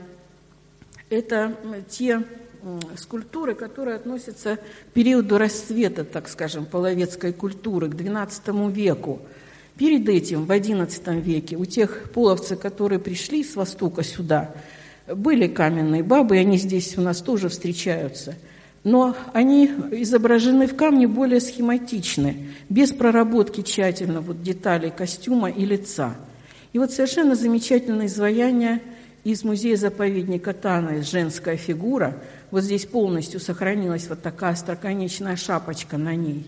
Это 1.11 1.57
те 1.89 2.23
скульптуры, 2.97 3.55
которые 3.55 3.97
относятся 3.97 4.57
к 4.57 4.93
периоду 4.95 5.37
расцвета, 5.37 6.05
так 6.05 6.29
скажем, 6.29 6.65
половецкой 6.65 7.33
культуры, 7.33 7.91
к 7.91 7.95
XII 7.95 8.71
веку. 8.73 9.21
Перед 9.77 10.09
этим, 10.09 10.45
в 10.45 10.51
XI 10.51 11.21
веке, 11.21 11.57
у 11.57 11.65
тех 11.65 12.11
половцев, 12.15 12.61
которые 12.61 13.01
пришли 13.01 13.43
с 13.43 13.57
Востока 13.57 14.05
сюда, 14.05 14.55
были 15.09 15.49
каменные 15.49 16.05
бабы, 16.05 16.37
и 16.37 16.41
они 16.41 16.57
здесь 16.57 16.97
у 16.97 17.01
нас 17.01 17.21
тоже 17.21 17.49
встречаются– 17.49 18.37
но 18.85 19.17
они 19.33 19.67
изображены 19.93 20.67
в 20.67 20.75
камне 20.75 21.07
более 21.07 21.41
схематичны, 21.41 22.49
без 22.69 22.93
проработки 22.93 23.63
тщательно 23.63 24.21
вот, 24.21 24.43
деталей 24.43 24.91
костюма 24.91 25.51
и 25.51 25.65
лица. 25.65 26.17
И 26.73 26.79
вот 26.79 26.91
совершенно 26.91 27.35
замечательное 27.35 28.07
изваяние 28.07 28.83
из 29.25 29.45
музея-заповедника 29.45 30.53
Тана, 30.53 31.03
женская 31.03 31.57
фигура. 31.57 32.19
Вот 32.51 32.65
здесь 32.65 32.87
полностью 32.87 33.39
сохранилась 33.39 34.09
вот 34.09 34.21
такая 34.21 34.53
остроконечная 34.53 35.37
шапочка 35.37 35.97
на 35.97 36.17
ней. 36.17 36.47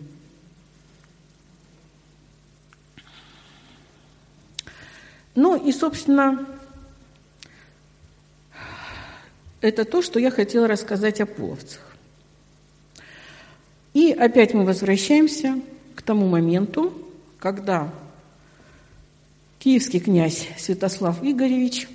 Ну 5.36 5.56
и, 5.56 5.72
собственно, 5.72 6.46
это 9.60 9.84
то, 9.84 10.02
что 10.02 10.18
я 10.18 10.30
хотела 10.30 10.66
рассказать 10.66 11.20
о 11.20 11.26
половцах. 11.26 11.93
И 13.94 14.12
опять 14.12 14.52
мы 14.52 14.64
возвращаемся 14.64 15.58
к 15.94 16.02
тому 16.02 16.28
моменту, 16.28 16.92
когда 17.38 17.90
киевский 19.58 20.00
князь 20.00 20.48
Святослав 20.58 21.22
Игоревич 21.22 21.88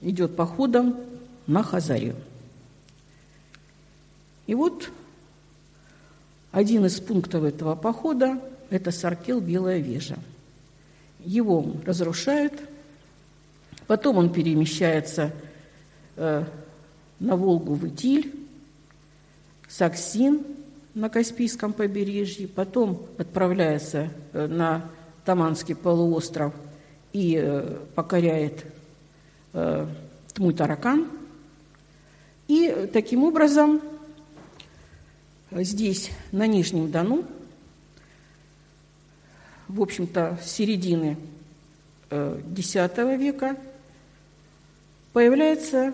идет 0.00 0.36
походом 0.36 0.96
на 1.48 1.64
Хазарию. 1.64 2.14
И 4.46 4.54
вот 4.54 4.90
один 6.52 6.86
из 6.86 7.00
пунктов 7.00 7.42
этого 7.42 7.74
похода– 7.74 8.40
это 8.70 8.92
Саркел 8.92 9.40
Белая 9.40 9.78
Вежа. 9.80 10.18
Его 11.24 11.74
разрушают, 11.84 12.52
Потом 13.86 14.18
он 14.18 14.32
перемещается 14.32 15.32
э, 16.16 16.44
на 17.20 17.36
Волгу 17.36 17.74
в 17.74 17.86
Итиль, 17.86 18.34
Саксин 19.68 20.44
на 20.96 21.10
Каспийском 21.10 21.74
побережье, 21.74 22.48
потом 22.48 23.06
отправляется 23.18 24.08
э, 24.32 24.46
на 24.46 24.90
Таманский 25.26 25.76
полуостров 25.76 26.54
и 27.12 27.38
э, 27.38 27.76
покоряет 27.94 28.64
э, 29.52 29.86
Тмутаракан. 30.32 31.06
И 32.48 32.88
таким 32.94 33.24
образом 33.24 33.82
здесь, 35.50 36.10
на 36.32 36.46
Нижнем 36.46 36.90
Дону, 36.90 37.26
в 39.68 39.82
общем-то, 39.82 40.38
с 40.42 40.50
середины 40.50 41.18
X 42.10 42.74
века 42.74 43.56
появляется, 45.12 45.92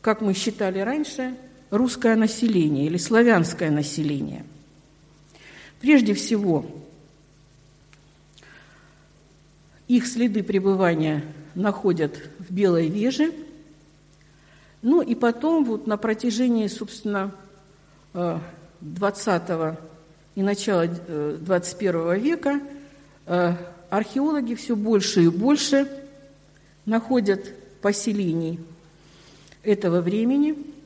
как 0.00 0.22
мы 0.22 0.34
считали 0.34 0.80
раньше, 0.80 1.36
русское 1.70 2.16
население 2.16 2.86
или 2.86 2.96
славянское 2.96 3.70
население. 3.70 4.44
Прежде 5.80 6.14
всего, 6.14 6.66
их 9.86 10.06
следы 10.06 10.42
пребывания 10.42 11.24
находят 11.54 12.20
в 12.38 12.52
Белой 12.52 12.88
Веже, 12.88 13.32
ну 14.82 15.02
и 15.02 15.14
потом 15.14 15.64
вот 15.64 15.86
на 15.86 15.96
протяжении, 15.96 16.66
собственно, 16.68 17.32
20 18.12 19.42
э, 19.48 19.76
и 20.36 20.42
начала 20.42 20.86
21 20.86 21.94
э, 21.94 22.18
века 22.18 22.60
э, 23.26 23.54
археологи 23.90 24.54
все 24.54 24.76
больше 24.76 25.24
и 25.24 25.28
больше 25.28 25.88
находят 26.86 27.52
поселений 27.80 28.60
этого 29.62 30.00
времени– 30.00 30.56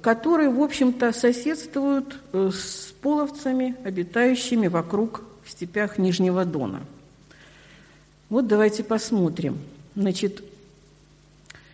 которые, 0.00 0.48
в 0.48 0.62
общем-то, 0.62 1.12
соседствуют 1.12 2.18
э, 2.32 2.50
с 2.52 2.94
половцами, 3.00 3.74
обитающими 3.84 4.68
вокруг 4.68 5.24
в 5.44 5.50
степях 5.50 5.98
Нижнего 5.98 6.44
Дона. 6.44 6.82
Вот 8.28 8.46
давайте 8.46 8.84
посмотрим. 8.84 9.58
Значит, 9.96 10.42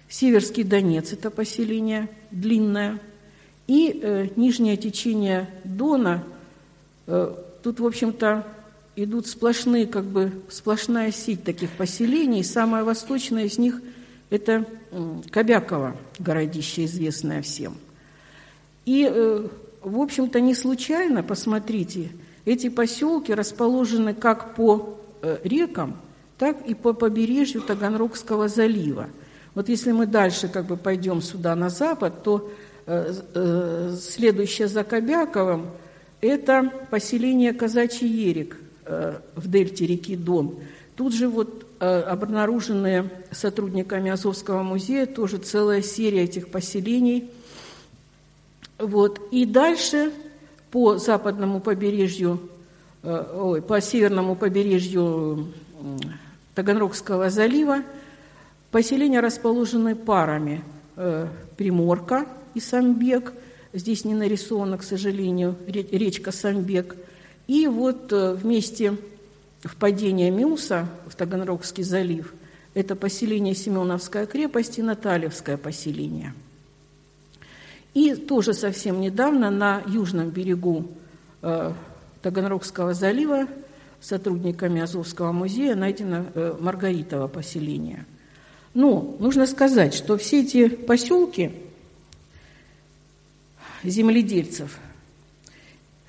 Северский 0.08 0.64
Донец– 0.64 1.12
это 1.12 1.30
поселение 1.30 2.08
длинное, 2.30 2.98
и 3.66 4.00
э, 4.02 4.28
нижнее 4.36 4.78
течение 4.78 5.48
Дона, 5.64 6.24
э, 7.06 7.34
тут, 7.62 7.78
в 7.78 7.86
общем-то, 7.86 8.46
идут 8.96 9.26
сплошные, 9.26 9.86
как 9.86 10.04
бы, 10.04 10.32
сплошная 10.48 11.12
сеть 11.12 11.44
таких 11.44 11.70
поселений. 11.72 12.42
Самое 12.42 12.84
восточное 12.84 13.44
из 13.44 13.58
них– 13.58 13.82
это 14.30 14.64
Кобяково, 15.30 15.94
городище, 16.18 16.86
известное 16.86 17.42
всем– 17.42 17.76
и, 18.88 19.06
э, 19.06 19.46
в 19.82 20.00
общем-то, 20.00 20.40
не 20.40 20.54
случайно, 20.54 21.22
посмотрите, 21.22 22.08
эти 22.46 22.70
поселки 22.70 23.34
расположены 23.34 24.14
как 24.14 24.54
по 24.54 24.98
э, 25.20 25.36
рекам, 25.44 25.98
так 26.38 26.66
и 26.66 26.72
по 26.72 26.94
побережью 26.94 27.60
Таганрогского 27.60 28.48
залива. 28.48 29.08
Вот 29.54 29.68
если 29.68 29.92
мы 29.92 30.06
дальше 30.06 30.48
как 30.48 30.64
бы 30.64 30.78
пойдем 30.78 31.20
сюда 31.20 31.54
на 31.54 31.68
запад, 31.68 32.22
то 32.22 32.50
э, 32.86 33.12
э, 33.34 33.96
следующее 34.00 34.68
за 34.68 34.84
Кобяковым– 34.84 35.66
это 36.22 36.72
поселение 36.90 37.52
Казачий 37.52 38.08
Ерик 38.08 38.56
э, 38.86 39.18
в 39.36 39.50
дельте 39.50 39.86
реки 39.86 40.16
Дон. 40.16 40.54
Тут 40.96 41.12
же 41.12 41.28
вот 41.28 41.66
обнаруженные 41.78 43.08
сотрудниками 43.30 44.10
Азовского 44.10 44.64
музея 44.64 45.06
тоже 45.06 45.36
целая 45.36 45.82
серия 45.82 46.24
этих 46.24 46.48
поселений– 46.48 47.30
вот. 48.78 49.20
И 49.32 49.44
дальше 49.44 50.12
по 50.70 50.98
западному 50.98 51.60
побережью, 51.60 52.40
э, 53.02 53.24
ой, 53.36 53.62
по 53.62 53.80
северному 53.80 54.36
побережью 54.36 55.48
Таганрогского 56.54 57.30
залива 57.30 57.82
поселения 58.70 59.20
расположены 59.20 59.96
парами 59.96 60.62
э, 60.96 61.26
Приморка 61.56 62.26
и 62.54 62.60
Самбек. 62.60 63.32
Здесь 63.72 64.04
не 64.04 64.14
нарисована, 64.14 64.78
к 64.78 64.82
сожалению, 64.82 65.56
речка 65.66 66.32
Самбек. 66.32 66.96
И 67.46 67.66
вот 67.66 68.12
э, 68.12 68.34
вместе 68.34 68.96
впадения 69.62 70.30
Мюса 70.30 70.88
в 71.08 71.16
Таганрогский 71.16 71.82
залив– 71.82 72.32
это 72.74 72.94
поселение 72.94 73.54
Семеновская 73.54 74.26
крепость 74.26 74.78
и 74.78 74.82
Натальевское 74.82 75.56
поселение– 75.56 76.32
и 77.98 78.14
тоже 78.14 78.54
совсем 78.54 79.00
недавно 79.00 79.50
на 79.50 79.82
южном 79.88 80.30
берегу 80.30 80.86
э, 81.42 81.72
Таганрогского 82.22 82.94
залива 82.94 83.48
сотрудниками 84.00 84.80
Азовского 84.80 85.32
музея 85.32 85.74
найдено 85.74 86.26
э, 86.32 86.54
Маргаритово 86.60 87.26
поселение. 87.26 88.06
Но 88.72 89.16
нужно 89.18 89.48
сказать, 89.48 89.94
что 89.94 90.16
все 90.16 90.42
эти 90.42 90.68
поселки 90.68 91.50
земледельцев 93.82 94.78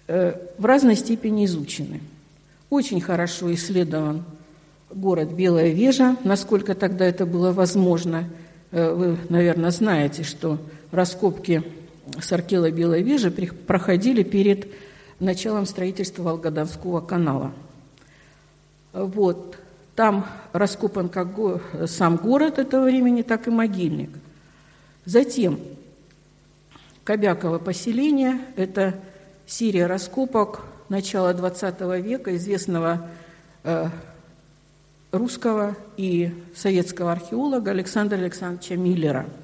э, 0.07 0.35
в 0.59 0.65
разной 0.65 0.95
степени 0.95 1.45
изучены. 1.45 2.01
Очень 2.69 3.01
хорошо 3.01 3.51
исследован 3.51 4.25
город 4.91 5.31
Белая 5.31 5.71
Вежа, 5.71 6.17
насколько 6.23 6.75
тогда 6.75 7.03
это 7.05 7.25
было 7.25 7.51
возможно. 7.51 8.29
Вы, 8.71 9.17
наверное, 9.29 9.71
знаете, 9.71 10.21
что 10.21 10.59
раскопки 10.91 11.63
Саркела 12.21 12.71
Белой 12.71 13.03
Вежи 13.03 13.31
проходили 13.31 14.23
перед 14.23 14.67
началом 15.19 15.65
строительства 15.65 16.23
Волгодонского 16.23 17.01
канала. 17.01 17.51
Вот. 18.93 19.57
Там 19.95 20.25
раскопан 20.53 21.09
как 21.09 21.33
го 21.33 21.61
сам 21.85 22.15
город 22.15 22.57
этого 22.57 22.85
времени, 22.85 23.21
так 23.21 23.47
и 23.47 23.51
могильник. 23.51 24.09
Затем 25.05 25.59
Кобяково 27.03 27.59
поселение– 27.59 28.39
это 28.55 28.95
серия 29.45 29.87
раскопок 29.87 30.61
начала 30.89 31.33
XX 31.33 32.01
века 32.01 32.35
известного 32.37 33.09
э, 33.63 33.87
русского 35.11 35.75
и 35.97 36.33
советского 36.55 37.11
археолога 37.11 37.71
Александра 37.71 38.17
Александровича 38.17 38.75
Миллера– 38.75 39.25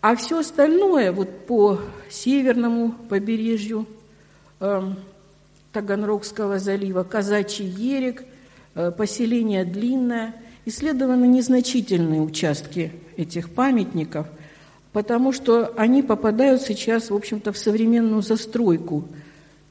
а 0.00 0.14
все 0.16 0.40
остальное 0.40 1.12
вот 1.12 1.46
по 1.46 1.80
северному 2.08 2.92
побережью 3.08 3.86
э, 4.60 4.82
Таганрогского 5.72 6.58
залива, 6.58 7.02
Казачий 7.02 7.66
Ерик, 7.66 8.24
э, 8.74 8.90
поселение 8.90 9.64
Длинное, 9.64 10.34
исследованы 10.64 11.26
незначительные 11.26 12.20
участки 12.20 12.92
этих 13.16 13.50
памятников, 13.50 14.26
потому 14.92 15.32
что 15.32 15.72
они 15.76 16.02
попадают 16.02 16.62
сейчас, 16.62 17.10
в 17.10 17.14
общем-то, 17.14 17.52
в 17.52 17.58
современную 17.58 18.22
застройку. 18.22 19.04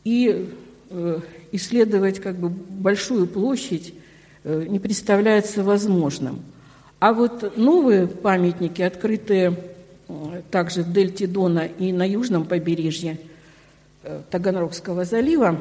И 0.03 0.49
э, 0.89 1.19
исследовать 1.51 2.19
как 2.19 2.35
бы 2.35 2.49
большую 2.49 3.27
площадь 3.27 3.93
э, 4.43 4.65
не 4.67 4.79
представляется 4.79 5.63
возможным. 5.63 6.41
А 6.99 7.13
вот 7.13 7.57
новые 7.57 8.07
памятники, 8.07 8.81
открытые 8.81 9.57
также 10.51 10.83
в 10.83 10.91
дельте 10.91 11.27
Дона 11.27 11.65
и 11.65 11.91
на 11.91 12.07
южном 12.07 12.45
побережье 12.45 13.19
э, 14.03 14.21
Таганрогского 14.29 15.05
залива, 15.05 15.59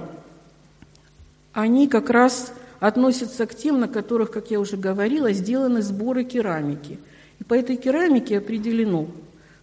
они 1.53 1.89
как 1.89 2.11
раз 2.11 2.53
относятся 2.81 3.47
к 3.47 3.55
тем, 3.55 3.81
на 3.81 3.89
которых, 3.89 4.31
как 4.31 4.51
я 4.51 4.61
уже 4.61 4.77
говорила, 4.77 5.33
сделаны 5.33 5.83
сборы 5.83 6.25
керамики. 6.25 6.99
И 7.39 7.45
по 7.45 7.55
этой 7.55 7.77
керамике 7.77 8.39
определено, 8.39 9.07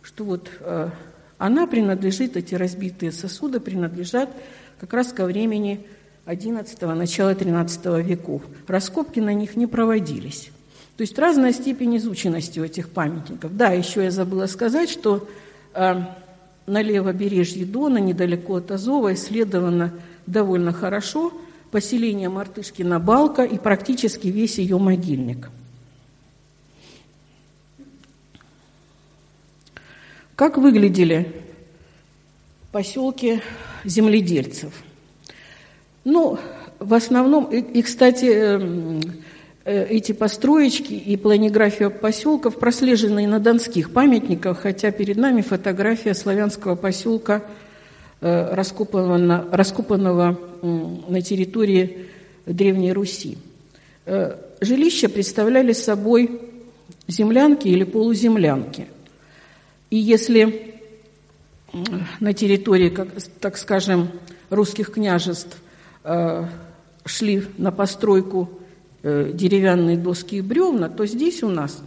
что 0.02 0.24
вот 0.24 0.50
э, 0.60 0.90
она 1.38 1.68
принадлежит, 1.68 2.38
эти 2.38 2.56
разбитые 2.56 3.12
сосуды 3.12 3.60
принадлежат 3.60 4.30
как 4.80 4.94
раз 4.94 5.14
ко 5.14 5.26
времени 5.26 5.86
XI, 6.26 6.94
начала 6.94 7.34
XIII 7.34 8.02
веков. 8.02 8.42
Раскопки 8.68 9.20
на 9.20 9.34
них 9.34 9.56
не 9.56 9.68
проводились. 9.68 10.52
То 10.98 11.02
есть 11.02 11.18
разная 11.18 11.54
степень 11.54 11.98
изученности 11.98 12.60
у 12.60 12.64
этих 12.64 12.90
памятников. 12.90 13.56
Да, 13.56 13.70
еще 13.70 14.04
я 14.04 14.12
забыла 14.12 14.46
сказать, 14.46 14.90
что 14.90 15.28
э, 15.74 15.96
на 16.68 16.82
левобережье 16.82 17.66
Дона, 17.66 17.98
недалеко 17.98 18.56
от 18.56 18.72
Азова, 18.72 19.14
исследовано 19.14 19.94
довольно 20.28 20.74
хорошо 20.74 21.34
поселение 21.72 22.30
Мартышкина 22.30 23.00
Балка 23.00 23.44
и 23.44 23.58
практически 23.58 24.28
весь 24.28 24.58
ее 24.58 24.78
могильник. 24.78 25.50
Как 30.36 30.58
выглядели 30.58 31.34
поселки 32.72 33.42
земледельцев? 33.84 34.74
Ну, 36.04 36.40
в 36.80 36.94
основном, 36.96 37.46
и, 37.46 37.60
и 37.60 37.82
кстати, 37.84 38.26
эм, 38.26 39.02
эти 39.64 40.12
построечки 40.12 40.94
и 40.94 41.16
планиграфия 41.18 41.90
поселков 41.90 42.58
прослежены 42.58 43.26
и 43.26 43.28
на 43.28 43.40
донских 43.40 43.92
памятниках, 43.92 44.62
хотя 44.62 44.92
перед 44.92 45.18
нами 45.18 45.42
фотография 45.42 46.16
славянского 46.16 46.76
поселка, 46.76 47.44
э, 48.22 48.54
раскопанного, 48.56 49.48
раскопанного 49.52 50.40
на 50.62 51.22
территории 51.22 52.08
Древней 52.46 52.92
Руси. 52.92 53.38
Э, 54.06 54.36
жилища 54.62 55.10
представляли 55.10 55.74
собой 55.74 56.42
землянки 57.08 57.68
или 57.68 57.84
полуземлянки. 57.84 58.88
И 59.92 59.98
если 59.98 60.76
на 62.20 62.34
территории, 62.34 62.90
так 63.40 63.58
скажем, 63.58 64.10
русских 64.50 64.92
княжеств 64.92 65.58
э, 66.04 66.46
шли 67.06 67.44
на 67.58 67.72
постройку 67.72 68.50
э, 68.50 68.61
деревянные 69.04 69.98
доски 69.98 70.38
и 70.38 70.42
бревна, 70.42 70.90
то 70.90 71.06
здесь 71.06 71.44
у 71.44 71.50
нас 71.50 71.82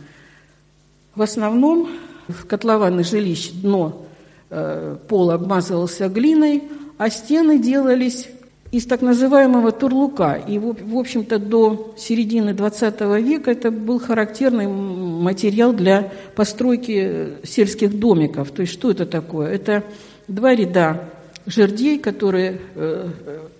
в 1.15 1.23
основном 1.23 1.89
в 2.29 2.47
котлованы 2.47 3.05
жилищ 3.05 3.53
дно 3.53 4.07
э, 4.51 4.97
пол 5.09 5.31
обмазывался 5.31 6.09
глиной, 6.09 6.65
а 6.99 7.11
стены 7.11 7.59
делались 7.59 8.29
из 8.73 8.87
так 8.87 9.03
называемого 9.03 9.71
турлука. 9.71 10.35
И, 10.35 10.59
в 10.59 10.97
общем-то, 10.97 11.39
до 11.39 11.95
середины 11.97 12.51
XX 12.51 13.23
века 13.23 13.53
это 13.53 13.71
был 13.71 14.01
характерный 14.01 14.67
материал 14.67 15.73
для 15.73 16.13
постройки 16.35 17.35
сельских 17.45 17.97
домиков. 17.99 18.51
То 18.51 18.63
есть 18.63 18.73
что 18.73 18.91
это 18.91 19.07
такое? 19.07 19.51
Это 19.51 19.85
два 20.27 20.55
ряда 20.55 21.09
жердей, 21.47 21.99
которые 21.99 22.61
э, 22.75 23.09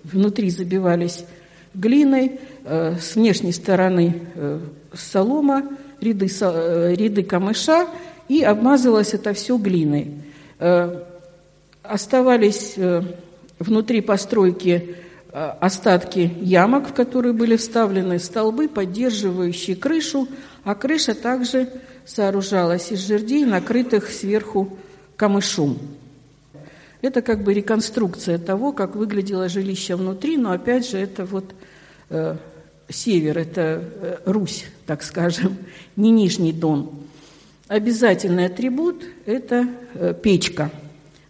внутри 0.03 0.49
забивались 0.49 1.25
глиной, 1.75 2.39
э, 2.63 2.95
с 2.99 3.15
внешней 3.15 3.51
стороны 3.51 4.21
э, 4.35 4.59
солома, 4.93 5.63
ряды, 6.01 6.27
ряды 6.95 7.23
камыша, 7.23 7.87
и 8.27 8.41
обмазывалось 8.41 9.13
это 9.13 9.33
все 9.33 9.57
глиной. 9.57 10.11
Оставались 11.83 12.75
внутри 13.59 14.01
постройки 14.01 14.95
Э, 15.37 15.51
остатки 15.59 16.33
ямок, 16.39 16.87
в 16.87 16.93
которые 16.93 17.33
были 17.33 17.57
вставлены 17.57 18.19
столбы, 18.19 18.69
поддерживающие 18.69 19.75
крышу, 19.75 20.29
а 20.63 20.75
крыша 20.75 21.13
также 21.13 21.67
сооружалась 22.05 22.89
из 22.93 23.05
жердей, 23.05 23.43
накрытых 23.43 24.09
сверху 24.09 24.77
камышом. 25.17 25.77
Это 27.05 27.21
как 27.21 27.43
бы 27.43 27.53
реконструкция 27.53 28.37
того, 28.37 28.71
как 28.73 28.95
выглядело 28.95 29.47
жилище 29.47 29.95
внутри, 29.95 30.37
но 30.37 30.51
опять 30.51 30.89
же 30.89 30.97
это 30.97 31.25
вот 31.25 31.53
э, 32.09 32.35
север, 32.89 33.37
это 33.37 33.61
э, 33.61 34.17
Русь, 34.25 34.65
так 34.85 35.03
скажем, 35.03 35.57
не 35.95 36.09
Нижний 36.09 36.53
Дон. 36.53 36.89
Обязательный 37.67 38.47
атрибут– 38.47 39.03
это 39.25 39.67
э, 39.93 40.13
печка– 40.13 40.71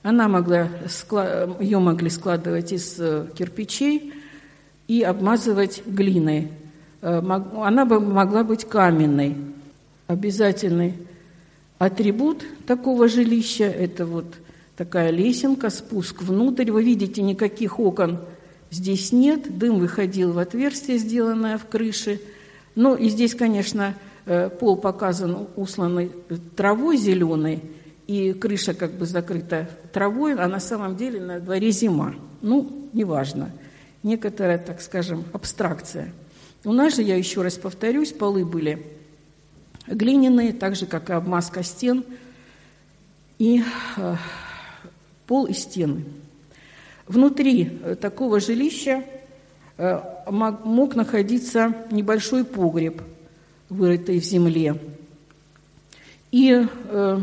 она 0.06 0.28
могла, 0.28 0.70
ее 1.60 1.80
могли 1.80 2.12
складывать 2.12 2.72
из 2.72 2.98
э, 3.00 3.26
кирпичей 3.36 4.14
и 4.88 5.02
обмазывать 5.02 5.82
глиной. 5.88 6.50
Э, 7.02 7.24
она 7.58 7.86
бы 7.86 8.00
могла 8.00 8.44
быть 8.44 8.66
каменной. 8.66 9.36
Обязательный 10.06 10.94
атрибут 11.80 12.46
такого 12.68 13.08
жилища– 13.08 13.64
это 13.66 14.06
вот 14.06 14.28
такая 14.78 15.12
лесенка, 15.12 15.70
спуск 15.70 16.22
внутрь. 16.22 16.72
Вы 16.72 16.84
видите, 16.84 17.22
никаких 17.22 17.80
окон 17.80 18.20
здесь 18.72 19.12
нет. 19.12 19.58
Дым 19.58 19.80
выходил 19.80 20.34
в 20.34 20.40
отверстие, 20.40 20.98
сделанное 20.98 21.58
в 21.58 21.66
крыше. 21.66 22.20
Ну 22.76 22.96
и 22.96 23.10
здесь, 23.10 23.36
конечно, 23.36 23.96
э, 24.26 24.50
пол 24.50 24.78
показан 24.78 25.48
усланный 25.56 26.12
травой 26.56 26.98
зеленой– 26.98 27.62
и 28.08 28.34
крыша 28.34 28.74
как 28.74 28.94
бы 28.94 29.06
закрыта 29.06 29.70
травой, 29.92 30.36
а 30.36 30.48
на 30.48 30.60
самом 30.60 30.96
деле 30.96 31.20
на 31.20 31.40
дворе 31.40 31.72
зима. 31.72 32.14
Ну, 32.42 32.90
неважно. 32.94 33.52
Некоторая, 34.04 34.58
так 34.58 34.82
скажем, 34.82 35.24
абстракция. 35.34 36.14
У 36.64 36.74
нас 36.74 36.96
же, 36.96 37.02
я 37.02 37.16
еще 37.16 37.42
раз 37.42 37.56
повторюсь, 37.56 38.12
полы 38.12 38.46
были 38.46 38.86
глиняные, 39.88 40.54
так 40.54 40.76
же, 40.76 40.86
как 40.86 41.10
и 41.10 41.14
обмазка 41.14 41.64
стен, 41.64 42.04
и 43.38 43.64
э, 43.98 44.16
пол 45.28 45.46
и 45.46 45.54
стены. 45.54 46.06
Внутри 47.08 47.80
э, 47.84 47.96
такого 47.96 48.40
жилища 48.40 49.04
э, 49.78 50.02
мог 50.30 50.96
находиться 50.96 51.76
небольшой 51.92 52.44
погреб, 52.44 53.02
вырытый 53.70 54.20
в 54.20 54.24
земле. 54.24 54.80
И 56.32 56.66
э, 56.90 57.22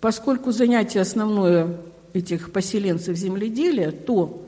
поскольку 0.00 0.52
занятие 0.52 1.00
основное 1.00 1.78
этих 2.12 2.52
поселенцев 2.52 3.16
земледелия, 3.16 3.90
то 3.90 4.46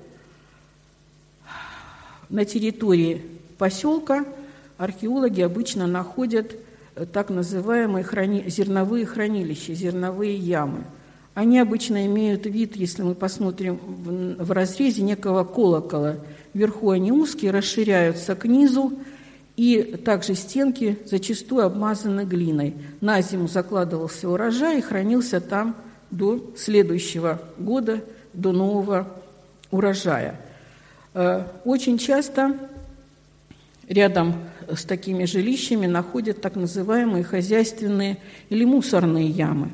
на 2.28 2.44
территории 2.44 3.22
поселка 3.56 4.24
археологи 4.76 5.40
обычно 5.40 5.86
находят 5.86 6.54
так 7.12 7.30
называемые 7.30 8.04
храни... 8.04 8.44
зерновые 8.48 9.06
хранилища, 9.06 9.74
зерновые 9.74 10.36
ямы. 10.36 10.84
Они 11.39 11.61
обычно 11.61 12.05
имеют 12.07 12.47
вид, 12.47 12.74
если 12.74 13.05
мы 13.05 13.14
посмотрим 13.14 13.78
в, 14.41 14.51
разрезе 14.51 15.03
некого 15.03 15.45
колокола. 15.45 16.16
Вверху 16.53 16.91
они 16.91 17.12
узкие, 17.12 17.53
расширяются 17.53 18.34
к 18.34 18.45
низу, 18.45 18.99
и 19.55 20.01
также 20.05 20.34
стенки 20.34 20.99
зачастую 21.05 21.64
обмазаны 21.64 22.24
глиной. 22.24 22.74
На 23.01 23.22
зиму 23.22 23.47
закладывался 23.47 24.28
урожай 24.28 24.78
и 24.78 24.80
хранился 24.80 25.41
там 25.41 25.76
до 26.11 26.45
следующего 26.57 27.41
года, 27.57 28.03
до 28.34 28.51
нового 28.51 29.07
урожая. 29.70 30.41
Э, 31.14 31.45
очень 31.64 31.99
часто 31.99 32.59
рядом 33.86 34.34
с 34.68 34.82
такими 34.82 35.24
жилищами 35.24 35.86
находят 35.86 36.41
так 36.41 36.57
называемые 36.57 37.22
хозяйственные 37.22 38.18
или 38.49 38.64
мусорные 38.64 39.28
ямы. 39.28 39.70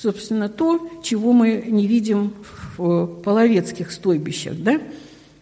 Собственно, 0.00 0.48
то, 0.48 0.88
чего 1.02 1.32
мы 1.32 1.64
не 1.66 1.88
видим 1.88 2.32
в 2.76 3.20
половецких 3.24 3.90
стойбищах. 3.90 4.54
Да? 4.62 4.80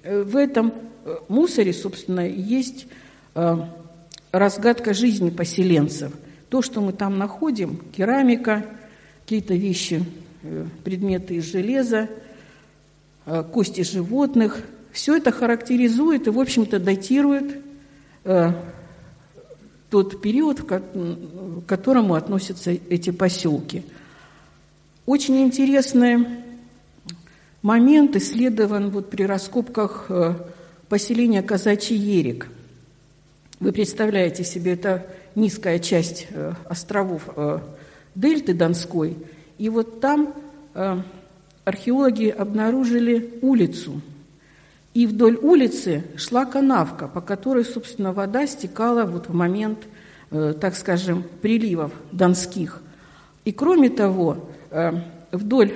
Э, 0.02 0.22
в 0.22 0.34
этом 0.34 0.72
э, 1.04 1.16
мусоре, 1.28 1.74
собственно, 1.74 2.26
есть 2.26 2.86
разгадка 4.32 4.94
жизни 4.94 5.28
поселенцев. 5.28 6.10
То, 6.48 6.62
что 6.62 6.80
мы 6.80 6.94
там 6.94 7.18
находим, 7.18 7.82
керамика, 7.94 8.64
какие-то 9.22 9.54
вещи, 9.54 10.02
э, 10.42 10.64
предметы 10.84 11.34
из 11.34 11.44
железа, 11.44 12.08
э, 13.26 13.44
кости 13.52 13.82
животных, 13.82 14.62
все 14.90 15.18
это 15.18 15.32
характеризует 15.32 16.28
и, 16.28 16.30
в 16.30 16.40
общем-то, 16.40 16.78
датирует 16.78 17.58
э, 18.24 18.52
тот 19.90 20.22
период, 20.22 20.62
к 20.62 20.82
которому 21.66 22.14
относятся 22.14 22.70
эти 22.70 23.10
поселки. 23.10 23.84
Очень 25.06 25.42
интересный 25.42 26.26
момент 27.62 28.16
исследован 28.16 28.90
вот 28.90 29.08
при 29.08 29.22
раскопках 29.22 30.10
поселения 30.88 31.42
Казачий 31.42 31.96
Ерик– 31.96 32.48
вы 33.58 33.72
представляете 33.72 34.44
себе, 34.44 34.74
это 34.74 35.06
низкая 35.34 35.78
часть 35.78 36.26
э, 36.28 36.52
островов 36.68 37.22
э, 37.36 37.60
дельты 38.14 38.52
Донской. 38.52 39.16
И 39.56 39.70
вот 39.70 40.00
там 40.00 40.34
э, 40.74 41.00
археологи 41.64 42.28
обнаружили 42.28 43.38
улицу. 43.40 44.02
И 44.92 45.06
вдоль 45.06 45.36
улицы 45.36 46.04
шла 46.18 46.44
канавка, 46.44 47.08
по 47.08 47.22
которой, 47.22 47.64
собственно, 47.64 48.12
вода 48.12 48.46
стекала 48.46 49.04
вот 49.04 49.28
в 49.28 49.34
момент, 49.34 49.78
так 50.30 50.74
скажем, 50.74 51.22
приливов 51.42 51.92
донских. 52.12 52.82
И 53.44 53.52
кроме 53.52 53.90
того, 53.90 54.48
вдоль 55.32 55.72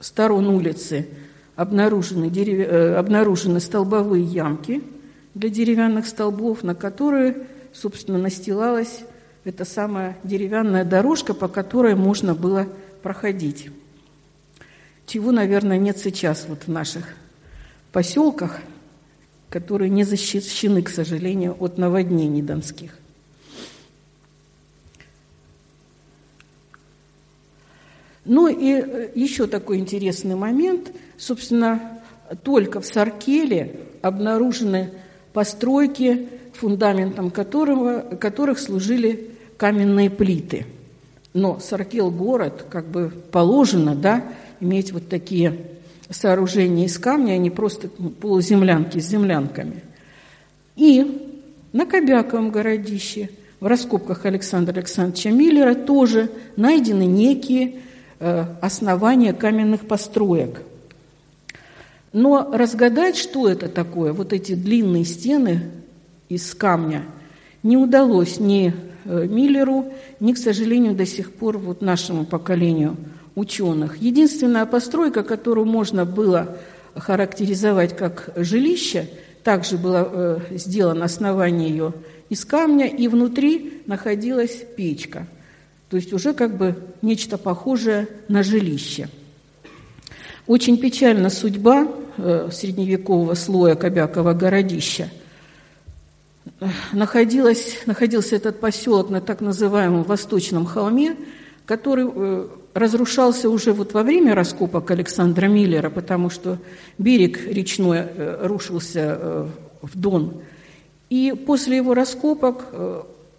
сторон 0.00 0.48
улицы 0.48 1.08
обнаружены, 1.56 2.30
дерев... 2.30 2.96
обнаружены 2.98 3.60
столбовые 3.60 4.24
ямки– 4.24 4.82
для 5.38 5.50
деревянных 5.50 6.06
столбов, 6.06 6.64
на 6.64 6.74
которые, 6.74 7.46
собственно, 7.72 8.18
настилалась 8.18 9.02
эта 9.44 9.64
самая 9.64 10.16
деревянная 10.24 10.84
дорожка, 10.84 11.32
по 11.32 11.46
которой 11.46 11.94
можно 11.94 12.34
было 12.34 12.66
проходить. 13.02 13.70
Чего, 15.06 15.30
наверное, 15.30 15.78
нет 15.78 15.96
сейчас 15.96 16.46
вот 16.48 16.64
в 16.64 16.68
наших 16.68 17.14
поселках, 17.92 18.58
которые 19.48 19.90
не 19.90 20.02
защищены, 20.02 20.82
к 20.82 20.90
сожалению, 20.90 21.56
от 21.60 21.78
наводнений 21.78 22.42
донских. 22.42 22.98
Ну 28.28 28.46
и 28.46 28.74
э, 28.74 29.08
еще 29.14 29.46
такой 29.46 29.78
интересный 29.78 30.34
момент. 30.34 30.92
Собственно, 31.16 31.98
только 32.42 32.80
в 32.80 32.86
Саркеле 32.86 33.80
обнаружены 34.02 34.90
постройки, 35.32 36.28
фундаментом 36.52 37.30
которого, 37.30 38.00
которых 38.20 38.58
служили 38.58 39.30
каменные 39.56 40.10
плиты. 40.10 40.66
Но 41.32 41.58
Саркел 41.58 42.10
город, 42.10 42.66
как 42.68 42.86
бы 42.88 43.10
положено, 43.32 43.94
да, 43.94 44.24
иметь 44.60 44.92
вот 44.92 45.08
такие 45.08 45.56
сооружения 46.10 46.84
из 46.84 46.98
камня, 46.98 47.32
а 47.32 47.38
не 47.38 47.50
просто 47.50 47.88
полуземлянки 47.88 48.98
с 48.98 49.08
землянками. 49.08 49.82
И 50.76 51.30
на 51.72 51.86
Кобяковом 51.86 52.50
городище, 52.50 53.30
в 53.60 53.66
раскопках 53.66 54.26
Александра 54.26 54.74
Александровича 54.74 55.30
Миллера 55.30 55.74
тоже 55.74 56.30
найдены 56.56 57.06
некие 57.06 57.80
основания 58.20 59.32
каменных 59.32 59.86
построек. 59.86 60.62
Но 62.12 62.50
разгадать, 62.52 63.16
что 63.16 63.48
это 63.48 63.68
такое, 63.68 64.12
вот 64.12 64.32
эти 64.32 64.54
длинные 64.54 65.04
стены 65.04 65.70
из 66.28 66.54
камня, 66.54 67.04
не 67.62 67.76
удалось 67.76 68.40
ни 68.40 68.74
э, 69.04 69.26
Миллеру, 69.26 69.92
ни, 70.20 70.32
к 70.32 70.38
сожалению, 70.38 70.94
до 70.94 71.04
сих 71.04 71.32
пор 71.32 71.58
вот 71.58 71.82
нашему 71.82 72.24
поколению 72.24 72.96
ученых. 73.34 73.98
Единственная 73.98 74.66
постройка, 74.66 75.22
которую 75.22 75.66
можно 75.66 76.04
было 76.04 76.56
характеризовать 76.96 77.96
как 77.96 78.30
жилище, 78.36 79.08
также 79.44 79.76
было 79.76 80.08
э, 80.10 80.56
сделано 80.56 81.04
основание 81.04 81.68
ее 81.68 81.92
из 82.28 82.44
камня, 82.44 82.86
и 82.86 83.08
внутри 83.08 83.82
находилась 83.86 84.64
печка. 84.76 85.26
То 85.88 85.96
есть 85.96 86.12
уже 86.12 86.34
как 86.34 86.56
бы 86.56 86.76
нечто 87.02 87.38
похожее 87.38 88.08
на 88.28 88.42
жилище– 88.42 89.08
очень 90.48 90.78
печальна 90.78 91.28
судьба 91.28 91.86
э, 92.16 92.48
средневекового 92.50 93.34
слоя 93.34 93.74
Кобякова 93.74 94.32
городища. 94.32 95.10
Находилось, 96.94 97.82
находился 97.84 98.34
этот 98.34 98.58
поселок 98.58 99.10
на 99.10 99.20
так 99.20 99.42
называемом 99.42 100.04
Восточном 100.04 100.64
холме, 100.64 101.16
который 101.66 102.06
э, 102.08 102.48
разрушался 102.72 103.50
уже 103.50 103.74
вот 103.74 103.92
во 103.92 104.02
время 104.02 104.34
раскопок 104.34 104.90
Александра 104.90 105.48
Миллера, 105.48 105.90
потому 105.90 106.30
что 106.30 106.56
берег 106.96 107.46
речной 107.46 107.98
э, 107.98 108.46
рушился 108.46 109.50
в 109.82 109.98
Дон. 110.00 110.40
И 111.10 111.34
после 111.46 111.76
его 111.76 111.92
раскопок 111.92 112.64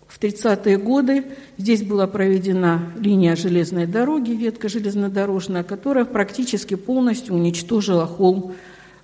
в 0.09 0.19
30-е 0.19 0.77
годы 0.77 1.23
здесь 1.59 1.83
была 1.83 2.07
проведена 2.07 2.91
линия 2.97 3.35
железной 3.35 3.85
дороги, 3.85 4.31
ветка 4.31 4.67
железнодорожная, 4.67 5.63
которая 5.63 6.03
практически 6.03 6.73
полностью 6.73 7.35
уничтожила 7.35 8.07
холм, 8.07 8.55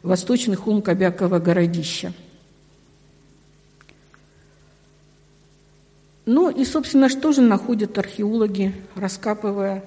восточный 0.01 0.56
холм 0.56 0.82
Кобякова 0.82 1.38
городища. 1.38 2.12
Ну 6.26 6.49
и, 6.49 6.66
собственно, 6.66 7.08
что 7.08 7.32
же 7.32 7.41
находят 7.41 7.95
археологи, 7.99 8.74
раскапывая 8.95 9.86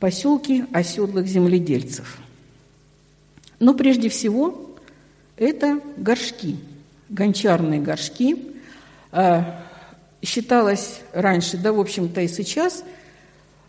поселки 0.00 0.66
оседлых 0.70 1.26
земледельцев? 1.26 2.18
Но 3.58 3.72
ну, 3.72 3.78
прежде 3.78 4.10
всего 4.10 4.76
это 5.38 5.80
горшки, 5.96 6.58
гончарные 7.08 7.80
горшки, 7.80 8.52
а, 9.12 9.65
считалось 10.26 11.00
раньше, 11.12 11.56
да, 11.56 11.72
в 11.72 11.80
общем-то, 11.80 12.20
и 12.20 12.28
сейчас, 12.28 12.84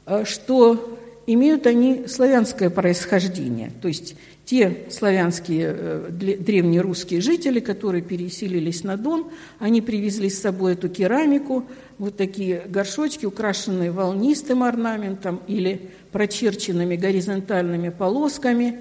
э, 0.05 0.26
что 0.26 0.97
имеют 1.28 1.68
они 1.68 2.08
славянское 2.08 2.70
происхождение. 2.70 3.72
То 3.82 3.88
есть 3.88 4.16
те 4.45 4.86
славянские 4.89 5.76
э, 5.78 6.08
древние 6.10 6.80
русские 6.80 7.20
жители, 7.20 7.60
которые 7.60 8.01
переселились 8.01 8.84
на 8.84 8.95
Дон, 8.95 9.30
они 9.60 9.82
привезли 9.82 10.30
с 10.30 10.41
собой 10.41 10.74
эту 10.74 10.88
керамику, 10.88 11.66
вот 11.97 12.16
такие 12.16 12.64
горшочки, 12.68 13.26
украшенные 13.26 13.91
волнистым 13.91 14.64
орнаментом 14.64 15.41
или 15.47 15.89
прочерченными 16.14 16.95
горизонтальными 16.95 17.89
полосками. 17.89 18.80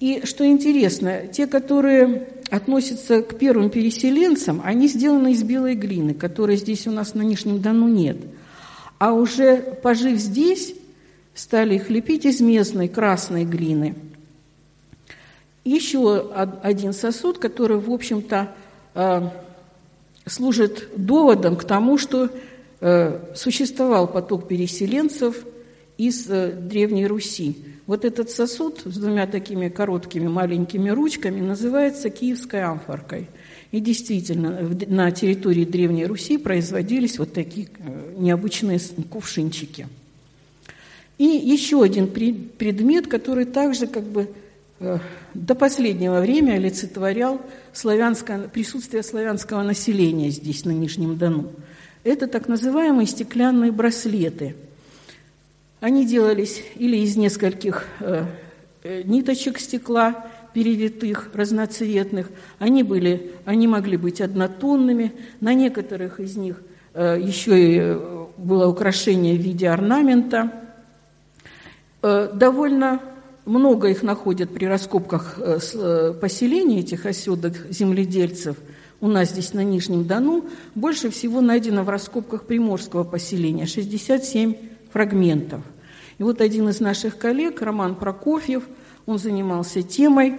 И 0.00 0.24
что 0.24 0.46
интересно, 0.46 1.26
те, 1.26 1.46
которые 1.46 2.28
относятся 2.50 3.22
к 3.22 3.36
первым 3.36 3.68
переселенцам, 3.68 4.62
они 4.64 4.86
сделаны 4.86 5.32
из 5.32 5.42
белой 5.42 5.74
глины, 5.74 6.14
которой 6.14 6.56
здесь 6.56 6.86
у 6.86 6.92
нас 6.92 7.14
на 7.14 7.22
Нижнем 7.22 7.60
Дону 7.60 7.88
нет. 7.88 8.16
А 8.98 9.12
уже 9.12 9.56
пожив 9.82 10.18
здесь, 10.18 10.74
стали 11.34 11.76
их 11.76 11.90
лепить 11.90 12.24
из 12.24 12.40
местной 12.40 12.88
красной 12.88 13.44
глины. 13.44 13.96
Еще 15.64 16.32
один 16.62 16.92
сосуд, 16.92 17.38
который, 17.38 17.78
в 17.78 17.90
общем-то, 17.90 18.54
э, 18.94 19.28
служит 20.26 20.88
доводом 20.96 21.56
к 21.56 21.64
тому, 21.64 21.98
что 21.98 22.30
э, 22.80 23.34
существовал 23.34 24.06
поток 24.06 24.48
переселенцев 24.48 25.44
из 25.98 26.30
э, 26.30 26.52
Древней 26.52 27.06
Руси. 27.06 27.56
Вот 27.86 28.04
этот 28.04 28.30
сосуд 28.30 28.80
с 28.84 28.96
двумя 28.96 29.26
такими 29.26 29.68
короткими 29.68 30.28
маленькими 30.28 30.88
ручками 30.90 31.40
называется 31.40 32.08
киевской 32.08 32.62
амфоркой. 32.62 33.28
И 33.72 33.80
действительно, 33.80 34.60
на 34.86 35.10
территории 35.10 35.64
Древней 35.64 36.06
Руси 36.06 36.38
производились 36.38 37.18
вот 37.18 37.34
такие 37.34 37.68
э, 37.78 38.14
необычные 38.16 38.78
кувшинчики. 39.10 39.88
И 41.18 41.24
еще 41.24 41.82
один 41.82 42.06
предмет, 42.06 43.08
который 43.08 43.44
также 43.44 43.88
как 43.88 44.04
бы 44.04 44.30
э, 44.78 44.98
до 45.34 45.56
последнего 45.56 46.20
времени 46.20 46.52
олицетворял 46.52 47.42
славянское, 47.72 48.46
присутствие 48.46 49.02
славянского 49.02 49.64
населения 49.64 50.30
здесь, 50.30 50.64
на 50.64 50.70
Нижнем 50.70 51.18
Дону. 51.18 51.50
Это 52.04 52.28
так 52.28 52.46
называемые 52.46 53.08
стеклянные 53.08 53.72
браслеты– 53.72 54.54
они 55.80 56.04
делались 56.04 56.62
или 56.74 56.96
из 56.96 57.16
нескольких 57.16 57.86
э, 58.00 58.24
э, 58.82 59.02
ниточек 59.02 59.58
стекла, 59.60 60.26
перевитых, 60.52 61.30
разноцветных. 61.34 62.30
Они, 62.58 62.82
были, 62.82 63.32
они 63.44 63.68
могли 63.68 63.96
быть 63.96 64.20
однотонными. 64.20 65.12
На 65.40 65.54
некоторых 65.54 66.18
из 66.18 66.36
них 66.36 66.56
э, 66.94 67.20
еще 67.22 67.60
и 67.60 67.78
э, 67.78 68.26
было 68.36 68.66
украшение 68.66 69.36
в 69.36 69.40
виде 69.40 69.68
орнамента. 69.68 70.52
Э, 72.02 72.30
довольно 72.34 73.00
много 73.44 73.88
их 73.88 74.02
находят 74.02 74.50
при 74.50 74.64
раскопках 74.66 75.38
э, 75.38 76.14
поселений 76.20 76.80
этих 76.80 77.06
оседок 77.06 77.54
земледельцев. 77.70 78.56
У 79.00 79.06
нас 79.06 79.30
здесь 79.30 79.54
на 79.54 79.62
Нижнем 79.62 80.08
Дону 80.08 80.44
больше 80.74 81.10
всего 81.10 81.40
найдено 81.40 81.84
в 81.84 81.88
раскопках 81.88 82.42
приморского 82.46 83.04
поселения– 83.04 83.66
67 83.66 84.56
фрагментов. 84.90 85.62
И 86.18 86.22
вот 86.22 86.40
один 86.40 86.68
из 86.68 86.80
наших 86.80 87.18
коллег, 87.18 87.62
Роман 87.62 87.94
Прокофьев, 87.94 88.64
он 89.06 89.18
занимался 89.18 89.82
темой 89.82 90.36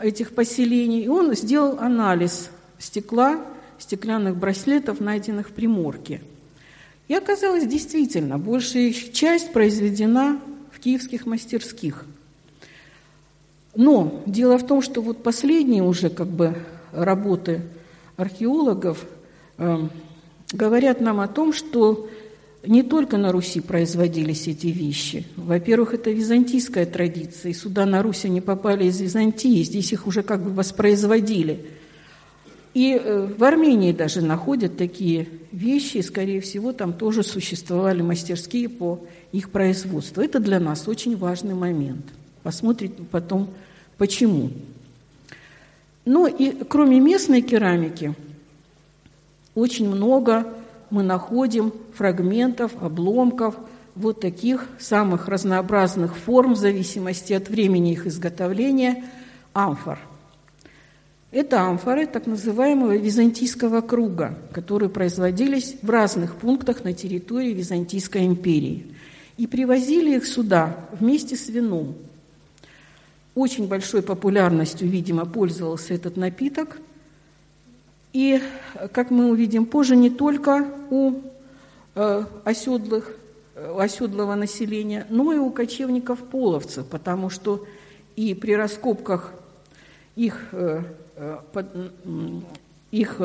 этих 0.00 0.34
поселений, 0.34 1.02
и 1.02 1.08
он 1.08 1.34
сделал 1.34 1.78
анализ 1.78 2.50
стекла, 2.78 3.44
стеклянных 3.78 4.36
браслетов, 4.36 5.00
найденных 5.00 5.48
в 5.48 5.52
Приморке. 5.52 6.22
И 7.08 7.14
оказалось, 7.14 7.66
действительно, 7.66 8.38
большая 8.38 8.84
их 8.84 9.12
часть 9.12 9.52
произведена 9.52 10.40
в 10.70 10.80
киевских 10.80 11.26
мастерских. 11.26 12.06
Но 13.74 14.22
дело 14.26 14.58
в 14.58 14.66
том, 14.66 14.80
что 14.80 15.02
вот 15.02 15.22
последние 15.22 15.82
уже 15.82 16.08
как 16.08 16.28
бы 16.28 16.54
работы 16.92 17.62
археологов 18.16 19.04
э, 19.58 19.88
говорят 20.52 21.00
нам 21.00 21.20
о 21.20 21.28
том, 21.28 21.52
что 21.52 22.08
не 22.66 22.82
только 22.82 23.16
на 23.16 23.32
Руси 23.32 23.60
производились 23.60 24.48
эти 24.48 24.68
вещи. 24.68 25.26
Во-первых, 25.36 25.94
это 25.94 26.10
византийская 26.10 26.86
традиция, 26.86 27.50
и 27.50 27.54
сюда 27.54 27.86
на 27.86 28.02
Русь 28.02 28.24
они 28.24 28.40
попали 28.40 28.86
из 28.86 29.00
Византии, 29.00 29.62
здесь 29.62 29.92
их 29.92 30.06
уже 30.06 30.22
как 30.22 30.42
бы 30.42 30.50
воспроизводили. 30.50 31.66
И 32.72 32.94
э, 32.94 33.26
в 33.26 33.44
Армении 33.44 33.92
даже 33.92 34.20
находят 34.20 34.76
такие 34.76 35.28
вещи, 35.52 35.98
и, 35.98 36.02
скорее 36.02 36.40
всего, 36.40 36.72
там 36.72 36.92
тоже 36.92 37.22
существовали 37.22 38.02
мастерские 38.02 38.68
по 38.68 39.00
их 39.30 39.50
производству. 39.50 40.22
Это 40.22 40.40
для 40.40 40.58
нас 40.58 40.88
очень 40.88 41.16
важный 41.16 41.54
момент. 41.54 42.04
Посмотрим 42.42 42.92
потом, 43.10 43.50
почему. 43.96 44.50
Ну 46.04 46.26
и 46.26 46.64
кроме 46.64 46.98
местной 47.00 47.42
керамики, 47.42 48.14
очень 49.54 49.88
много 49.88 50.46
мы 50.94 51.02
находим 51.02 51.72
фрагментов, 51.92 52.70
обломков 52.80 53.56
вот 53.96 54.20
таких 54.20 54.68
самых 54.78 55.26
разнообразных 55.26 56.16
форм 56.16 56.52
в 56.52 56.56
зависимости 56.56 57.32
от 57.32 57.48
времени 57.48 57.90
их 57.90 58.06
изготовления 58.06 59.02
амфор. 59.52 59.98
Это 61.32 61.62
амфоры 61.62 62.06
так 62.06 62.28
называемого 62.28 62.96
византийского 62.96 63.80
круга, 63.80 64.38
которые 64.52 64.88
производились 64.88 65.74
в 65.82 65.90
разных 65.90 66.36
пунктах 66.36 66.84
на 66.84 66.92
территории 66.92 67.52
Византийской 67.52 68.24
империи. 68.24 68.94
И 69.36 69.48
привозили 69.48 70.14
их 70.14 70.24
сюда 70.28 70.76
вместе 70.92 71.34
с 71.34 71.48
вином. 71.48 71.96
Очень 73.34 73.66
большой 73.66 74.02
популярностью, 74.02 74.88
видимо, 74.88 75.26
пользовался 75.26 75.92
этот 75.92 76.16
напиток 76.16 76.78
И, 78.14 78.40
как 78.92 79.10
мы 79.10 79.28
увидим 79.28 79.66
позже, 79.66 79.96
не 79.96 80.08
только 80.08 80.64
у 80.90 81.14
э, 81.96 82.24
оседлых, 82.44 83.10
э, 83.56 83.76
оседлого 83.76 84.36
населения, 84.36 85.04
но 85.10 85.32
и 85.32 85.36
у 85.36 85.50
кочевников-половцев, 85.50 86.86
потому 86.86 87.28
что 87.28 87.66
и 88.14 88.34
при 88.34 88.54
раскопках 88.54 89.32
их, 90.14 90.46
э, 90.52 90.82
их 92.92 93.20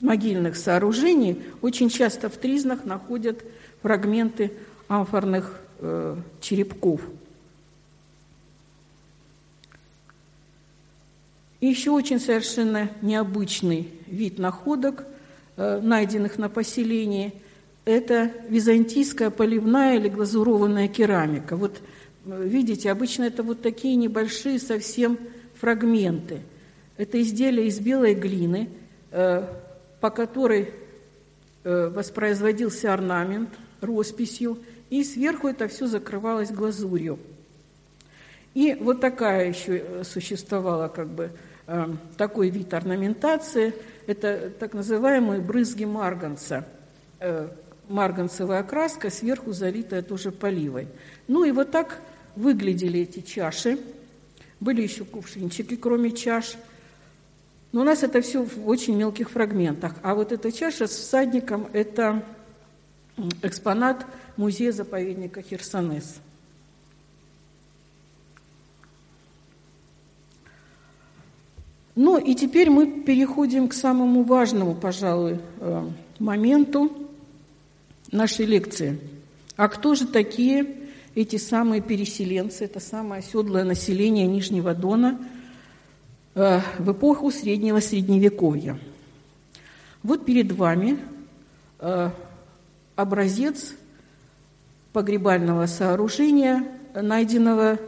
могильных 0.00 0.56
сооружений 0.56 1.42
очень 1.60 1.90
часто 1.90 2.30
в 2.30 2.38
тризнах 2.38 2.86
находят 2.86 3.44
фрагменты 3.82 4.52
амфорных 4.88 5.60
черепков– 6.40 7.02
И 11.62 11.68
еще 11.68 11.92
очень 11.92 12.18
совершенно 12.18 12.90
необычный 13.02 13.88
вид 14.08 14.40
находок, 14.40 15.04
э, 15.56 15.78
найденных 15.80 16.36
на 16.36 16.48
поселении, 16.48 17.32
это 17.84 18.32
византийская 18.48 19.30
поливная 19.30 19.94
или 19.94 20.08
глазурованная 20.08 20.88
керамика. 20.88 21.54
Вот 21.54 21.80
э, 22.26 22.42
видите, 22.48 22.90
обычно 22.90 23.22
это 23.22 23.44
вот 23.44 23.62
такие 23.62 23.94
небольшие 23.94 24.58
совсем 24.58 25.16
фрагменты. 25.54 26.40
Это 26.96 27.22
изделие 27.22 27.68
из 27.68 27.78
белой 27.78 28.14
глины, 28.14 28.68
э, 29.12 29.46
по 30.00 30.10
которой 30.10 30.74
воспроизводился 31.62 32.92
орнамент 32.92 33.50
росписью, 33.80 34.58
и 34.90 35.04
сверху 35.04 35.46
это 35.46 35.68
все 35.68 35.86
закрывалось 35.86 36.50
глазурью. 36.50 37.20
И 38.52 38.74
вот 38.80 39.00
такая 39.00 39.50
еще 39.50 40.02
существовала 40.02 40.88
как 40.88 41.06
бы 41.06 41.30
такой 42.16 42.50
вид 42.50 42.74
орнаментации. 42.74 43.74
Это 44.06 44.50
так 44.58 44.74
называемые 44.74 45.40
брызги 45.40 45.84
марганца. 45.84 46.66
Э, 47.20 47.48
марганцевая 47.88 48.62
краска, 48.62 49.10
сверху 49.10 49.52
залитая 49.52 50.02
тоже 50.02 50.32
поливой. 50.32 50.88
Ну 51.28 51.44
и 51.44 51.52
вот 51.52 51.70
так 51.70 52.00
выглядели 52.36 53.00
эти 53.00 53.20
чаши. 53.20 53.78
Были 54.60 54.82
еще 54.82 55.04
кувшинчики, 55.04 55.76
кроме 55.76 56.12
чаш. 56.12 56.56
Но 57.72 57.82
у 57.82 57.84
нас 57.84 58.02
это 58.02 58.20
все 58.20 58.44
в 58.44 58.68
очень 58.68 58.96
мелких 58.96 59.30
фрагментах. 59.30 59.94
А 60.02 60.14
вот 60.14 60.32
эта 60.32 60.52
чаша 60.52 60.86
с 60.86 60.90
всадником– 60.90 61.68
это 61.72 62.24
экспонат 63.42 64.04
музея-заповедника 64.36 65.42
Херсонес. 65.42 66.20
Ну 71.94 72.18
и 72.18 72.34
теперь 72.34 72.70
мы 72.70 73.02
переходим 73.02 73.68
к 73.68 73.74
самому 73.74 74.22
важному, 74.22 74.74
пожалуй, 74.74 75.40
э, 75.60 75.88
моменту 76.18 76.90
нашей 78.10 78.46
лекции. 78.46 78.98
А 79.56 79.68
кто 79.68 79.94
же 79.94 80.06
такие 80.06 80.66
эти 81.14 81.36
самые 81.36 81.82
переселенцы, 81.82 82.64
это 82.64 82.80
самое 82.80 83.18
оседлое 83.18 83.64
население 83.64 84.26
Нижнего 84.26 84.74
Дона 84.74 85.20
э, 86.34 86.60
в 86.78 86.92
эпоху 86.92 87.30
Среднего 87.30 87.80
Средневековья? 87.80 88.78
Вот 90.02 90.24
перед 90.24 90.50
вами 90.52 90.98
э, 91.78 92.10
образец 92.96 93.74
погребального 94.94 95.66
сооружения, 95.66 96.64
найденного 96.94 97.78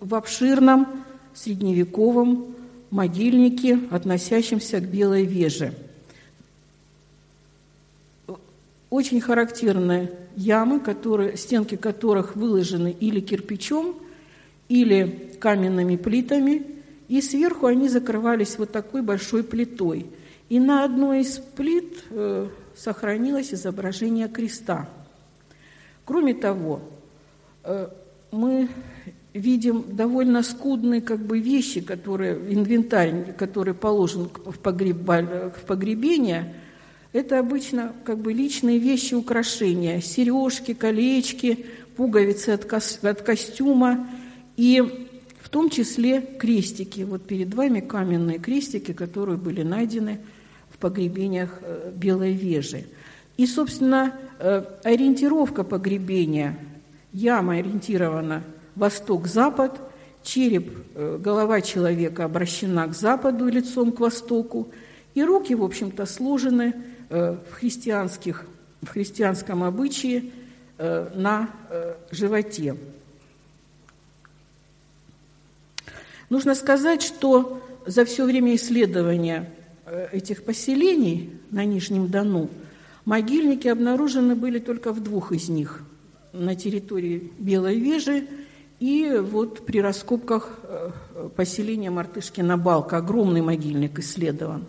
в 0.00 0.14
обширном 0.14 1.04
средневековом 1.34 2.56
могильники, 2.90 3.78
относящимся 3.90 4.80
к 4.80 4.84
Белой 4.84 5.24
Веже. 5.24 5.74
Очень 8.88 9.20
характерные 9.20 10.10
ямы, 10.36 10.80
которые, 10.80 11.36
стенки 11.36 11.76
которых 11.76 12.34
выложены 12.34 12.94
или 12.98 13.20
кирпичом, 13.20 13.96
или 14.68 15.36
каменными 15.40 15.96
плитами, 15.96 16.66
и 17.08 17.20
сверху 17.20 17.66
они 17.66 17.88
закрывались 17.88 18.58
вот 18.58 18.72
такой 18.72 19.02
большой 19.02 19.44
плитой. 19.44 20.06
И 20.48 20.58
на 20.58 20.84
одной 20.84 21.20
из 21.20 21.38
плит 21.38 22.04
э, 22.10 22.48
сохранилось 22.76 23.54
изображение 23.54 24.28
креста. 24.28 24.88
Кроме 26.04 26.34
того, 26.34 26.80
э, 27.62 27.88
мы 28.32 28.68
видим 29.34 29.84
довольно 29.88 30.42
скудные 30.42 31.00
как 31.00 31.20
бы 31.20 31.38
вещи, 31.38 31.80
которые, 31.80 32.34
инвентарь, 32.52 33.32
который 33.36 33.74
положен 33.74 34.28
в, 34.44 34.58
погреб, 34.58 34.96
в 34.96 35.66
погребение, 35.66 36.54
это 37.12 37.38
обычно 37.38 37.92
как 38.04 38.18
бы 38.18 38.32
личные 38.32 38.78
вещи, 38.78 39.14
украшения, 39.14 40.00
сережки, 40.00 40.74
колечки, 40.74 41.66
пуговицы 41.96 42.50
от, 42.50 42.64
кос, 42.64 43.00
от 43.02 43.22
костюма 43.22 44.08
и 44.56 45.08
в 45.40 45.48
том 45.48 45.70
числе 45.70 46.20
крестики. 46.38 47.00
Вот 47.02 47.26
перед 47.26 47.52
вами 47.54 47.80
каменные 47.80 48.38
крестики, 48.38 48.92
которые 48.92 49.36
были 49.36 49.62
найдены 49.62 50.20
в 50.70 50.78
погребениях 50.78 51.58
э, 51.62 51.92
Белой 51.94 52.32
Вежи. 52.32 52.84
И, 53.36 53.46
собственно, 53.46 54.14
э, 54.38 54.64
ориентировка 54.84 55.64
погребения, 55.64 56.58
яма 57.12 57.54
ориентирована– 57.54 58.42
восток-запад, 58.80 59.78
череп, 60.22 60.70
э, 60.94 61.18
голова 61.20 61.60
человека 61.60 62.24
обращена 62.24 62.88
к 62.88 62.94
западу 62.94 63.46
лицом 63.46 63.92
к 63.92 64.00
востоку, 64.00 64.68
и 65.14 65.22
руки, 65.22 65.54
в 65.54 65.62
общем-то, 65.62 66.06
сложены 66.06 66.74
э, 67.10 67.36
в, 67.50 67.52
христианских, 67.52 68.46
в 68.82 68.88
христианском 68.88 69.62
обычае 69.62 70.30
э, 70.78 71.10
на 71.14 71.50
животе. 72.10 72.76
Нужно 76.30 76.54
сказать, 76.54 77.02
что 77.02 77.60
за 77.86 78.04
все 78.04 78.24
время 78.24 78.54
исследования 78.54 79.50
этих 80.12 80.44
поселений 80.44 81.30
на 81.50 81.64
Нижнем 81.64 82.08
Дону 82.08 82.48
могильники 83.04 83.66
обнаружены 83.66 84.36
были 84.36 84.60
только 84.60 84.92
в 84.92 85.02
двух 85.02 85.32
из 85.32 85.48
них– 85.48 85.82
на 86.32 86.54
территории 86.54 87.32
Белой 87.38 87.78
Вежи 87.78 88.26
и 88.80 89.12
вот 89.20 89.66
при 89.66 89.80
раскопках 89.80 90.58
э, 90.62 90.90
поселения 91.36 91.90
Мартышкина 91.90 92.56
Балка 92.56 92.96
огромный 92.96 93.42
могильник 93.42 93.98
исследован. 93.98 94.64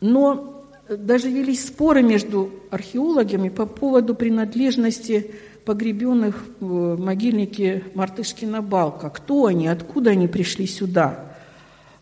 Но 0.00 0.64
даже 0.88 1.28
велись 1.28 1.66
споры 1.66 2.02
между 2.02 2.50
археологами 2.70 3.48
по 3.48 3.66
поводу 3.66 4.14
принадлежности 4.14 5.32
погребенных 5.64 6.44
в 6.60 6.96
могильнике 6.96 7.82
Мартышкина 7.94 8.62
Балка. 8.62 9.10
Кто 9.10 9.46
они, 9.46 9.66
откуда 9.66 10.10
они 10.10 10.28
пришли 10.28 10.68
сюда? 10.68 11.32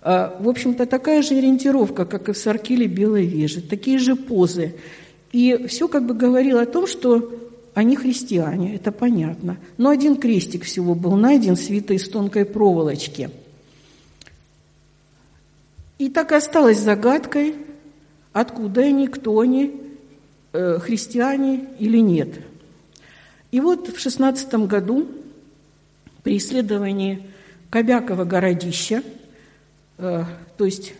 А, 0.02 0.36
в 0.38 0.46
общем-то, 0.46 0.84
такая 0.84 1.22
же 1.22 1.34
ориентировка, 1.36 2.04
как 2.04 2.28
и 2.28 2.32
в 2.32 2.36
Саркиле 2.36 2.86
Белой 2.86 3.24
Вежи, 3.24 3.62
такие 3.62 3.98
же 3.98 4.16
позы. 4.16 4.74
И 5.32 5.66
все 5.68 5.88
как 5.88 6.04
бы 6.04 6.12
говорило 6.12 6.60
о 6.60 6.66
том, 6.66 6.86
что 6.86 7.32
они 7.74 7.96
христиане, 7.96 8.76
это 8.76 8.92
понятно. 8.92 9.58
Но 9.78 9.90
один 9.90 10.16
крестик 10.16 10.64
всего 10.64 10.94
был 10.94 11.16
найден, 11.16 11.56
свитый 11.56 11.96
из 11.96 12.08
тонкой 12.08 12.44
проволочки. 12.44 13.30
И 15.98 16.08
так 16.08 16.30
и 16.30 16.36
осталось 16.36 16.78
загадкой, 16.78 17.56
откуда 18.32 18.82
они, 18.82 19.08
кто 19.08 19.40
они, 19.40 19.80
э, 20.52 20.78
христиане 20.78 21.68
или 21.80 21.98
нет. 21.98 22.40
И 23.50 23.60
вот 23.60 23.88
в 23.88 23.98
шестнадцатом 23.98 24.66
году 24.66 25.08
при 26.22 26.36
исследовании 26.36 27.26
Кобякова 27.70 28.24
городища, 28.24 29.02
э, 29.98 30.24
то 30.56 30.64
есть 30.64 30.94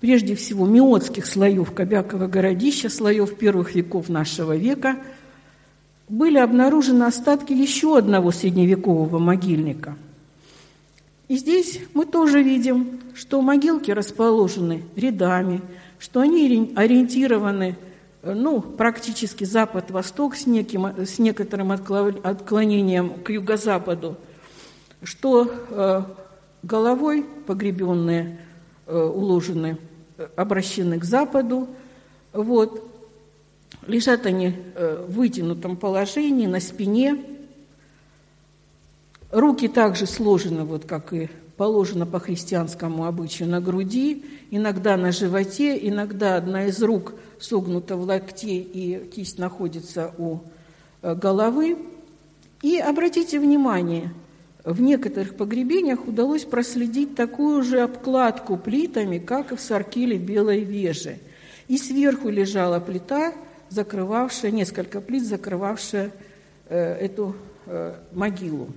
прежде 0.00 0.34
всего 0.36 0.66
миотских 0.66 1.26
слоев 1.26 1.72
Кобякова 1.72 2.28
городища, 2.28 2.88
слоев 2.88 3.36
первых 3.36 3.74
веков 3.74 4.08
нашего 4.08 4.56
века– 4.56 4.96
были 6.08 6.38
обнаружены 6.38 7.04
остатки 7.04 7.52
еще 7.52 7.98
одного 7.98 8.30
средневекового 8.30 9.18
могильника. 9.18 9.96
И 11.28 11.36
здесь 11.36 11.80
мы 11.94 12.04
тоже 12.04 12.42
видим, 12.42 13.00
что 13.14 13.40
могилки 13.40 13.90
расположены 13.90 14.82
рядами, 14.94 15.62
что 15.98 16.20
они 16.20 16.72
ориентированы 16.76 17.76
ну, 18.22 18.60
практически 18.60 19.44
запад-восток 19.44 20.34
с, 20.34 20.46
неким, 20.46 20.86
с 21.06 21.18
некоторым 21.18 21.72
отклонением 21.72 23.22
к 23.22 23.30
юго-западу, 23.30 24.16
что 25.02 25.50
э, 25.70 26.02
головой 26.62 27.26
погребенные 27.46 28.38
э, 28.86 28.98
уложены, 28.98 29.78
обращены 30.36 30.98
к 30.98 31.04
западу, 31.04 31.68
вот, 32.32 32.93
Лежат 33.86 34.24
они 34.24 34.54
э, 34.74 35.04
в 35.06 35.14
вытянутом 35.14 35.76
положении, 35.76 36.46
на 36.46 36.60
спине. 36.60 37.22
Руки 39.30 39.68
также 39.68 40.06
сложены, 40.06 40.64
вот 40.64 40.86
как 40.86 41.12
и 41.12 41.28
положено 41.56 42.06
по 42.06 42.18
христианскому 42.18 43.04
обычаю 43.04 43.48
на 43.48 43.60
груди, 43.60 44.24
иногда 44.50 44.96
на 44.96 45.12
животе, 45.12 45.78
иногда 45.88 46.36
одна 46.36 46.66
из 46.66 46.82
рук 46.82 47.14
согнута 47.38 47.96
в 47.96 48.02
локте 48.02 48.56
и 48.56 49.06
кисть 49.10 49.38
находится 49.38 50.12
у 50.18 50.38
э, 51.02 51.14
головы. 51.14 51.76
И 52.62 52.78
обратите 52.78 53.38
внимание, 53.38 54.14
в 54.64 54.80
некоторых 54.80 55.36
погребениях 55.36 56.08
удалось 56.08 56.44
проследить 56.44 57.14
такую 57.14 57.62
же 57.62 57.80
обкладку 57.80 58.56
плитами, 58.56 59.18
как 59.18 59.52
и 59.52 59.56
в 59.56 59.60
Саркиле 59.60 60.16
Белой 60.16 60.64
Вежи. 60.64 61.18
И 61.68 61.76
сверху 61.76 62.30
лежала 62.30 62.80
плита, 62.80 63.34
закрывавшая, 63.74 64.50
несколько 64.50 65.00
плит, 65.00 65.24
закрывавшая 65.24 66.12
э, 66.68 66.94
эту 66.94 67.36
э, 67.66 67.96
могилу. 68.12 68.68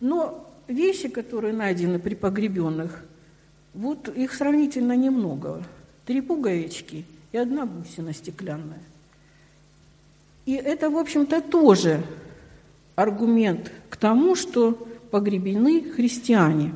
Но 0.00 0.50
вещи, 0.68 1.08
которые 1.08 1.52
найдены 1.52 1.98
при 1.98 2.14
погребенных, 2.14 3.04
вот 3.74 4.08
их 4.08 4.32
сравнительно 4.32 4.96
немного. 4.96 5.62
Три 6.06 6.20
пуговички 6.20 7.04
и 7.32 7.36
одна 7.36 7.66
бусина 7.66 8.14
стеклянная. 8.14 8.82
И 10.46 10.54
это, 10.54 10.90
в 10.90 10.96
общем-то, 10.96 11.42
тоже 11.42 12.02
аргумент 12.96 13.70
к 13.88 13.96
тому, 13.96 14.34
что 14.34 14.72
погребены 15.10 15.90
христиане, 15.90 16.74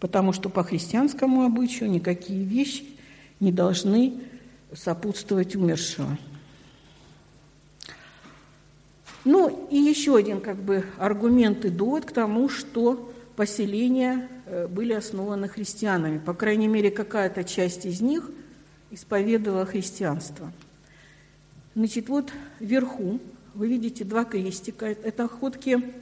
потому 0.00 0.32
что 0.32 0.48
по 0.48 0.64
христианскому 0.64 1.44
обычаю 1.44 1.90
никакие 1.90 2.42
вещи 2.44 2.95
не 3.40 3.52
должны 3.52 4.20
сопутствовать 4.72 5.56
умершего. 5.56 6.16
Ну 9.24 9.68
и 9.70 9.76
еще 9.76 10.16
один 10.16 10.40
как 10.40 10.56
бы 10.56 10.84
аргумент 10.98 11.64
и 11.64 11.68
довод 11.68 12.04
к 12.04 12.12
тому, 12.12 12.48
что 12.48 13.12
поселения 13.34 14.28
э, 14.46 14.68
были 14.68 14.92
основаны 14.92 15.48
христианами. 15.48 16.18
По 16.18 16.32
крайней 16.32 16.68
мере, 16.68 16.90
какая-то 16.90 17.42
часть 17.42 17.86
из 17.86 18.00
них 18.00 18.30
исповедовала 18.90 19.66
христианство. 19.66 20.52
Значит, 21.74 22.08
вот 22.08 22.32
вверху 22.60 23.20
вы 23.54 23.68
видите 23.68 24.04
два 24.04 24.24
крестика. 24.24 24.86
Это 24.86 25.24
охотки 25.24 25.92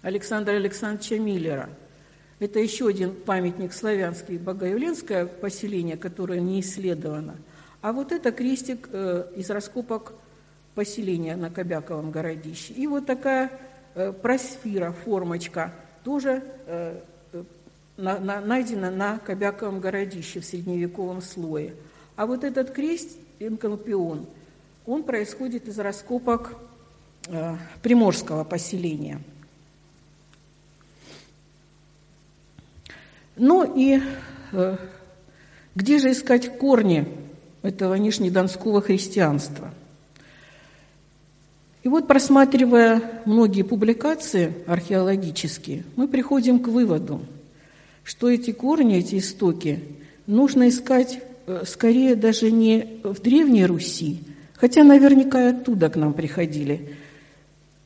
Александра 0.00 0.52
Александровича 0.52 1.18
Миллера. 1.18 1.68
Это 2.42 2.58
еще 2.58 2.88
один 2.88 3.14
памятник 3.14 3.72
славянский, 3.72 4.36
богоявленское 4.36 5.26
поселение, 5.26 5.96
которое 5.96 6.40
не 6.40 6.58
исследовано. 6.58 7.36
А 7.82 7.92
вот 7.92 8.10
это 8.10 8.32
крестик 8.32 8.88
э, 8.90 9.30
из 9.36 9.48
раскопок 9.48 10.12
поселения 10.74 11.36
на 11.36 11.50
Кобяковом 11.50 12.10
городище. 12.10 12.72
И 12.72 12.88
вот 12.88 13.06
такая 13.06 13.52
э, 13.94 14.10
просфира, 14.10 14.90
формочка, 14.90 15.72
тоже 16.02 16.42
э, 16.66 16.98
на, 17.96 18.18
на, 18.18 18.40
найдена 18.40 18.90
на 18.90 19.20
Кобяковом 19.20 19.78
городище 19.78 20.40
в 20.40 20.44
средневековом 20.44 21.22
слое. 21.22 21.76
А 22.16 22.26
вот 22.26 22.42
этот 22.42 22.72
крест, 22.72 23.10
инкалпион, 23.38 24.26
он 24.84 25.04
происходит 25.04 25.68
из 25.68 25.78
раскопок 25.78 26.56
приморского 27.82 28.42
поселения. 28.42 29.20
Ну 33.42 33.64
и 33.64 34.00
э, 34.52 34.76
где 35.74 35.98
же 35.98 36.12
искать 36.12 36.58
корни 36.58 37.08
этого 37.62 37.94
нижнедонского 37.96 38.80
христианства– 38.80 39.74
и 41.82 41.88
вот, 41.88 42.06
просматривая 42.06 43.02
многие 43.24 43.62
публикации 43.62 44.54
археологические, 44.66 45.82
мы 45.96 46.06
приходим 46.06 46.60
к 46.60 46.68
выводу, 46.68 47.22
что 48.04 48.30
эти 48.30 48.52
корни, 48.52 48.98
эти 48.98 49.18
истоки 49.18 49.80
нужно 50.28 50.68
искать 50.68 51.20
э, 51.46 51.64
скорее 51.66 52.14
даже 52.14 52.52
не 52.52 53.00
в 53.02 53.20
Древней 53.20 53.66
Руси, 53.66 54.20
хотя 54.54 54.84
наверняка 54.84 55.42
и 55.42 55.50
оттуда 55.50 55.90
к 55.90 55.96
нам 55.96 56.14
приходили 56.14 56.94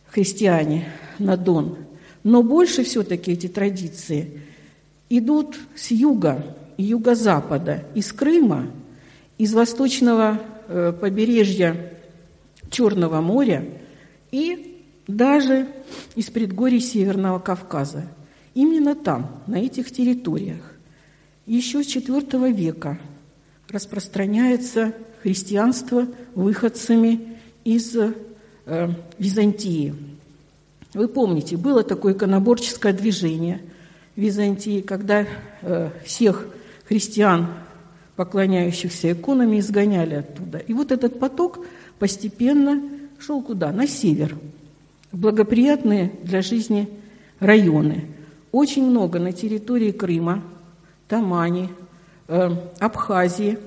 христиане 0.09 0.91
на 1.19 1.39
Дон, 1.39 1.79
но 2.23 2.43
больше 2.43 2.85
все-таки 2.85 3.33
эти 3.33 3.49
традиции 3.49 4.43
идут 5.09 5.59
с 5.75 5.91
юга 5.91 6.45
юго-запада, 6.77 7.85
из 7.95 8.13
Крыма, 8.13 8.67
из 9.39 9.55
восточного 9.55 10.41
э, 10.69 10.93
побережья 10.93 11.93
Черного 12.71 13.21
моря– 13.21 13.65
и 14.31 14.85
даже 15.07 15.67
из 16.15 16.31
предгорий 16.31 16.81
Северного 16.81 17.39
Кавказа. 17.39 18.09
Именно 18.55 18.95
там, 18.95 19.43
на 19.47 19.57
этих 19.57 19.91
территориях, 19.91 20.75
еще 21.47 21.83
с 21.83 21.87
IV 21.87 22.53
века 22.53 22.99
распространяется 23.71 24.93
христианство 25.23 26.07
выходцами 26.35 27.39
из 27.65 27.97
э, 27.97 28.13
Византии. 29.19 29.95
Вы 30.93 31.09
помните, 31.09 31.57
было 31.57 31.83
такое 31.83 32.15
иконоборческое 32.15 32.93
движение 32.93 33.63
Византии, 34.17 34.81
когда 34.81 35.27
э, 35.63 35.91
всех 36.05 36.47
христиан, 36.89 37.49
поклоняющихся 38.17 39.13
иконами, 39.13 39.61
изгоняли 39.61 40.15
оттуда. 40.15 40.59
И 40.59 40.73
вот 40.73 40.91
этот 40.91 41.21
поток 41.21 41.65
постепенно 41.99 42.83
шел 43.19 43.43
куда? 43.43 43.73
На 43.73 43.87
север, 43.87 44.37
благоприятные 45.13 46.13
для 46.23 46.41
жизни 46.41 46.89
районы. 47.41 48.07
Очень 48.53 48.91
много 48.91 49.19
на 49.19 49.33
территории 49.33 49.93
Крыма, 49.93 50.43
Тамани, 51.09 51.69
э, 52.29 52.51
Абхазии 52.81 53.59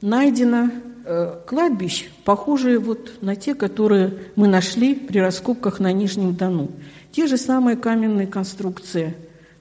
найдено 0.00 0.70
э, 1.04 1.36
кладбищ, 1.46 2.08
похожие 2.24 2.78
вот 2.80 3.22
на 3.22 3.36
те, 3.36 3.54
которые 3.54 4.14
мы 4.34 4.48
нашли 4.48 4.96
при 4.96 5.18
раскопках 5.18 5.78
на 5.78 5.92
Нижнем 5.92 6.34
Дону. 6.34 6.72
Те 7.12 7.28
же 7.28 7.36
самые 7.36 7.76
каменные 7.76 8.26
конструкции 8.26 9.14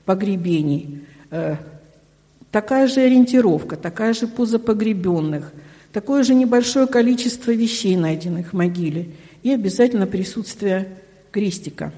погребений, 0.08 1.04
э, 1.30 1.58
такая 2.50 2.88
же 2.88 3.02
ориентировка, 3.02 3.76
такая 3.76 4.14
же 4.14 4.26
поза 4.26 4.58
погребенных– 4.58 5.54
такое 5.98 6.22
же 6.22 6.36
небольшое 6.36 6.86
количество 6.86 7.50
вещей, 7.50 7.96
найденных 7.96 8.54
в 8.54 8.56
могиле, 8.56 9.16
и 9.42 9.52
обязательно 9.52 10.06
присутствие 10.06 11.00
крестика. 11.32 11.92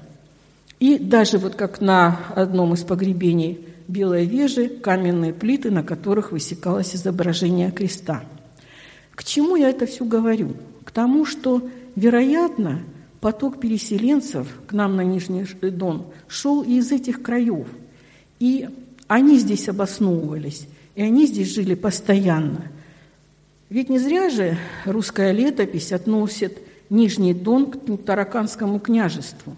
И 0.78 0.96
даже 0.96 1.36
вот 1.36 1.54
как 1.54 1.82
на 1.82 2.18
одном 2.34 2.72
из 2.72 2.82
погребений 2.82 3.60
Белой 3.88 4.24
Вежи 4.24 4.68
каменные 4.68 5.34
плиты, 5.34 5.70
на 5.70 5.82
которых 5.82 6.32
высекалось 6.32 6.96
изображение 6.96 7.70
креста. 7.72 8.22
К 9.14 9.22
чему 9.22 9.56
я 9.56 9.68
это 9.68 9.84
все 9.84 10.06
говорю? 10.06 10.54
К 10.84 10.90
тому, 10.92 11.26
что, 11.26 11.68
вероятно, 11.94 12.80
поток 13.20 13.60
переселенцев 13.60 14.48
к 14.66 14.72
нам 14.72 14.96
на 14.96 15.02
Нижний 15.02 15.44
Дон 15.70 16.06
шел 16.26 16.62
и 16.62 16.78
из 16.78 16.90
этих 16.90 17.20
краев. 17.20 17.66
И 18.40 18.68
они 19.06 19.38
здесь 19.38 19.68
обосновывались, 19.68 20.66
и 20.96 21.02
они 21.02 21.26
здесь 21.26 21.54
жили 21.54 21.74
постоянно– 21.74 22.64
ведь 23.70 23.88
не 23.88 24.00
зря 24.00 24.28
же 24.30 24.58
русская 24.84 25.30
летопись 25.30 25.92
относит 25.92 26.58
Нижний 26.90 27.32
Дон 27.32 27.70
к 27.70 28.04
Тараканскому 28.04 28.80
княжеству. 28.80 29.56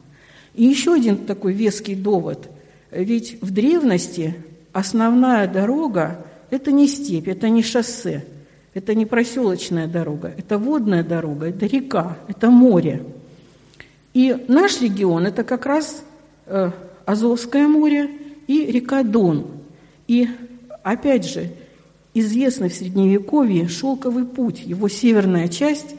И 0.55 0.65
еще 0.65 0.93
один 0.93 1.17
такой 1.17 1.55
веский 1.55 1.95
довод. 1.95 2.51
Ведь 2.91 3.39
в 3.41 3.51
древности 3.51 4.35
основная 4.75 5.49
дорога– 5.49 6.27
это 6.51 6.73
не 6.73 6.89
степь, 6.89 7.27
это 7.27 7.49
не 7.49 7.63
шоссе, 7.63 8.27
это 8.75 8.95
не 8.95 9.07
проселочная 9.07 9.87
дорога, 9.87 10.35
это 10.37 10.59
водная 10.59 11.03
дорога, 11.03 11.47
это 11.49 11.65
река, 11.65 12.19
это 12.29 12.51
море. 12.51 13.03
И 14.13 14.45
наш 14.47 14.83
регион– 14.83 15.25
это 15.27 15.43
как 15.43 15.65
раз 15.65 16.05
э, 16.45 16.71
Азовское 17.07 17.67
море 17.67 18.11
и 18.47 18.67
река 18.67 19.03
Дон. 19.03 19.47
И 20.09 20.29
опять 20.83 21.29
же, 21.29 21.51
известный 22.15 22.69
в 22.69 22.75
Средневековье 22.75 23.69
шелковый 23.69 24.25
путь, 24.25 24.63
его 24.65 24.89
северная 24.89 25.49
часть, 25.49 25.95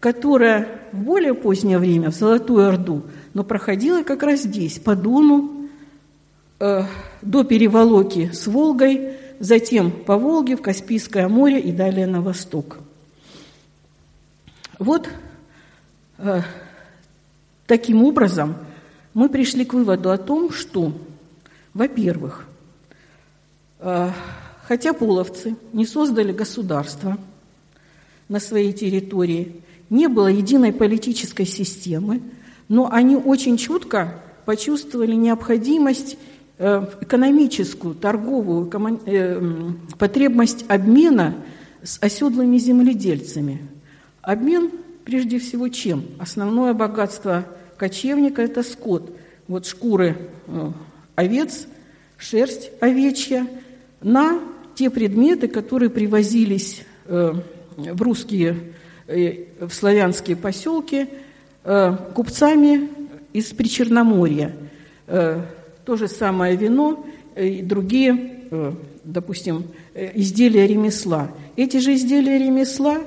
которая 0.00 0.68
в 0.92 0.98
более 0.98 1.34
позднее 1.34 1.78
время, 1.78 2.10
в 2.10 2.14
Золотую 2.14 2.66
Орду, 2.66 3.02
но 3.34 3.44
проходила 3.44 4.02
как 4.02 4.22
раз 4.22 4.42
здесь, 4.42 4.78
по 4.78 4.94
Дону, 4.94 5.68
э, 6.60 6.82
до 7.22 7.44
переволоки 7.44 8.30
с 8.32 8.46
Волгой, 8.46 9.14
затем 9.40 9.90
по 9.90 10.16
Волге, 10.16 10.56
в 10.56 10.62
Каспийское 10.62 11.28
море 11.28 11.60
и 11.60 11.72
далее 11.72 12.06
на 12.06 12.20
восток. 12.20 12.78
Вот 14.78 15.08
э, 16.18 16.42
таким 17.66 18.04
образом 18.04 18.56
мы 19.14 19.28
пришли 19.28 19.64
к 19.64 19.74
выводу 19.74 20.10
о 20.10 20.18
том, 20.18 20.52
что, 20.52 20.92
во-первых, 21.78 22.44
э, 23.78 24.10
Хотя 24.68 24.92
половцы 24.92 25.56
не 25.72 25.86
создали 25.86 26.30
государство 26.30 27.16
на 28.28 28.38
своей 28.38 28.74
территории, 28.74 29.62
не 29.88 30.08
было 30.08 30.28
единой 30.28 30.74
политической 30.74 31.46
системы, 31.46 32.20
но 32.68 32.92
они 32.92 33.16
очень 33.16 33.56
четко 33.56 34.20
почувствовали 34.44 35.14
необходимость 35.14 36.18
э, 36.58 36.86
экономическую, 37.00 37.94
торговую 37.94 38.70
э, 39.06 39.72
потребность 39.96 40.66
обмена 40.68 41.34
с 41.82 41.98
оседлыми 42.02 42.58
земледельцами. 42.58 43.66
Обмен 44.20 44.70
прежде 45.06 45.38
всего 45.38 45.68
чем? 45.68 46.04
Основное 46.18 46.74
богатство 46.74 47.46
кочевника– 47.78 48.42
это 48.42 48.62
скот. 48.62 49.16
Вот 49.46 49.64
шкуры 49.64 50.28
овец, 51.18 51.66
шерсть 52.16 52.70
овечья 52.78 53.48
на 54.00 54.38
те 54.76 54.88
предметы, 54.88 55.48
которые 55.48 55.90
привозились 55.90 56.84
в 57.06 57.42
русские, 57.76 58.56
в 59.08 59.70
славянские 59.72 60.36
поселки 60.36 61.08
купцами 62.14 62.88
из 63.32 63.46
Причерноморья. 63.46 64.54
То 65.06 65.96
же 65.96 66.06
самое 66.06 66.54
вино 66.54 67.04
и 67.36 67.62
другие, 67.62 68.44
допустим, 69.02 69.64
изделия 70.14 70.68
ремесла. 70.68 71.32
Эти 71.56 71.78
же 71.78 71.94
изделия 71.94 72.38
ремесла 72.38 72.98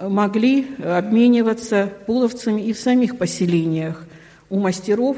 могли 0.00 0.66
обмениваться 0.82 1.92
половцами 2.06 2.62
и 2.62 2.72
в 2.72 2.78
самих 2.78 3.18
поселениях 3.18 4.04
у 4.50 4.58
мастеров. 4.58 5.16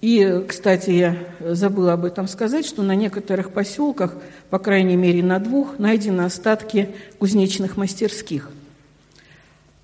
И, 0.00 0.44
кстати, 0.46 0.90
я 0.90 1.16
забыла 1.40 1.94
об 1.94 2.04
этом 2.04 2.28
сказать, 2.28 2.64
что 2.64 2.82
на 2.82 2.94
некоторых 2.94 3.52
поселках, 3.52 4.14
по 4.48 4.58
крайней 4.58 4.96
мере 4.96 5.22
на 5.22 5.40
двух, 5.40 5.78
найдены 5.78 6.22
остатки 6.22 6.90
кузнечных 7.18 7.76
мастерских. 7.76 8.50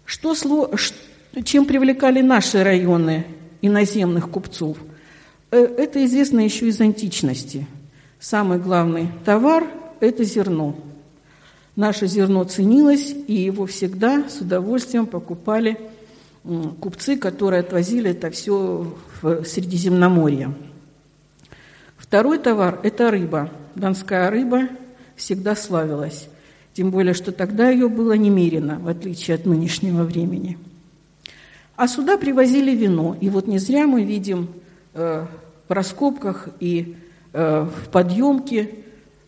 Что, 0.05 0.35
чем 1.45 1.65
привлекали 1.67 2.21
наши 2.21 2.63
районы 2.63 3.27
иноземных 3.61 4.31
купцов? 4.31 4.77
Э, 5.51 5.65
это 5.65 6.05
известно 6.05 6.41
еще 6.41 6.69
из 6.69 6.81
античности. 6.81 7.67
Самый 8.21 8.59
главный 8.59 9.09
товар– 9.25 9.67
это 10.01 10.23
зерно– 10.23 10.77
Наше 11.77 12.07
зерно 12.07 12.45
ценилось, 12.45 13.15
и 13.27 13.35
его 13.35 13.67
всегда 13.67 14.29
с 14.29 14.41
удовольствием 14.41 15.07
покупали 15.07 15.77
купцы, 16.81 17.17
которые 17.17 17.61
отвозили 17.61 18.11
это 18.11 18.31
все 18.31 18.95
в 19.23 19.45
Средиземноморье. 19.45 20.55
Второй 21.97 22.39
товар– 22.39 22.81
это 22.83 23.11
рыба. 23.11 23.51
Донская 23.75 24.31
рыба 24.31 24.69
всегда 25.17 25.57
славилась. 25.57 26.29
Тем 26.75 26.91
более, 26.91 27.15
что 27.15 27.33
тогда 27.33 27.71
ее 27.71 27.89
было 27.89 28.13
немерено, 28.13 28.79
в 28.79 28.89
отличие 28.89 29.37
от 29.37 29.47
нынешнего 29.47 30.03
времени. 30.03 30.59
А 31.77 31.89
сюда 31.89 32.19
привозили 32.19 32.75
вино. 32.75 33.17
И 33.21 33.31
вот 33.31 33.47
не 33.47 33.59
зря 33.59 33.87
мы 33.87 34.05
видим 34.05 34.49
э, 34.93 35.27
в 35.69 35.73
раскопках 35.73 36.49
и 36.61 36.97
э, 37.33 37.63
в 37.63 37.89
подъемке 37.89 38.71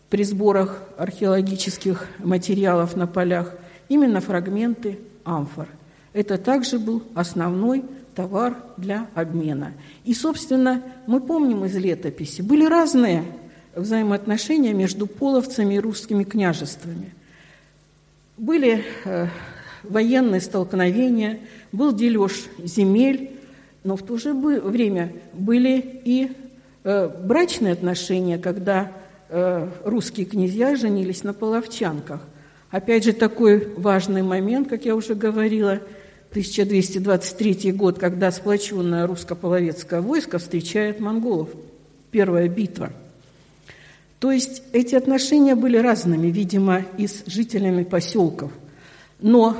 при 0.09 0.23
сборах 0.23 0.83
археологических 0.97 2.07
материалов 2.19 2.95
на 2.95 3.07
полях 3.07 3.53
именно 3.89 4.21
фрагменты 4.21 4.99
амфор. 5.23 5.67
Это 6.17 6.37
также 6.37 6.79
был 6.79 7.03
основной 7.13 7.83
товар 8.15 8.57
для 8.77 9.07
обмена. 9.13 9.73
И, 10.03 10.13
собственно, 10.13 10.81
мы 11.05 11.19
помним 11.19 11.65
из 11.65 11.75
летописи, 11.75 12.41
были 12.41 12.65
разные 12.65 13.23
взаимоотношения 13.75 14.73
между 14.73 15.05
половцами 15.05 15.75
и 15.75 15.79
русскими 15.79 16.23
княжествами. 16.23 17.13
Были 18.37 18.83
э, 19.05 19.27
военные 19.83 20.41
столкновения, 20.41 21.39
был 21.71 21.93
дележ 21.93 22.45
земель, 22.63 23.31
но 23.83 23.95
в 23.95 24.01
то 24.01 24.17
же 24.17 24.33
время 24.33 25.13
были 25.33 26.01
и 26.03 26.31
э, 26.83 27.09
брачные 27.23 27.73
отношения, 27.73 28.39
когда 28.39 28.91
Э, 29.29 29.67
русские 29.83 30.25
князья 30.25 30.75
женились 30.77 31.23
на 31.23 31.33
половчанках. 31.33 32.21
Опять 32.71 33.03
же, 33.03 33.11
такой 33.11 33.73
важный 33.75 34.23
момент, 34.23 34.69
как 34.69 34.85
я 34.85 34.95
уже 34.95 35.15
говорила, 35.15 35.81
1223 36.31 37.71
год, 37.71 37.99
когда 37.99 38.31
сплоченное 38.31 39.07
русско-половецкое 39.07 40.01
войско 40.01 40.39
встречает 40.39 40.99
монголов. 40.99 41.49
Первая 42.11 42.47
битва. 42.47 42.91
То 44.19 44.31
есть 44.31 44.63
эти 44.73 44.95
отношения 44.95 45.55
были 45.55 45.77
разными, 45.77 46.27
видимо, 46.27 46.83
и 46.97 47.07
с 47.07 47.23
жителями 47.27 47.83
поселков. 47.83 48.51
Но 49.19 49.57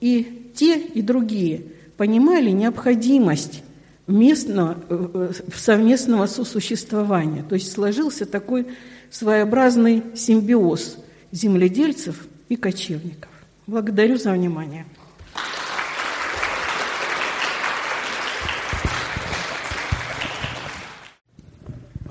и 0.00 0.50
те, 0.54 0.78
и 0.78 1.02
другие 1.02 1.62
понимали 1.96 2.50
необходимость 2.50 3.62
местного, 4.06 4.78
э, 4.88 5.08
э, 5.14 5.32
совместного 5.54 6.26
сосуществования. 6.26 7.44
То 7.48 7.54
есть 7.54 7.72
сложился 7.72 8.26
такой 8.26 8.66
своеобразный 9.10 10.02
симбиоз 10.14 10.98
земледельцев 11.32 12.26
и 12.48 12.56
кочевников. 12.56 13.30
Благодарю 13.66 14.18
за 14.18 14.32
внимание. 14.32 14.86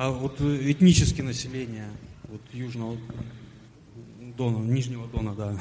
А 0.04 0.10
вот 0.10 0.42
э, 0.42 0.60
этническое 0.70 1.26
население 1.26 1.88
вот 2.26 2.42
Южного 2.52 2.98
Дона, 4.36 4.58
Нижнего 4.58 5.08
Дона, 5.08 5.34
да, 5.34 5.58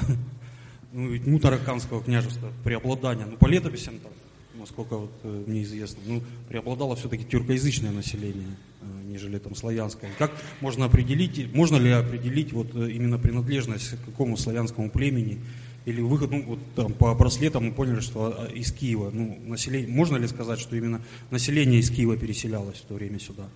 ну, 0.91 1.17
Мутараканского 1.25 2.03
княжества, 2.03 2.51
преобладание, 2.65 3.25
ну, 3.25 3.37
по 3.37 3.47
летописям 3.47 3.99
так, 3.99 4.11
насколько 4.59 4.97
вот, 4.97 5.13
э, 5.23 5.43
мне 5.47 5.63
известно, 5.63 6.03
ну, 6.05 6.21
преобладало 6.49 6.97
все-таки 6.97 7.23
тюркоязычное 7.23 7.91
население, 7.91 8.57
э, 8.81 8.85
нежели 9.05 9.37
там 9.37 9.55
славянское. 9.55 10.11
Как 10.19 10.33
можно 10.59 10.83
определить, 10.83 11.55
можно 11.55 11.77
ли 11.77 11.91
определить 11.91 12.51
вот 12.51 12.75
именно 12.75 13.17
принадлежность 13.17 13.91
к 13.91 14.05
какому 14.07 14.35
славянскому 14.35 14.89
племени, 14.89 15.39
или 15.85 16.01
выход, 16.01 16.31
ну, 16.31 16.43
вот 16.43 16.59
там 16.75 16.91
по 16.91 17.15
браслетам 17.15 17.67
мы 17.67 17.71
поняли, 17.71 18.01
что 18.01 18.49
из 18.53 18.73
Киева, 18.73 19.09
ну, 19.09 19.39
население, 19.45 19.89
можно 19.89 20.17
ли 20.17 20.27
сказать, 20.27 20.59
что 20.59 20.75
именно 20.75 21.01
население 21.31 21.79
из 21.79 21.89
Киева 21.89 22.17
переселялось 22.17 22.79
в 22.79 22.85
то 22.87 22.95
время 22.95 23.21
сюда? 23.21 23.47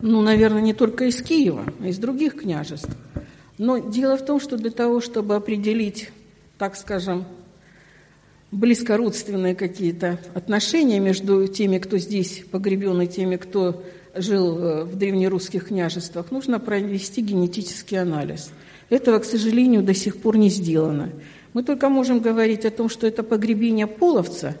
Ну, 0.00 0.20
наверное, 0.20 0.62
не 0.62 0.74
только 0.74 1.04
из 1.04 1.22
Киева, 1.22 1.64
а 1.80 1.86
из 1.86 1.98
других 1.98 2.40
княжеств. 2.40 2.90
Но 3.58 3.78
дело 3.78 4.16
в 4.16 4.24
том, 4.24 4.40
что 4.40 4.56
для 4.56 4.70
того, 4.70 5.00
чтобы 5.00 5.36
определить, 5.36 6.10
так 6.58 6.76
скажем, 6.76 7.24
близкородственные 8.50 9.54
какие-то 9.54 10.18
отношения 10.34 11.00
между 11.00 11.46
теми, 11.46 11.78
кто 11.78 11.98
здесь 11.98 12.44
погребен, 12.50 13.00
и 13.02 13.06
теми, 13.06 13.36
кто 13.36 13.82
жил 14.14 14.58
э, 14.58 14.84
в 14.84 14.96
древнерусских 14.96 15.68
княжествах, 15.68 16.30
нужно 16.30 16.60
провести 16.60 17.22
генетический 17.22 17.98
анализ. 17.98 18.50
Этого, 18.90 19.20
к 19.20 19.24
сожалению, 19.24 19.82
до 19.82 19.94
сих 19.94 20.18
пор 20.18 20.36
не 20.36 20.50
сделано. 20.50 21.10
Мы 21.54 21.62
только 21.62 21.88
можем 21.88 22.20
говорить 22.20 22.64
о 22.66 22.70
том, 22.70 22.88
что 22.88 23.06
это 23.06 23.22
погребение 23.22 23.86
половца, 23.86 24.56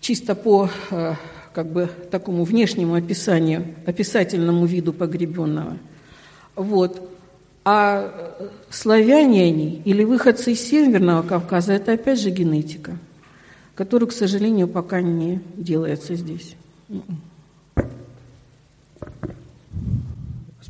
чисто 0.00 0.34
по 0.34 0.68
э, 0.90 1.14
как 1.52 1.66
бы 1.66 1.88
такому 2.10 2.44
внешнему 2.44 2.94
описанию, 2.94 3.74
описательному 3.86 4.66
виду 4.66 4.92
погребенного. 4.92 5.78
Вот. 6.56 7.10
А 7.64 8.34
славяне 8.70 9.44
они 9.44 9.82
или 9.84 10.04
выходцы 10.04 10.52
из 10.52 10.60
Северного 10.60 11.22
Кавказа– 11.22 11.72
это 11.74 11.92
опять 11.92 12.20
же 12.20 12.30
генетика, 12.30 12.98
которую, 13.74 14.08
к 14.08 14.12
сожалению, 14.12 14.66
пока 14.66 15.00
не 15.00 15.40
делается 15.56 16.14
здесь. 16.16 16.56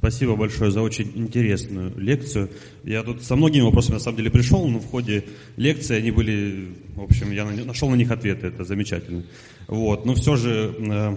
Спасибо 0.03 0.34
большое 0.34 0.72
за 0.72 0.82
очень 0.82 1.12
интересную 1.14 1.96
лекцию. 1.96 2.50
Я 2.82 3.05
тут 3.05 3.22
со 3.22 3.36
многими 3.36 3.62
вопросами 3.62 3.94
на 3.94 4.00
самом 4.00 4.16
деле 4.16 4.32
пришел, 4.32 4.66
но 4.66 4.80
в 4.80 4.86
ходе 4.86 5.22
лекции 5.57 5.94
они 5.94 6.11
были, 6.11 6.70
в 6.96 7.03
общем, 7.03 7.30
я 7.30 7.44
нашел 7.44 7.88
на 7.88 7.94
них 7.94 8.11
ответы, 8.11 8.48
это 8.48 8.64
замечательно. 8.64 9.22
Вот, 9.68 10.05
но 10.05 10.16
все 10.16 10.34
же 10.34 10.74
э, 10.76 11.16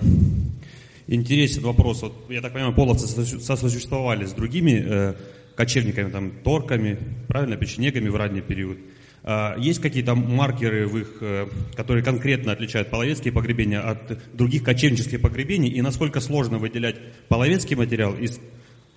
интересен 1.07 1.63
вопрос. 1.63 2.03
Вот, 2.03 2.13
я 2.29 2.41
так 2.41 2.53
понимаю, 2.53 2.75
половцы 2.75 3.07
сосуществовали 3.07 4.25
с 4.25 4.33
другими 4.33 4.85
э, 4.85 5.13
кочевниками, 5.55 6.11
там, 6.11 6.31
торками, 6.43 6.99
правильно, 7.27 7.57
печенегами 7.57 8.09
в 8.09 8.15
ранний 8.15 8.41
период. 8.41 8.77
А, 9.23 9.57
есть 9.57 9.81
какие-то 9.81 10.13
маркеры 10.13 10.85
в 10.85 10.95
их, 10.99 11.17
э, 11.21 11.47
которые 11.75 12.03
конкретно 12.03 12.51
отличают 12.51 12.91
половецкие 12.91 13.33
погребения 13.33 13.81
от 13.81 14.19
других 14.37 14.61
кочевнических 14.61 15.19
погребений, 15.21 15.69
и 15.69 15.81
насколько 15.81 16.19
сложно 16.19 16.59
выделять 16.59 16.97
половецкий 17.29 17.75
материал, 17.75 18.13
из, 18.13 18.39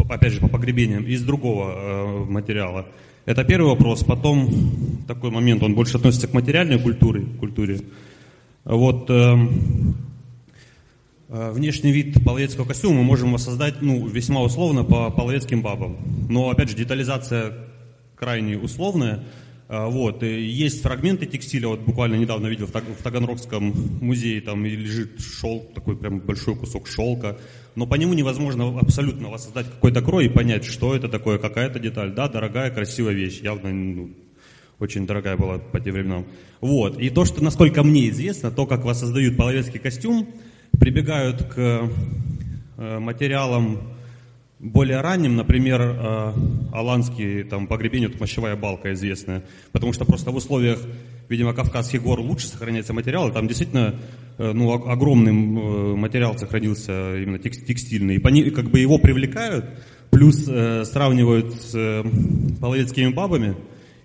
опять 0.09 0.33
же, 0.33 0.41
по 0.41 0.49
погребениям, 0.49 1.05
из 1.05 1.23
другого 1.23 1.73
э, 1.73 2.25
материала? 2.31 2.87
Это 3.27 3.45
первый 3.45 3.69
вопрос. 3.69 4.05
Потом 4.05 4.49
такой 5.07 5.31
момент, 5.31 5.63
он 5.63 5.75
больше 5.75 5.97
относится 5.97 6.29
к 6.29 6.35
материальной 6.35 6.79
культуре. 6.79 7.25
культуре. 7.41 7.81
Вот, 8.65 9.11
эм, 9.11 9.97
Э, 11.31 11.51
внешний 11.51 11.93
вид 11.93 12.25
половецкого 12.25 12.65
костюма 12.65 12.97
мы 12.97 13.03
можем 13.03 13.33
воссоздать 13.33 13.83
ну, 13.83 14.07
весьма 14.07 14.41
условно 14.41 14.83
по 14.83 15.11
половецким 15.11 15.61
бабам. 15.61 15.99
Но, 16.31 16.49
опять 16.49 16.71
же, 16.71 16.77
детализация 16.77 17.53
крайне 18.17 18.57
условная. 18.57 19.25
А, 19.69 19.89
вот, 19.89 20.23
есть 20.23 20.81
фрагменты 20.81 21.27
текстиля, 21.27 21.69
вот 21.69 21.81
буквально 21.81 22.15
недавно 22.15 22.47
видел 22.47 22.67
в 22.67 23.03
Таганрогском 23.03 23.75
музее, 24.01 24.41
там 24.41 24.65
лежит 24.65 25.21
шелк, 25.21 25.75
такой 25.75 25.99
прям 25.99 26.21
большой 26.21 26.57
кусок 26.57 26.89
шелка, 26.89 27.37
но 27.79 27.87
по 27.87 27.95
нему 27.95 28.13
невозможно 28.13 28.77
абсолютно 28.81 29.29
воссоздать 29.29 29.71
какой-то 29.71 30.03
крой 30.03 30.27
и 30.27 30.29
понять, 30.29 30.65
что 30.65 30.97
это 30.97 31.09
такое, 31.09 31.39
какая 31.39 31.69
это 31.69 31.79
деталь. 31.79 32.13
Да, 32.13 32.29
дорогая, 32.29 32.73
красивая 32.73 33.13
вещь, 33.13 33.41
явно 33.41 33.73
ну, 33.73 34.11
очень 34.81 35.07
дорогая 35.07 35.37
была 35.37 35.59
по 35.59 35.79
тем 35.79 35.95
временам. 35.95 36.27
Вот, 36.61 37.01
и 37.01 37.09
то, 37.09 37.25
что, 37.25 37.41
насколько 37.41 37.85
мне 37.85 38.09
известно, 38.09 38.51
то, 38.51 38.67
как 38.67 38.85
воссоздают 38.85 39.37
половецкий 39.37 39.79
костюм, 39.79 40.29
прибегают 40.73 41.45
к 41.45 41.89
э, 42.79 42.99
материалам 42.99 43.95
более 44.59 45.01
ранним, 45.01 45.37
например, 45.37 45.81
э, 45.81 46.33
аланский 46.73 47.45
там, 47.45 47.69
погребение, 47.69 48.09
вот 48.09 48.19
мощевая 48.19 48.57
балка 48.57 48.93
известная, 48.93 49.45
потому 49.71 49.93
что 49.93 50.05
просто 50.05 50.33
в 50.33 50.37
условиях, 50.37 50.81
видимо, 51.29 51.53
Кавказских 51.53 52.03
гор 52.03 52.21
лучше 52.21 52.49
сохраняется 52.49 52.93
материал, 52.93 53.33
там 53.33 53.47
действительно 53.49 53.97
э, 54.39 54.53
ну, 54.53 54.73
огромный 54.73 55.33
э, 55.33 55.95
материал 55.97 56.37
сохранился 56.39 57.17
именно 57.17 57.39
текстильный, 57.39 58.17
и, 58.17 58.19
по, 58.19 58.31
как 58.51 58.71
бы 58.71 58.79
его 58.79 58.99
привлекают, 58.99 59.67
плюс 60.11 60.47
э, 60.49 60.85
сравнивают 60.85 61.55
с 61.55 61.75
э, 61.75 62.05
половецкими 62.61 63.13
бабами, 63.13 63.57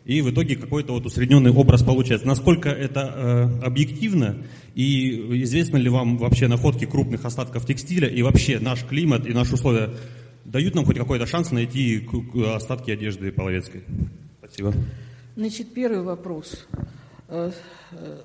и 0.05 0.21
в 0.21 0.31
итоге 0.31 0.57
какой-то 0.57 0.93
вот 0.93 1.05
усредненный 1.05 1.51
образ 1.51 1.81
получается. 1.81 2.27
Насколько 2.27 2.69
это 2.69 3.59
э, 3.61 3.65
объективно, 3.65 4.37
и 4.75 5.43
известно 5.43 5.77
ли 5.77 5.89
вам 5.89 6.17
вообще 6.17 6.47
находки 6.47 6.85
крупных 6.85 7.23
остатков 7.23 7.65
текстиля, 7.65 8.09
и 8.09 8.21
вообще 8.21 8.59
наш 8.59 8.83
климат 8.83 9.25
и 9.25 9.33
наши 9.33 9.53
условия 9.53 9.91
дают 10.43 10.75
нам 10.75 10.85
хоть 10.85 10.97
какой-то 10.97 11.25
шанс 11.25 11.51
найти 11.51 12.05
остатки 12.53 12.91
одежды 12.91 13.31
Половецкой? 13.31 13.83
Спасибо. 14.39 14.73
Значит, 15.35 15.73
первый 15.73 16.03
вопрос. 16.03 16.67
Э, 17.35 17.51
э, 17.93 18.21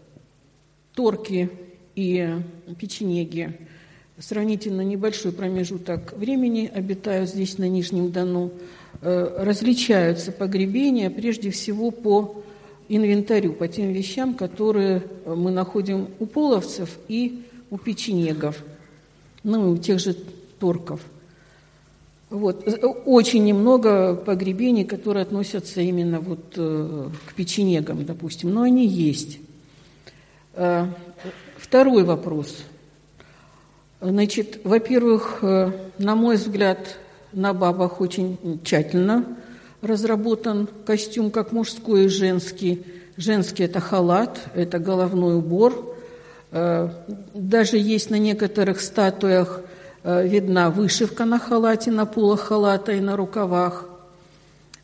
торки 0.95 1.49
и 1.95 2.29
печенеги. 2.79 3.59
Сравнительно 4.19 4.83
небольшой 4.83 5.33
промежуток 5.33 6.13
времени 6.13 6.71
обитают 6.73 7.31
здесь, 7.31 7.57
на 7.57 7.67
Нижнем 7.71 8.13
Дону. 8.13 8.51
Э, 9.01 9.45
различаются 9.45 10.31
погребения 10.31 11.09
прежде 11.09 11.51
всего 11.51 11.91
по 11.91 12.45
инвентарю, 12.91 13.55
по 13.55 13.67
тем 13.67 13.93
вещам, 13.93 14.35
которые 14.35 15.03
мы 15.25 15.53
находим 15.53 16.09
у 16.19 16.27
половцев 16.27 16.99
и 17.09 17.45
у 17.71 17.79
печенегов, 17.79 18.63
ну 19.43 19.71
и 19.71 19.79
у 19.79 19.79
тех 19.79 20.01
же 20.01 20.17
торков– 20.59 21.01
вот. 22.31 22.69
Очень 23.07 23.45
немного 23.45 24.15
погребений, 24.15 24.85
которые 24.85 25.23
относятся 25.23 25.81
именно 25.81 26.21
вот 26.21 26.55
э, 26.57 27.09
к 27.27 27.35
печенегам, 27.35 28.05
допустим, 28.05 28.53
но 28.53 28.63
они 28.63 28.87
есть. 28.87 29.39
Э, 30.53 30.87
второй 31.57 32.05
вопрос. 32.05 32.65
Значит, 34.03 34.61
во-первых, 34.65 35.39
э, 35.41 35.73
на 35.97 36.15
мой 36.17 36.37
взгляд, 36.37 36.99
на 37.33 37.55
бабах 37.55 38.03
очень 38.03 38.61
тщательно 38.63 39.25
разработан 39.81 40.69
костюм, 40.85 41.31
как 41.31 41.53
мужской 41.53 42.07
и 42.07 42.09
женский. 42.09 42.85
Женский– 43.17 43.63
это 43.65 43.81
халат, 43.81 44.39
это 44.55 44.79
головной 44.79 45.37
убор. 45.37 45.97
Даже 46.51 47.77
есть 47.77 48.11
на 48.11 48.19
некоторых 48.19 48.81
статуях– 48.81 49.61
Э, 49.71 49.77
видна 50.09 50.71
вышивка 50.71 51.27
на 51.27 51.39
халате, 51.39 51.91
на 51.91 52.07
полах 52.07 52.41
халата 52.41 52.93
и 52.93 53.01
на 53.01 53.15
рукавах. 53.15 53.87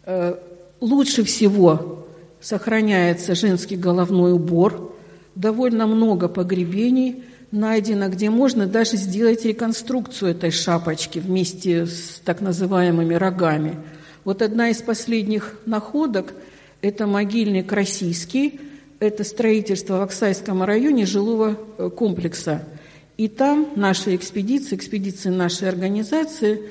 Э, 0.05 0.37
лучше 0.83 1.25
всего 1.25 2.07
сохраняется 2.43 3.35
женский 3.35 3.77
головной 3.77 4.35
убор. 4.35 4.95
Довольно 5.35 5.87
много 5.87 6.29
погребений 6.29 7.25
найдено, 7.51 8.11
где 8.11 8.29
можно 8.29 8.67
даже 8.67 8.99
сделать 8.99 9.47
реконструкцию 9.47 10.33
этой 10.33 10.51
шапочки 10.51 11.21
вместе 11.21 11.87
с 11.87 12.21
так 12.23 12.43
называемыми 12.43 13.15
рогами. 13.15 13.77
Вот 14.25 14.43
одна 14.43 14.69
из 14.69 14.83
последних 14.83 15.57
находок– 15.65 16.35
это 16.83 17.07
могильник 17.07 17.73
российский, 17.73 18.61
это 19.01 19.25
строительство 19.25 20.01
в 20.01 20.03
Оксайском 20.03 20.63
районе 20.63 21.07
жилого 21.07 21.57
э, 21.79 21.89
комплекса– 21.89 22.63
и 23.17 23.29
там 23.29 23.69
наша 23.77 24.15
экспедиция, 24.17 24.77
экспедиция 24.77 25.33
нашей 25.33 25.69
организации, 25.69 26.63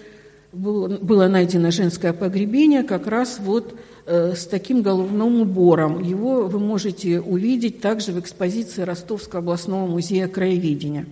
было, 0.51 0.97
было 0.97 1.27
найдено 1.27 1.71
женское 1.71 2.11
погребение 2.11 2.83
как 2.83 3.07
раз 3.07 3.39
вот 3.39 3.75
э, 4.05 4.33
с 4.35 4.45
таким 4.45 4.81
головным 4.81 5.41
убором. 5.41 6.03
Его 6.03 6.47
вы 6.47 6.59
можете 6.59 7.21
увидеть 7.21 7.79
также 7.79 8.11
в 8.11 8.19
экспозиции 8.19 8.81
Ростовского 8.81 9.39
областного 9.39 9.87
музея 9.87 10.27
краеведения. 10.27 11.05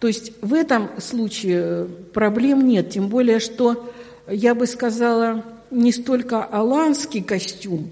То 0.00 0.08
есть 0.08 0.32
в 0.40 0.54
этом 0.54 0.88
случае 0.98 1.60
э, 1.62 1.86
проблем 2.14 2.66
нет, 2.66 2.90
тем 2.90 3.08
более, 3.08 3.40
что 3.40 3.92
я 4.26 4.54
бы 4.54 4.66
сказала, 4.66 5.44
не 5.70 5.92
столько 5.92 6.42
аланский 6.42 7.22
костюм, 7.22 7.90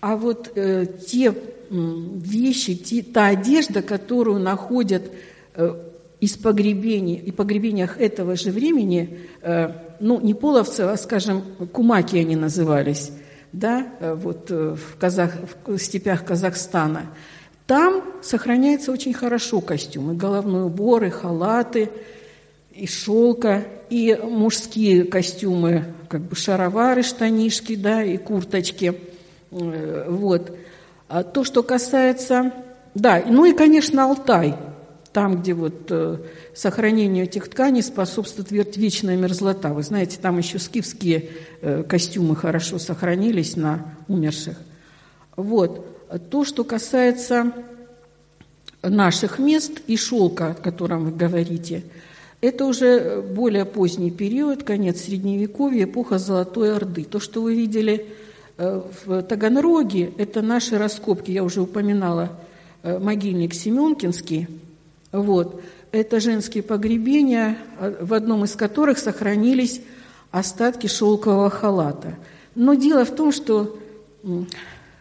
а 0.00 0.16
вот 0.16 0.52
э, 0.54 0.86
те 1.08 1.34
вещи, 1.70 2.76
те, 2.76 3.02
та 3.02 3.28
одежда, 3.28 3.82
которую 3.82 4.38
находят 4.38 5.02
Э, 5.58 5.74
из 6.20 6.36
погребений 6.36 7.16
и 7.16 7.30
погребениях 7.30 8.00
этого 8.00 8.36
же 8.36 8.50
времени, 8.50 9.20
э, 9.42 9.70
ну, 10.00 10.20
не 10.20 10.34
половцы, 10.34 10.80
а, 10.80 10.96
скажем, 10.96 11.42
кумаки 11.72 12.16
они 12.16 12.36
назывались, 12.36 13.12
да, 13.52 13.86
э, 14.00 14.14
вот 14.14 14.50
в, 14.50 14.96
Казах, 14.98 15.32
в 15.66 15.78
степях 15.78 16.24
Казахстана, 16.24 17.06
там 17.66 18.02
сохраняется 18.22 18.92
очень 18.92 19.12
хорошо 19.12 19.60
костюм, 19.60 20.12
и 20.12 20.16
головной 20.16 20.64
убор, 20.64 21.04
и 21.04 21.10
халаты, 21.10 21.90
и 22.72 22.86
шелка, 22.86 23.64
и 23.90 24.18
мужские 24.22 25.04
костюмы, 25.04 25.84
как 26.08 26.22
бы 26.22 26.36
шаровары, 26.36 27.02
штанишки, 27.02 27.74
да, 27.74 28.02
и 28.02 28.16
курточки, 28.16 28.94
вот. 29.50 30.56
А 31.08 31.22
то, 31.22 31.44
что 31.44 31.62
касается, 31.62 32.52
да, 32.94 33.22
ну 33.26 33.44
и, 33.44 33.52
конечно, 33.52 34.04
Алтай– 34.04 34.54
там, 35.16 35.40
где 35.40 35.54
вот 35.54 35.86
э, 35.88 36.18
сохранению 36.52 37.24
этих 37.24 37.48
тканей 37.48 37.82
способствует 37.82 38.76
вечная 38.76 39.16
мерзлота. 39.16 39.72
Вы 39.72 39.82
знаете, 39.82 40.18
там 40.20 40.36
еще 40.36 40.58
скифские 40.58 41.30
э, 41.62 41.84
костюмы 41.84 42.36
хорошо 42.36 42.78
сохранились 42.78 43.56
на 43.56 43.94
умерших. 44.08 44.58
Вот. 45.34 45.86
То, 46.28 46.44
что 46.44 46.64
касается 46.64 47.50
наших 48.82 49.38
мест 49.38 49.80
и 49.86 49.96
шелка, 49.96 50.50
о 50.50 50.54
котором 50.54 51.06
вы 51.06 51.12
говорите, 51.12 51.84
это 52.42 52.66
уже 52.66 53.22
более 53.22 53.64
поздний 53.64 54.10
период, 54.10 54.64
конец 54.64 55.00
Средневековья, 55.00 55.84
эпоха 55.84 56.18
Золотой 56.18 56.76
Орды. 56.76 57.04
То, 57.04 57.20
что 57.20 57.40
вы 57.40 57.54
видели 57.54 58.06
э, 58.58 58.82
в 59.06 59.22
Таганроге, 59.22 60.12
это 60.18 60.42
наши 60.42 60.76
раскопки, 60.76 61.30
я 61.30 61.42
уже 61.42 61.62
упоминала, 61.62 62.38
могильник 62.82 63.54
Семенкинский– 63.54 64.46
вот. 65.12 65.62
Это 65.92 66.20
женские 66.20 66.62
погребения, 66.62 67.56
в 68.00 68.12
одном 68.12 68.44
из 68.44 68.54
которых 68.54 68.98
сохранились 68.98 69.80
остатки 70.30 70.86
шелкового 70.86 71.48
халата. 71.50 72.16
Но 72.54 72.74
дело 72.74 73.04
в 73.04 73.14
том, 73.14 73.32
что 73.32 73.78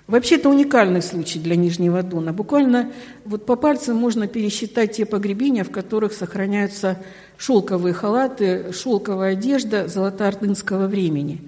вообще 0.07 0.35
это 0.35 0.49
уникальный 0.49 1.01
случай 1.01 1.39
для 1.39 1.55
Нижнего 1.55 2.03
Дона. 2.03 2.33
Буквально 2.33 2.91
вот 3.25 3.45
по 3.45 3.55
пальцам 3.55 3.97
можно 3.97 4.27
пересчитать 4.27 4.93
те 4.93 5.05
погребения, 5.05 5.63
в 5.63 5.71
которых 5.71 6.13
сохраняются 6.13 6.99
шелковые 7.37 7.93
халаты, 7.93 8.71
шелковая 8.71 9.33
одежда 9.33 9.87
золотоордынского 9.87 10.87
времени. 10.87 11.41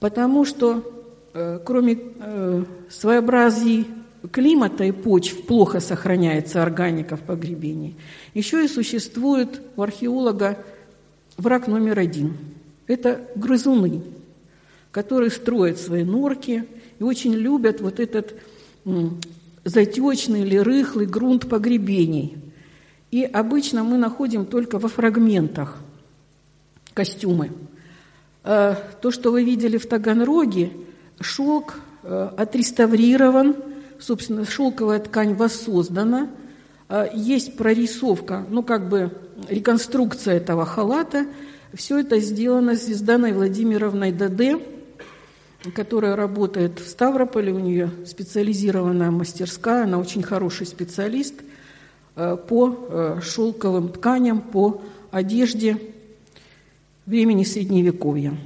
Потому 0.00 0.44
что 0.44 0.82
э, 1.34 1.60
кроме 1.64 1.98
э, 2.20 2.64
своеобразий 2.90 3.86
климата 4.30 4.84
и 4.84 4.92
почв 4.92 5.46
плохо 5.46 5.80
сохраняется 5.80 6.62
органика 6.62 7.16
в 7.16 7.20
погребении. 7.20 7.94
Еще 8.34 8.64
и 8.64 8.68
существует 8.68 9.60
у 9.76 9.82
археолога 9.82 10.58
враг 11.36 11.68
номер 11.68 11.98
один. 11.98 12.36
Это 12.86 13.28
грызуны, 13.36 14.02
которые 14.90 15.30
строят 15.30 15.78
свои 15.78 16.04
норки 16.04 16.64
и 16.98 17.02
очень 17.02 17.34
любят 17.34 17.80
вот 17.80 18.00
этот 18.00 18.34
затечный 19.64 20.42
или 20.42 20.56
рыхлый 20.56 21.06
грунт 21.06 21.48
погребений. 21.48 22.36
И 23.10 23.22
обычно 23.22 23.84
мы 23.84 23.98
находим 23.98 24.46
только 24.46 24.78
во 24.78 24.88
фрагментах 24.88 25.78
костюмы. 26.94 27.50
Э, 28.44 28.74
то, 29.00 29.10
что 29.10 29.30
вы 29.30 29.44
видели 29.44 29.78
в 29.78 29.86
Таганроге, 29.86 30.70
шелк 31.20 31.80
э, 32.02 32.30
отреставрирован– 32.36 33.56
собственно, 34.00 34.44
шелковая 34.44 35.00
ткань 35.00 35.34
воссоздана, 35.34 36.30
а, 36.88 37.08
есть 37.12 37.56
прорисовка, 37.56 38.46
ну, 38.48 38.62
как 38.62 38.88
бы 38.88 39.12
реконструкция 39.48 40.36
этого 40.36 40.64
халата. 40.64 41.26
Все 41.74 41.98
это 41.98 42.18
сделано 42.18 42.74
Звезданой 42.74 43.32
Владимировной 43.32 44.12
Даде. 44.12 44.58
которая 45.74 46.14
работает 46.14 46.78
в 46.78 46.88
Ставрополе, 46.88 47.52
у 47.52 47.58
нее 47.58 47.90
специализированная 48.06 49.10
мастерская, 49.10 49.84
она 49.84 49.98
очень 49.98 50.22
хороший 50.22 50.66
специалист 50.66 51.34
э, 52.14 52.36
по 52.48 52.88
э, 52.88 53.20
шелковым 53.22 53.88
тканям, 53.88 54.40
по 54.40 54.80
одежде 55.10 55.78
времени 57.06 57.42
Средневековья. 57.42 58.38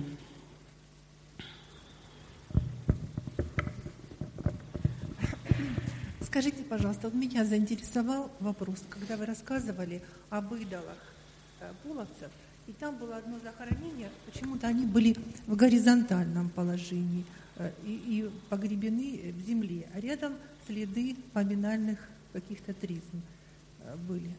Скажите, 6.33 6.63
пожалуйста, 6.63 7.11
вот 7.11 7.15
меня 7.15 7.45
заинтересовал 7.45 8.31
вопрос, 8.41 8.83
когда 8.89 9.19
вы 9.19 9.27
рассказывали 9.27 10.01
об 10.31 10.55
идолах 10.55 10.97
э, 11.61 11.71
половцев, 11.85 12.31
и 12.67 12.73
там 12.73 12.97
было 12.97 13.19
одно 13.19 13.39
захоронение, 13.45 14.09
почему-то 14.25 14.67
они 14.67 14.87
были 14.87 15.15
в 15.47 15.55
горизонтальном 15.55 16.49
положении 16.49 17.27
э, 17.59 17.71
и, 17.85 17.91
и 17.91 18.31
погребены 18.49 19.35
в 19.37 19.47
земле, 19.47 19.87
а 19.95 20.01
рядом 20.01 20.33
следы 20.67 21.17
поминальных 21.35 21.99
каких-то 22.33 22.73
тризм 22.73 23.21
э, 23.81 23.95
были. 24.09 24.35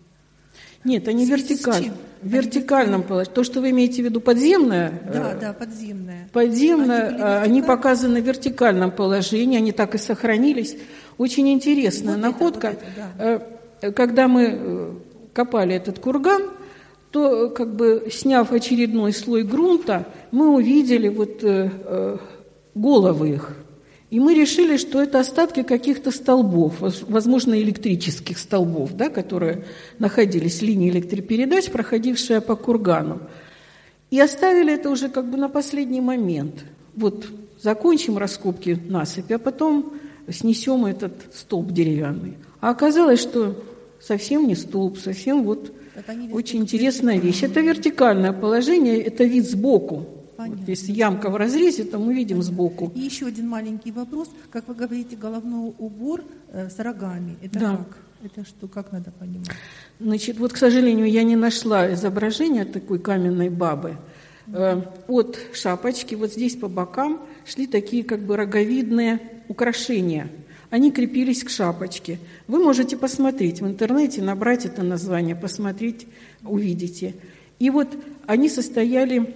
Нет, 0.84 1.08
они 1.08 1.26
вертикально. 1.26 1.94
В 2.22 2.28
вертикальном 2.28 3.04
положении. 3.04 3.36
То, 3.36 3.44
что 3.44 3.62
вы 3.62 3.70
имеете 3.70 4.02
в 4.02 4.06
виду 4.06 4.20
подземное? 4.20 5.02
Да, 5.12 5.36
да, 5.36 5.54
подземное. 5.54 6.28
Подземное, 6.34 7.40
они, 7.40 7.60
они 7.60 7.62
показаны 7.62 8.22
в 8.22 8.26
вертикальном 8.26 8.92
положении, 8.92 9.58
они 9.58 9.72
так 9.72 9.96
и 9.96 9.98
сохранились. 9.98 10.76
Очень 11.18 11.50
интересная 11.50 12.16
вот 12.16 12.22
находка. 12.22 12.68
Это, 12.70 12.80
вот 12.80 13.26
это, 13.26 13.48
да. 13.82 13.92
Когда 13.92 14.28
мы 14.28 14.94
копали 15.34 15.76
этот 15.76 16.00
курган, 16.00 16.44
то 17.14 17.52
как 17.52 17.76
бы 17.76 18.08
сняв 18.12 18.52
очередной 18.52 19.14
слой 19.14 19.44
грунта, 19.44 20.08
мы 20.32 20.56
увидели 20.56 21.10
вот 21.10 21.44
э, 21.44 21.70
э, 21.72 22.18
головы 22.74 23.30
их. 23.30 23.56
И 24.10 24.20
мы 24.20 24.34
решили, 24.34 24.78
что 24.78 25.02
это 25.02 25.20
остатки 25.20 25.62
каких-то 25.64 26.12
столбов, 26.12 26.76
возможно, 27.08 27.60
электрических 27.60 28.38
столбов, 28.40 28.96
да, 28.96 29.10
которые 29.10 29.66
находились, 30.00 30.62
линии 30.62 30.90
электропередач, 30.90 31.70
проходившие 31.70 32.42
по 32.42 32.56
кургану. 32.56 33.22
И 34.10 34.20
оставили 34.20 34.74
это 34.74 34.90
уже 34.90 35.10
как 35.10 35.30
бы 35.30 35.38
на 35.38 35.50
последний 35.50 36.02
момент. 36.02 36.64
Вот 36.96 37.28
закончим 37.62 38.18
раскопки 38.18 38.80
насыпи, 38.88 39.34
а 39.34 39.40
потом 39.40 39.94
снесем 40.30 40.86
этот 40.86 41.14
столб 41.34 41.72
деревянный. 41.72 42.38
А 42.60 42.70
оказалось, 42.70 43.20
что 43.20 43.62
совсем 44.00 44.48
не 44.48 44.56
столб, 44.56 44.98
совсем 44.98 45.44
вот 45.44 45.74
очень 46.32 46.62
интересная 46.62 47.20
вещь. 47.20 47.44
Это 47.44 47.62
вертикальное 47.62 48.34
положение, 48.34 49.02
это 49.02 49.24
вид 49.24 49.50
сбоку. 49.50 50.08
Понятно. 50.36 50.62
Вот 50.62 50.70
если 50.70 50.92
ямка 50.92 51.30
в 51.30 51.36
разрезе, 51.36 51.84
то 51.84 52.00
мы 52.00 52.14
видим 52.14 52.42
сбоку. 52.42 52.92
И 52.96 53.00
еще 53.00 53.28
один 53.28 53.48
маленький 53.48 53.92
вопрос. 53.92 54.30
Как 54.50 54.68
вы 54.68 54.74
говорите, 54.74 55.16
головной 55.16 55.74
убор 55.78 56.24
э, 56.52 56.70
с 56.70 56.80
рогами. 56.80 57.38
Это 57.42 57.60
да. 57.60 57.78
как? 57.78 57.98
Это 58.24 58.48
что, 58.48 58.68
как 58.68 58.92
надо 58.92 59.12
понимать? 59.12 59.50
Значит, 60.00 60.40
вот, 60.40 60.54
к 60.54 60.58
сожалению, 60.58 61.10
я 61.10 61.24
не 61.24 61.36
нашла 61.36 61.94
изображения 61.94 62.66
такой 62.66 62.98
каменной 62.98 63.50
бабы. 63.50 63.98
Э, 64.48 64.82
от 65.08 65.38
шапочки 65.54 66.16
вот 66.16 66.32
здесь 66.32 66.56
по 66.56 66.68
бокам 66.68 67.22
шли 67.46 67.68
такие 67.68 68.04
как 68.04 68.22
бы 68.22 68.38
роговидные 68.38 69.20
украшения– 69.48 70.30
они 70.74 70.92
крепились 70.92 71.44
к 71.44 71.52
шапочке. 71.52 72.18
Вы 72.48 72.58
можете 72.58 72.98
посмотреть 72.98 73.62
в 73.62 73.68
интернете, 73.68 74.24
набрать 74.24 74.66
это 74.66 74.82
название, 74.82 75.36
посмотреть, 75.36 76.08
увидите. 76.44 77.14
И 77.60 77.70
вот 77.70 77.90
они 78.26 78.50
состояли 78.50 79.36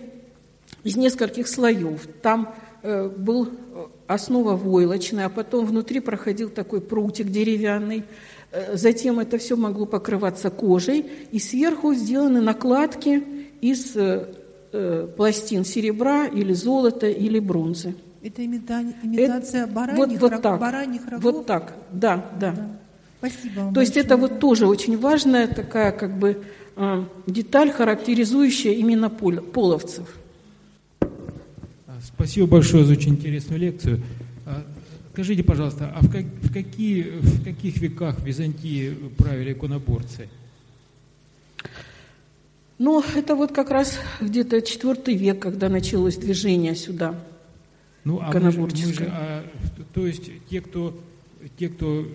из 0.83 0.97
нескольких 0.97 1.47
слоев. 1.47 2.07
Там 2.23 2.55
э, 2.81 3.07
был 3.07 3.49
э, 3.49 3.85
основа 4.07 4.55
войлочная, 4.55 5.27
а 5.27 5.29
потом 5.29 5.67
внутри 5.67 5.99
проходил 5.99 6.49
такой 6.49 6.81
прутик 6.81 7.27
деревянный. 7.27 8.03
Э, 8.51 8.75
затем 8.75 9.19
это 9.19 9.37
все 9.37 9.55
могло 9.55 9.85
покрываться 9.85 10.49
кожей, 10.49 11.05
и 11.31 11.37
сверху 11.37 11.93
сделаны 11.93 12.41
накладки 12.41 13.23
из 13.61 13.95
э, 13.95 14.33
э 14.77 15.07
пластин 15.17 15.65
серебра 15.65 16.27
или 16.27 16.53
золота 16.53 17.07
или 17.07 17.39
бронзы. 17.39 17.95
Это 18.21 18.45
имитация 18.45 19.63
это, 19.63 19.73
бараньих, 19.73 20.21
вот, 20.21 20.31
вот 20.31 20.41
так, 20.41 20.59
бараньих 20.59 21.07
рогов? 21.07 21.23
Вот 21.23 21.45
так, 21.45 21.73
да, 21.91 22.25
да. 22.39 22.51
да. 22.51 22.77
Спасибо 23.19 23.59
вам 23.61 23.73
То 23.73 23.81
есть 23.81 23.97
это 23.97 24.17
вот 24.17 24.39
тоже 24.39 24.67
очень 24.67 24.97
важная 24.97 25.47
такая 25.47 25.91
как 25.91 26.17
бы 26.17 26.43
э, 26.75 27.03
деталь, 27.25 27.71
характеризующая 27.71 28.73
именно 28.73 29.09
пол, 29.09 29.37
половцев. 29.37 30.07
А, 31.01 31.99
спасибо 32.01 32.47
большое 32.47 32.85
за 32.85 32.93
очень 32.93 33.13
интересную 33.13 33.59
лекцию. 33.59 34.01
А, 34.45 34.63
скажите, 35.13 35.43
пожалуйста, 35.43 35.91
а 35.95 36.01
в, 36.05 36.11
как, 36.11 36.25
в, 36.41 36.53
какие, 36.53 37.03
в 37.03 37.43
каких 37.43 37.77
веках 37.77 38.19
в 38.19 38.25
Византии 38.25 38.93
правили 39.17 39.53
иконоборцы? 39.53 40.29
Ну, 42.79 43.03
это 43.15 43.35
вот 43.35 43.51
как 43.51 43.71
раз 43.71 43.99
где-то 44.21 44.61
четвертый 44.61 45.15
век, 45.15 45.39
когда 45.39 45.67
началось 45.67 46.15
движение 46.17 46.75
сюда. 46.75 47.15
Ну, 48.03 48.19
а 48.21 48.31
мы 48.31 48.51
же, 48.51 48.61
мы 48.61 48.69
же, 48.69 49.11
а, 49.11 49.43
то 49.93 50.05
есть 50.05 50.29
те, 50.49 50.61
кто, 50.61 50.97
те, 51.57 51.69
кто 51.69 52.07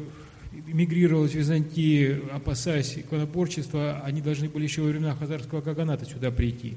эмигрировал 0.67 1.25
из 1.25 1.35
Византии, 1.35 2.21
опасаясь 2.33 2.97
иконоборчества, 2.97 4.01
они 4.05 4.21
должны 4.21 4.49
были 4.49 4.65
еще 4.65 4.83
во 4.83 4.89
времена 4.89 5.15
Хазарского 5.15 5.61
Каганата 5.61 6.07
сюда 6.07 6.31
прийти. 6.31 6.77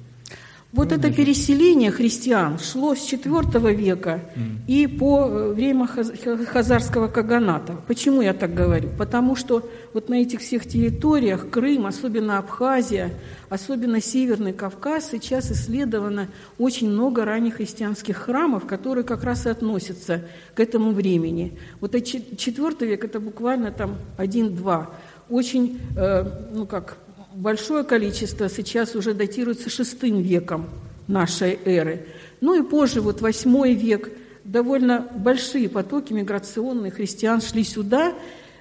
Вот 0.72 0.92
это 0.92 1.10
переселение 1.10 1.90
христиан 1.90 2.60
шло 2.60 2.96
с 2.96 3.14
IV 3.14 3.74
века 3.74 4.20
mm. 4.36 4.42
и 4.68 4.88
по 4.88 5.26
э, 5.26 5.54
время 5.54 5.88
Хазарского 5.88 7.08
Каганата. 7.08 7.78
Почему 7.88 8.22
я 8.22 8.34
так 8.34 8.54
говорю? 8.54 8.90
Потому 8.98 9.38
что 9.38 9.70
вот 9.94 10.10
на 10.10 10.16
этих 10.16 10.42
всех 10.42 10.68
территориях, 10.68 11.50
Крым, 11.50 11.86
особенно 11.86 12.40
Абхазия, 12.40 13.14
особенно 13.48 14.02
Северный 14.02 14.52
Кавказ, 14.52 15.12
сейчас 15.12 15.50
исследовано 15.50 16.28
очень 16.58 16.90
много 16.90 17.24
ранних 17.24 17.56
христианских 17.56 18.18
храмов, 18.18 18.66
которые 18.66 19.06
как 19.06 19.24
раз 19.24 19.46
и 19.46 19.50
относятся 19.50 20.26
к 20.56 20.60
этому 20.60 20.92
времени. 20.92 21.58
Вот 21.80 21.96
IV 21.96 22.86
век– 22.86 23.04
это 23.06 23.22
буквально 23.22 23.72
там 23.72 23.96
один-два. 24.18 24.90
Очень, 25.30 25.80
э, 25.96 26.26
ну 26.54 26.66
как, 26.66 26.98
большое 27.36 27.84
количество 27.84 28.50
сейчас 28.50 28.96
уже 28.96 29.14
датируется 29.14 29.70
шестым 29.70 30.22
веком 30.22 30.70
нашей 31.08 31.60
эры. 31.66 32.08
Ну 32.42 32.56
и 32.56 32.68
позже, 32.68 33.02
вот 33.02 33.22
восьмой 33.22 33.74
век, 33.74 34.12
довольно 34.44 35.08
большие 35.16 35.70
потоки 35.70 36.14
миграционных 36.14 36.96
христиан 36.96 37.42
шли 37.42 37.64
сюда, 37.64 38.14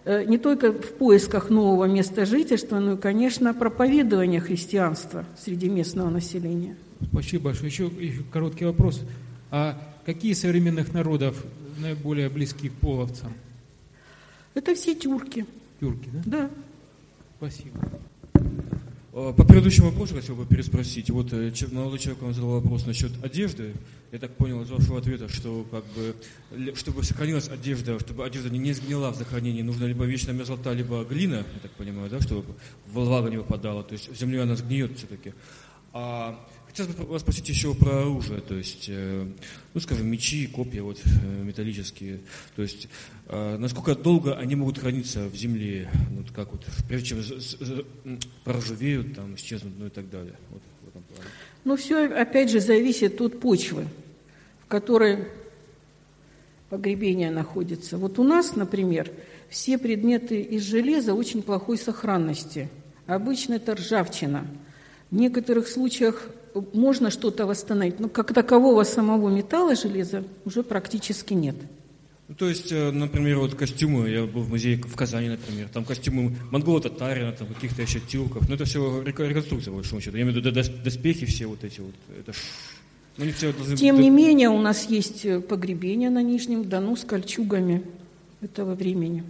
э, 0.05 0.25
не 0.25 0.39
только 0.39 0.73
в 0.73 0.95
поисках 0.95 1.51
нового 1.51 1.85
места 1.85 2.27
жительства, 2.27 2.79
но 2.79 2.95
и, 2.95 2.97
конечно, 2.97 3.55
проповедования 3.55 4.41
христианства 4.41 5.25
среди 5.39 5.69
местного 5.69 6.11
населения. 6.11 6.77
Спасибо 7.11 7.45
большое. 7.45 7.71
Еще, 7.71 7.91
еще 7.99 8.23
короткий 8.33 8.65
вопрос. 8.65 9.01
А 9.51 9.79
какие 10.05 10.33
современных 10.33 10.93
народов 10.93 11.45
наиболее 11.79 12.29
близки 12.29 12.69
к 12.69 12.75
половцам? 12.75 13.33
Это 14.55 14.75
все 14.75 14.95
тюрки. 14.95 15.47
Тюрки, 15.81 16.09
да? 16.13 16.23
Да. 16.25 16.51
Спасибо. 17.39 17.79
Э, 19.17 19.33
по 19.37 19.45
предыдущему 19.45 19.91
вопросу 19.91 20.17
хотел 20.17 20.35
бы 20.35 20.45
переспросить. 20.45 21.09
Вот 21.09 21.33
э, 21.33 21.53
молодой 21.71 22.01
человек 22.01 22.21
вам 22.21 22.35
задал 22.35 22.51
вопрос 22.51 22.85
насчет 22.85 23.13
одежды. 23.25 23.73
Я 24.11 24.19
так 24.19 24.35
понял 24.37 24.61
из 24.63 24.71
вашего 24.71 24.99
ответа, 24.99 25.29
что 25.29 25.65
как 25.71 25.85
бы, 25.95 26.75
чтобы 26.75 27.05
сохранилась 27.05 27.49
одежда, 27.49 28.01
чтобы 28.01 28.25
одежда 28.25 28.51
не 28.51 28.73
сгнила 28.73 29.13
в 29.13 29.17
захоронении, 29.17 29.63
нужна 29.63 29.87
либо 29.87 30.05
вечная 30.05 30.35
мерзлота, 30.35 30.73
либо 30.73 31.05
глина, 31.05 31.37
я 31.37 31.61
так 31.63 31.71
понимаю, 31.73 32.11
да, 32.11 32.21
чтобы 32.21 32.45
влага 32.89 33.31
не 33.31 33.37
выпадала. 33.37 33.85
То 33.85 33.93
есть 33.93 34.09
в 34.11 34.17
земле 34.17 34.43
она 34.43 34.57
сгниет 34.57 34.99
все-таки. 34.99 35.33
А 35.93 36.45
Хотелось 36.77 36.97
бы 36.97 37.05
вас 37.05 37.23
спросить 37.23 37.49
еще 37.49 37.73
про 37.73 38.01
оружие, 38.01 38.41
то 38.41 38.57
есть, 38.57 38.87
э, 38.89 39.29
ну, 39.75 39.81
скажем, 39.81 40.09
мечи, 40.09 40.49
копья 40.49 40.83
вот, 40.83 41.01
э, 41.05 41.43
металлические. 41.45 42.19
То 42.57 42.63
есть, 42.63 42.89
э, 43.29 43.57
насколько 43.59 43.95
долго 43.95 44.37
они 44.37 44.57
могут 44.57 44.79
храниться 44.79 45.29
в 45.29 45.37
земле, 45.37 45.89
вот 46.11 46.33
как 46.35 46.51
вот, 46.51 46.67
прежде 46.89 47.11
чем 47.11 47.23
проржавеют, 48.43 49.15
там, 49.15 49.37
исчезнут, 49.37 49.75
ну 49.79 49.87
и 49.87 49.89
так 49.89 50.11
далее. 50.11 50.35
Вот, 50.51 50.63
в 50.83 50.89
этом 50.89 51.03
плане. 51.05 51.31
Ну, 51.63 51.77
все, 51.77 52.09
опять 52.09 52.51
же, 52.51 52.59
зависит 52.59 53.21
от 53.21 53.39
почвы, 53.39 53.87
в 54.65 54.67
которой 54.67 55.29
погребение 56.71 57.31
находится. 57.31 57.99
Вот 57.99 58.19
у 58.19 58.25
нас, 58.25 58.57
например, 58.57 59.13
все 59.49 59.79
предметы 59.79 60.41
из 60.41 60.65
железа 60.65 61.15
очень 61.15 61.41
плохой 61.41 61.79
сохранности. 61.79 62.69
Обычно 63.07 63.55
это 63.55 63.77
ржавчина. 63.77 64.45
В 65.13 65.15
некоторых 65.15 65.69
случаях 65.69 66.31
можно 66.73 67.11
что-то 67.11 67.47
восстановить, 67.47 68.01
но 68.01 68.09
как 68.09 68.33
такового 68.33 68.85
самого 68.85 69.29
металла, 69.29 69.75
железа 69.75 70.25
уже 70.45 70.63
практически 70.63 71.35
нет. 71.35 71.57
Ну, 72.29 72.35
то 72.35 72.49
есть, 72.49 72.73
э, 72.73 72.91
например, 72.91 73.39
вот 73.39 73.55
костюмы, 73.55 74.09
я 74.09 74.25
был 74.25 74.43
в 74.43 74.49
музее 74.49 74.77
в 74.79 74.97
Казани, 74.97 75.29
например, 75.29 75.69
там 75.69 75.85
костюмы 75.85 76.35
монголо-татарина, 76.51 77.33
там 77.33 77.49
каких-то 77.49 77.83
еще 77.83 78.01
тюрков, 78.01 78.49
но 78.49 78.55
это 78.55 78.65
все 78.65 79.03
реконструкция, 79.03 79.73
по 79.73 79.77
большому 79.77 80.01
счету. 80.01 80.17
Я 80.17 80.23
имею 80.23 80.41
в 80.41 80.45
виду 80.45 80.51
доспехи 80.83 81.27
все 81.27 81.47
вот 81.47 81.63
эти 81.65 81.81
вот, 81.81 81.95
это 82.19 82.33
ж 82.33 82.37
не 83.19 83.31
все 83.31 83.53
должны... 83.53 83.77
Тем 83.77 84.01
не 84.01 84.09
менее, 84.09 84.49
у 84.49 84.59
нас 84.59 84.89
есть 84.89 85.27
погребение 85.49 86.09
на 86.09 86.23
Нижнем 86.23 86.67
Дону 86.67 86.97
с 86.97 87.05
кольчугами 87.05 87.83
этого 88.41 88.75
времени. 88.75 89.25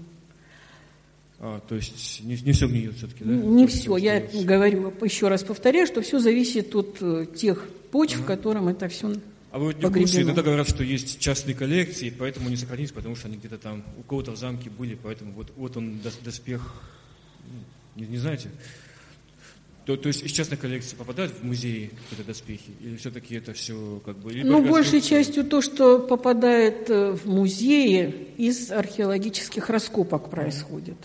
А, 1.47 1.61
то 1.61 1.75
есть 1.75 2.23
не, 2.25 2.37
не 2.37 2.53
все 2.53 2.67
гниет 2.67 2.97
все-таки, 2.97 3.23
да? 3.23 3.35
Не 3.35 3.67
все. 3.67 3.99
Я 3.99 4.21
говорю, 4.21 4.95
еще 5.03 5.29
раз 5.29 5.45
повторяю, 5.45 5.87
что 5.87 6.01
все 6.01 6.19
зависит 6.19 6.75
от 6.75 6.97
э, 7.03 7.27
тех 7.37 7.69
почв, 7.91 8.21
ага. 8.21 8.29
которым 8.29 8.69
это 8.69 8.89
все 8.89 9.13
а 9.51 9.59
вы 9.59 9.67
вот 9.67 9.77
не 9.77 9.87
в 9.87 9.93
курсе, 9.93 10.23
иногда 10.23 10.43
говорят, 10.43 10.67
что 10.69 10.83
есть 10.83 11.21
частные 11.21 11.55
коллекции, 11.55 12.09
поэтому 12.09 12.49
не 12.49 12.57
сохранились, 12.57 12.93
потому 12.93 13.15
что 13.15 13.29
они 13.29 13.37
где-то 13.37 13.59
там 13.59 13.85
у 13.99 14.03
кого-то 14.03 14.33
в 14.33 14.37
замке 14.37 14.71
были, 14.71 14.99
поэтому 15.01 15.33
вот, 15.33 15.53
вот 15.55 15.77
он 15.77 16.01
доспех, 16.25 16.83
ну, 17.47 17.61
не, 17.95 18.09
не 18.09 18.17
знаете? 18.17 18.49
То, 19.85 19.99
то 19.99 20.09
есть 20.09 20.23
из 20.23 20.33
частной 20.33 20.57
коллекции 20.57 20.97
попадают 20.97 21.35
в 21.35 21.45
музеи 21.45 21.91
это 22.11 22.25
доспехи? 22.25 22.73
Или 22.81 22.97
все-таки 22.97 23.35
это 23.35 23.53
все 23.53 24.01
как 24.05 24.17
бы... 24.17 24.33
Ну, 24.33 24.67
большей 24.67 25.03
частью 25.03 25.45
то, 25.45 25.61
что 25.61 25.99
попадает 25.99 26.89
э, 26.89 27.13
в 27.13 27.27
музеи, 27.27 28.29
из 28.39 28.73
археологических 28.73 29.69
раскопок 29.69 30.31
происходит. 30.31 30.97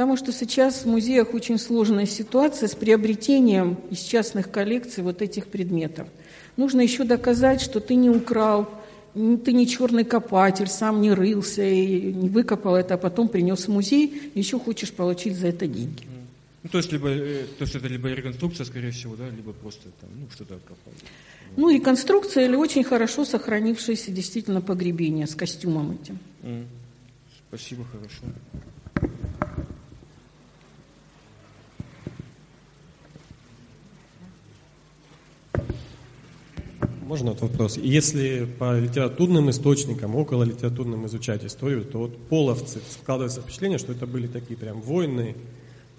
Потому 0.00 0.16
что 0.16 0.32
сейчас 0.32 0.84
в 0.84 0.86
музеях 0.86 1.34
очень 1.34 1.58
сложная 1.58 2.06
ситуация 2.06 2.68
с 2.68 2.74
приобретением 2.74 3.76
из 3.90 3.98
частных 3.98 4.50
коллекций 4.50 5.04
вот 5.04 5.20
этих 5.20 5.44
предметов. 5.44 6.08
Нужно 6.56 6.80
еще 6.80 7.04
доказать, 7.04 7.60
что 7.60 7.80
ты 7.80 7.96
не 7.96 8.08
украл, 8.08 8.66
ты 9.12 9.52
не 9.52 9.66
черный 9.66 10.04
копатель, 10.04 10.68
сам 10.68 11.02
не 11.02 11.12
рылся 11.12 11.62
и 11.62 12.14
не 12.14 12.30
выкопал 12.30 12.76
это, 12.76 12.94
а 12.94 12.96
потом 12.96 13.28
принес 13.28 13.66
в 13.66 13.68
музей, 13.68 14.32
еще 14.34 14.58
хочешь 14.58 14.90
получить 14.90 15.36
за 15.36 15.48
это 15.48 15.66
деньги. 15.66 16.04
Ну, 16.62 16.70
то 16.70 16.78
есть, 16.78 16.92
либо, 16.92 17.10
э, 17.10 17.44
то 17.58 17.64
есть 17.64 17.74
это 17.74 17.86
либо 17.86 18.08
реконструкция, 18.08 18.64
скорее 18.64 18.92
всего, 18.92 19.16
да, 19.16 19.28
либо 19.28 19.52
просто 19.52 19.90
там, 20.00 20.08
ну, 20.18 20.28
что-то 20.32 20.54
откопали. 20.54 20.96
Ну, 21.58 21.68
реконструкция 21.68 22.46
или 22.46 22.56
очень 22.56 22.84
хорошо 22.84 23.26
сохранившееся 23.26 24.12
действительно 24.12 24.62
погребение 24.62 25.26
с 25.26 25.34
костюмом 25.34 25.98
этим. 26.02 26.18
Mm. 26.42 26.64
Спасибо, 27.50 27.84
хорошо. 27.84 28.34
Можно 37.10 37.30
вот 37.30 37.40
вопрос? 37.40 37.76
Если 37.76 38.46
по 38.60 38.78
литературным 38.78 39.50
источникам, 39.50 40.14
около 40.14 40.44
литературным 40.44 41.06
изучать 41.06 41.44
историю, 41.44 41.84
то 41.84 41.98
вот 41.98 42.16
половцы 42.28 42.78
складывается 42.88 43.40
впечатление, 43.40 43.78
что 43.78 43.90
это 43.90 44.06
были 44.06 44.28
такие 44.28 44.56
прям 44.56 44.80
войны, 44.80 45.34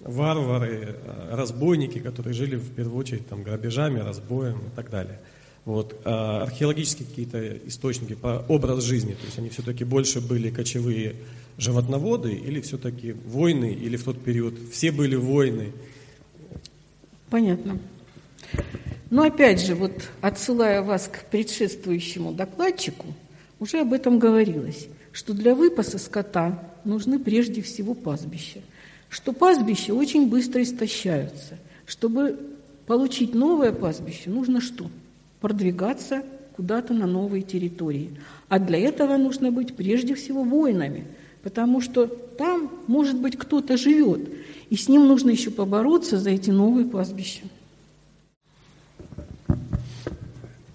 варвары, 0.00 0.96
э, 0.96 1.34
разбойники, 1.34 1.98
которые 1.98 2.32
жили 2.32 2.56
в 2.56 2.70
первую 2.70 2.96
очередь 2.96 3.28
там 3.28 3.42
грабежами, 3.42 3.98
разбоем 3.98 4.56
и 4.60 4.74
так 4.74 4.88
далее. 4.88 5.20
Вот. 5.66 6.00
А 6.06 6.44
археологические 6.44 7.06
какие-то 7.06 7.58
источники 7.68 8.14
по 8.14 8.46
образ 8.48 8.82
жизни, 8.82 9.12
то 9.12 9.26
есть 9.26 9.38
они 9.38 9.50
все-таки 9.50 9.84
больше 9.84 10.22
были 10.22 10.48
кочевые 10.48 11.16
животноводы 11.58 12.32
или 12.32 12.62
все-таки 12.62 13.12
войны, 13.12 13.70
или 13.70 13.98
в 13.98 14.04
тот 14.04 14.18
период 14.18 14.54
все 14.72 14.90
были 14.90 15.16
войны? 15.16 15.72
Понятно. 17.28 17.78
Но 19.12 19.24
опять 19.24 19.60
же, 19.60 19.74
вот 19.74 19.92
отсылая 20.22 20.80
вас 20.80 21.06
к 21.06 21.26
предшествующему 21.26 22.32
докладчику, 22.32 23.08
уже 23.60 23.80
об 23.80 23.92
этом 23.92 24.18
говорилось, 24.18 24.88
что 25.12 25.34
для 25.34 25.54
выпаса 25.54 25.98
скота 25.98 26.66
нужны 26.84 27.18
прежде 27.18 27.60
всего 27.60 27.92
пастбища, 27.92 28.60
что 29.10 29.34
пастбища 29.34 29.92
очень 29.94 30.30
быстро 30.30 30.62
истощаются. 30.62 31.58
Чтобы 31.84 32.40
получить 32.86 33.34
новое 33.34 33.72
пастбище, 33.72 34.30
нужно 34.30 34.62
что? 34.62 34.86
Продвигаться 35.42 36.22
куда-то 36.56 36.94
на 36.94 37.06
новые 37.06 37.42
территории. 37.42 38.16
А 38.48 38.58
для 38.58 38.78
этого 38.78 39.18
нужно 39.18 39.52
быть 39.52 39.76
прежде 39.76 40.14
всего 40.14 40.42
воинами, 40.42 41.04
потому 41.42 41.82
что 41.82 42.06
там, 42.06 42.70
может 42.86 43.20
быть, 43.20 43.36
кто-то 43.36 43.76
живет, 43.76 44.30
и 44.70 44.76
с 44.76 44.88
ним 44.88 45.06
нужно 45.06 45.28
еще 45.28 45.50
побороться 45.50 46.16
за 46.16 46.30
эти 46.30 46.48
новые 46.48 46.86
пастбища. 46.86 47.42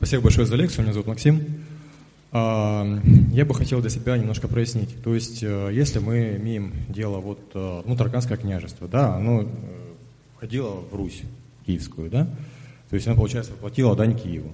Спасибо 0.07 0.23
большое 0.23 0.47
за 0.47 0.55
лекцию. 0.55 0.83
Меня 0.83 0.93
зовут 0.93 1.07
Максим. 1.07 1.65
А, 2.31 2.87
я 3.33 3.43
бы 3.43 3.53
хотел 3.53 3.81
для 3.81 3.89
себя 3.89 4.17
немножко 4.17 4.47
прояснить. 4.47 5.03
То 5.03 5.13
есть, 5.13 5.43
э, 5.43 5.69
если 5.73 5.99
мы 5.99 6.37
имеем 6.37 6.71
дело, 6.87 7.17
вот, 7.17 7.41
э, 7.53 7.81
ну, 7.83 7.93
Тарканское 7.97 8.37
княжество, 8.37 8.87
да, 8.87 9.17
оно 9.17 9.41
э, 9.41 9.45
входило 10.37 10.75
в 10.75 10.95
Русь 10.95 11.23
киевскую, 11.65 12.09
да, 12.09 12.23
то 12.89 12.95
есть 12.95 13.05
оно, 13.05 13.17
получается, 13.17 13.51
платило 13.51 13.97
дань 13.97 14.17
Киеву. 14.17 14.53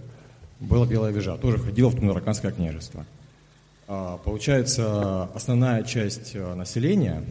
Была 0.59 0.87
Белая 0.87 1.13
Вежа, 1.13 1.37
тоже 1.37 1.57
входила 1.57 1.89
в 1.89 2.01
Тарканское 2.01 2.51
княжество. 2.51 3.05
А, 3.87 4.17
получается, 4.25 5.25
основная 5.35 5.83
часть 5.83 6.33
населения, 6.33 7.23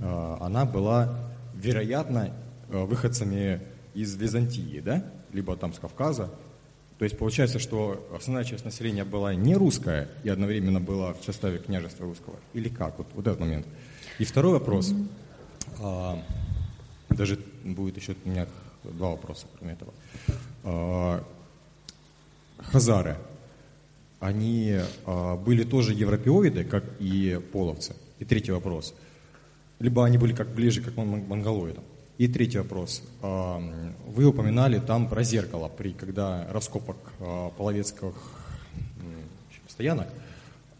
она 0.00 0.64
была, 0.66 1.18
вероятно, 1.56 2.30
выходцами 2.68 3.60
из 3.92 4.14
Византии, 4.14 4.80
да, 4.84 5.02
либо 5.32 5.56
там 5.56 5.74
с 5.74 5.80
Кавказа, 5.80 6.30
то 7.04 7.06
есть 7.06 7.18
получается, 7.18 7.58
что 7.58 8.02
основная 8.16 8.44
часть 8.44 8.64
населения 8.64 9.04
была 9.04 9.34
не 9.34 9.54
русская 9.56 10.08
и 10.22 10.30
одновременно 10.30 10.80
была 10.80 11.12
в 11.12 11.22
составе 11.22 11.58
княжества 11.58 12.06
русского. 12.06 12.36
Или 12.54 12.70
как? 12.70 12.96
Вот, 12.96 13.06
вот 13.12 13.26
этот 13.26 13.40
момент. 13.40 13.66
И 14.18 14.24
второй 14.24 14.54
вопрос. 14.54 14.90
Mm-hmm. 14.90 15.08
А, 15.82 16.22
даже 17.10 17.38
будет 17.62 17.98
еще 17.98 18.16
у 18.24 18.28
меня 18.30 18.46
два 18.84 19.10
вопроса, 19.10 19.46
кроме 19.58 19.74
этого. 19.74 19.92
А, 20.62 21.22
хазары. 22.56 23.18
Они 24.18 24.80
а, 25.04 25.36
были 25.36 25.64
тоже 25.64 25.92
европеоиды, 25.92 26.64
как 26.64 26.84
и 27.00 27.38
половцы. 27.52 27.94
И 28.18 28.24
третий 28.24 28.52
вопрос. 28.52 28.94
Либо 29.78 30.06
они 30.06 30.16
были 30.16 30.34
как 30.34 30.54
ближе 30.54 30.80
к 30.80 30.96
монголоидам. 30.96 31.84
И 32.16 32.28
третий 32.28 32.58
вопрос. 32.58 33.02
А, 33.22 33.60
вы 34.06 34.24
упоминали 34.24 34.78
там 34.78 35.08
про 35.08 35.24
зеркало, 35.24 35.68
при, 35.68 35.92
когда 35.92 36.46
раскопок 36.52 36.96
а, 37.18 37.50
половецких 37.50 38.14
стоянок, 39.66 40.06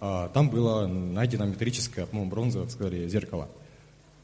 а, 0.01 0.28
там 0.28 0.48
было 0.48 0.86
найдено 0.86 1.44
металлическое, 1.47 2.06
по-моему, 2.06 2.31
бронзовое, 2.31 2.69
сказали, 2.69 3.09
зеркало. 3.09 3.48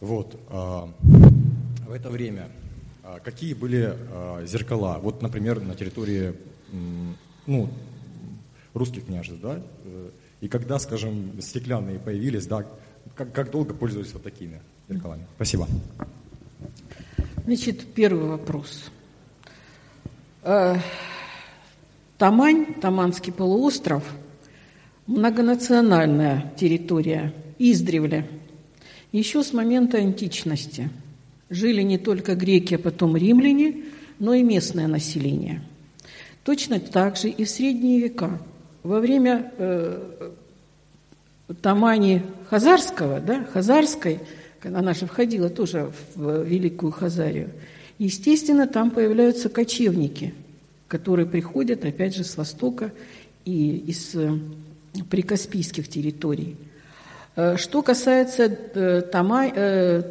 Вот. 0.00 0.40
В 0.48 1.92
это 1.92 2.08
время 2.08 2.48
какие 3.22 3.52
были 3.52 3.94
зеркала? 4.46 4.98
Вот, 5.02 5.20
например, 5.20 5.60
на 5.60 5.74
территории 5.74 6.34
ну, 7.46 7.68
русских 8.72 9.04
княжеств, 9.04 9.42
да? 9.42 9.60
И 10.40 10.48
когда, 10.48 10.78
скажем, 10.78 11.38
стеклянные 11.42 11.98
появились, 11.98 12.46
да, 12.46 12.64
как, 13.14 13.34
как 13.34 13.50
долго 13.50 13.74
пользовались 13.74 14.14
вот 14.14 14.22
такими 14.22 14.62
зеркалами? 14.88 15.26
Спасибо. 15.36 15.68
Значит, 17.44 17.86
первый 17.94 18.28
вопрос. 18.28 18.90
Э, 20.42 20.76
Тамань, 22.18 22.74
Таманский 22.80 23.32
полуостров, 23.32 24.04
многонациональная 25.06 26.52
территория, 26.58 27.32
издревле, 27.58 28.28
еще 29.12 29.42
с 29.42 29.52
момента 29.52 29.98
античности. 29.98 30.90
Жили 31.48 31.82
не 31.82 31.98
только 31.98 32.34
греки, 32.34 32.74
а 32.74 32.78
потом 32.78 33.16
римляне, 33.16 33.84
но 34.18 34.34
и 34.34 34.42
местное 34.42 34.86
население. 34.86 35.62
Точно 36.44 36.78
так 36.78 37.16
же 37.16 37.28
и 37.28 37.44
в 37.44 37.50
средние 37.50 38.00
века. 38.00 38.38
Во 38.82 39.00
время 39.00 39.52
э, 39.56 40.30
Тамани 41.62 42.22
Хазарского, 42.50 43.20
да, 43.20 43.44
Хазарской– 43.44 44.20
она 44.64 44.94
же 44.94 45.06
входила 45.06 45.48
тоже 45.48 45.90
в 46.14 46.42
Великую 46.44 46.92
Хазарию. 46.92 47.50
Естественно, 47.98 48.66
там 48.66 48.90
появляются 48.90 49.48
кочевники, 49.48 50.34
которые 50.88 51.26
приходят, 51.26 51.84
опять 51.84 52.16
же, 52.16 52.24
с 52.24 52.36
востока 52.36 52.92
и 53.44 53.76
из 53.76 54.14
э, 54.14 54.38
прикаспийских 55.08 55.88
территорий. 55.88 56.56
Э, 57.36 57.56
что 57.58 57.82
касается 57.82 58.44
э, 58.44 59.02
Тамай, 59.02 59.52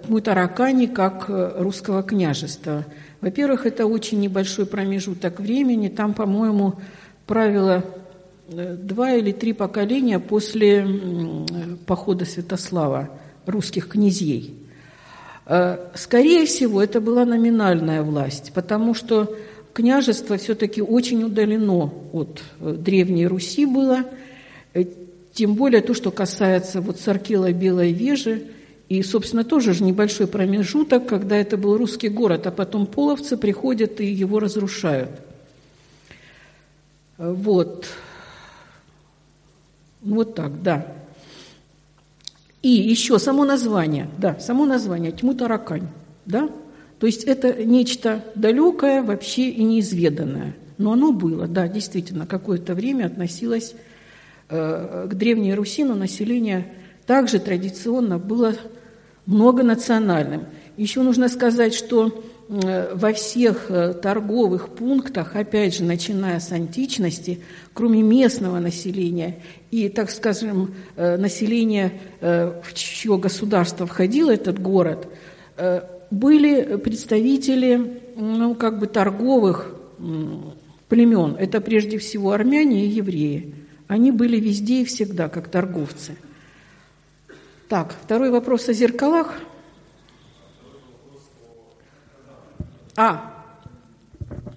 Мутаракани 0.07 0.85
как 0.85 1.25
русского 1.29 2.03
княжества, 2.03 2.85
во-первых, 3.21 3.65
это 3.65 3.85
очень 3.85 4.19
небольшой 4.19 4.65
промежуток 4.65 5.39
времени, 5.39 5.89
там, 5.89 6.13
по-моему, 6.13 6.75
правило 7.25 7.83
два 8.47 9.13
или 9.13 9.31
три 9.31 9.53
поколения 9.53 10.19
после 10.19 10.87
похода 11.85 12.25
Святослава 12.25 13.09
русских 13.49 13.87
князей. 13.87 14.53
Э, 15.45 15.77
скорее 15.95 16.45
всего, 16.45 16.81
это 16.81 17.01
была 17.01 17.25
номинальная 17.25 18.03
власть, 18.03 18.51
потому 18.53 18.93
что 18.93 19.35
княжество 19.73 20.37
все-таки 20.37 20.81
очень 20.81 21.23
удалено 21.23 21.91
от 22.11 22.41
э, 22.59 22.75
Древней 22.77 23.27
Руси 23.27 23.65
было, 23.65 24.05
э, 24.73 24.85
тем 25.33 25.55
более 25.55 25.81
то, 25.81 25.93
что 25.93 26.11
касается 26.11 26.81
вот 26.81 26.99
Саркила 26.99 27.51
Белой 27.51 27.93
Вежи, 27.93 28.43
и, 28.89 29.03
собственно, 29.03 29.43
тоже 29.43 29.73
же 29.73 29.83
небольшой 29.83 30.27
промежуток, 30.27 31.05
когда 31.05 31.37
это 31.37 31.57
был 31.57 31.77
русский 31.77 32.09
город, 32.09 32.47
а 32.47 32.51
потом 32.51 32.87
половцы 32.87 33.37
приходят 33.37 34.01
и 34.01 34.05
его 34.05 34.39
разрушают. 34.39 35.11
Вот. 37.17 37.87
Вот 40.01 40.33
так, 40.35 40.63
да. 40.63 40.95
И 42.61 42.69
еще 42.69 43.19
само 43.19 43.45
название, 43.45 44.09
да, 44.17 44.37
само 44.39 44.65
название 44.65 45.11
«Тьму-таракань», 45.11 45.87
да, 46.25 46.49
то 46.99 47.07
есть 47.07 47.23
это 47.23 47.63
нечто 47.63 48.25
далекое 48.35 49.01
вообще 49.01 49.49
и 49.49 49.63
неизведанное. 49.63 50.55
Но 50.77 50.93
оно 50.93 51.11
было, 51.13 51.47
да, 51.47 51.67
действительно, 51.67 52.25
какое-то 52.25 52.73
время 52.73 53.05
относилось 53.05 53.75
э, 54.49 55.07
к 55.09 55.13
Древней 55.13 55.53
Руси, 55.53 55.85
но 55.85 55.95
население 55.95 56.73
также 57.05 57.39
традиционно 57.39 58.17
было 58.17 58.53
многонациональным. 59.25 60.45
Еще 60.75 61.01
нужно 61.01 61.29
сказать, 61.29 61.73
что 61.73 62.23
во 62.49 63.13
всех 63.13 63.69
э, 63.69 63.93
торговых 63.93 64.69
пунктах, 64.69 65.35
опять 65.35 65.75
же, 65.75 65.83
начиная 65.83 66.39
с 66.39 66.51
античности, 66.51 67.41
кроме 67.73 68.01
местного 68.01 68.57
населения 68.57 69.37
и, 69.69 69.87
так 69.87 70.09
скажем, 70.09 70.73
э, 70.95 71.17
населения, 71.17 71.93
в 72.19 72.73
чье 72.73 73.19
государство 73.19 73.85
входил 73.85 74.29
этот 74.29 74.59
город, 74.59 75.07
были 76.09 76.77
представители 76.77 78.01
ну, 78.15 78.55
как 78.55 78.79
бы 78.79 78.87
торговых 78.87 79.75
племен. 80.87 81.35
Это 81.37 81.61
прежде 81.61 81.99
всего 81.99 82.31
армяне 82.31 82.85
и 82.85 82.89
евреи. 82.89 83.53
Они 83.87 84.11
были 84.11 84.39
везде 84.39 84.81
и 84.81 84.85
всегда, 84.85 85.29
как 85.29 85.49
торговцы. 85.49 86.17
Так, 87.67 87.95
второй 88.03 88.31
вопрос 88.31 88.67
о 88.69 88.73
зеркалах. 88.73 89.39
А. 93.01 93.33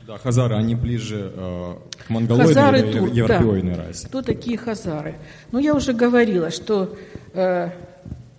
Да, 0.05 0.19
хазары, 0.19 0.57
они 0.57 0.75
ближе 0.75 1.31
э, 1.33 1.75
к 2.05 2.11
монголоидной 2.11 2.55
хазары, 2.55 2.79
европеоидной 3.13 3.77
да. 3.77 3.87
расе. 3.87 4.09
Кто 4.09 4.21
такие 4.21 4.59
хазары? 4.59 5.15
Ну, 5.53 5.61
я 5.61 5.77
уже 5.77 5.93
говорила, 5.93 6.51
что 6.51 6.97
э, 7.35 7.71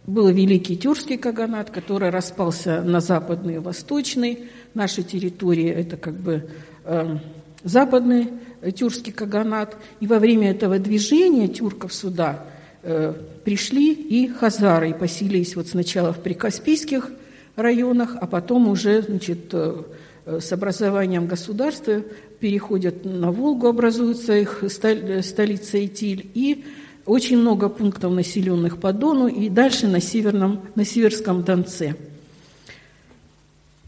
был 0.06 0.28
великий 0.28 0.76
тюркский 0.76 1.18
каганат, 1.18 1.70
который 1.70 2.10
распался 2.10 2.82
на 2.82 3.00
западный 3.00 3.56
и 3.56 3.60
восточный. 3.60 4.50
Наши 4.74 5.04
территории– 5.04 5.70
это 5.70 5.96
как 5.96 6.16
бы 6.16 6.50
э, 6.84 7.18
западный 7.64 8.28
тюркский 8.76 9.14
каганат. 9.14 9.78
И 10.02 10.08
во 10.08 10.20
время 10.20 10.52
этого 10.52 10.80
движения 10.80 11.48
тюрков 11.48 11.94
сюда 11.94 12.44
э, 12.82 13.14
пришли 13.46 13.94
и 13.94 14.28
хазары, 14.28 14.90
и 14.90 14.94
поселились 14.94 15.56
вот 15.56 15.70
сначала 15.70 16.12
в 16.12 16.20
прикаспийских 16.20 17.10
районах, 17.56 18.16
а 18.20 18.28
потом 18.28 18.68
уже 18.68 19.02
значит, 19.02 19.54
э, 19.54 19.84
с 20.26 20.52
образованием 20.52 21.28
государства 21.28 22.02
переходят 22.40 23.04
на 23.06 23.32
Волгу, 23.32 23.68
образуется 23.68 24.38
их 24.38 24.64
столица 24.70 25.86
Итиль, 25.86 26.30
и 26.34 26.66
очень 27.06 27.38
много 27.38 27.70
пунктов, 27.70 28.14
населенных 28.14 28.80
по 28.80 28.94
Дону, 28.94 29.28
и 29.28 29.50
дальше 29.50 29.88
на, 29.88 30.00
северном, 30.00 30.62
на 30.76 30.86
Северском 30.86 31.44
Донце. 31.44 31.96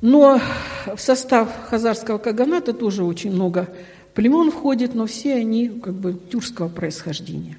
Но 0.02 0.42
в 0.94 1.00
состав 1.00 1.50
хазарского 1.70 2.18
каганата 2.18 2.74
тоже 2.74 3.04
очень 3.04 3.32
много 3.32 3.70
племен 4.14 4.52
входит, 4.52 4.94
но 4.94 5.06
все 5.06 5.36
они 5.36 5.70
как 5.70 5.94
бы 5.94 6.20
тюркского 6.30 6.68
происхождения. 6.68 7.58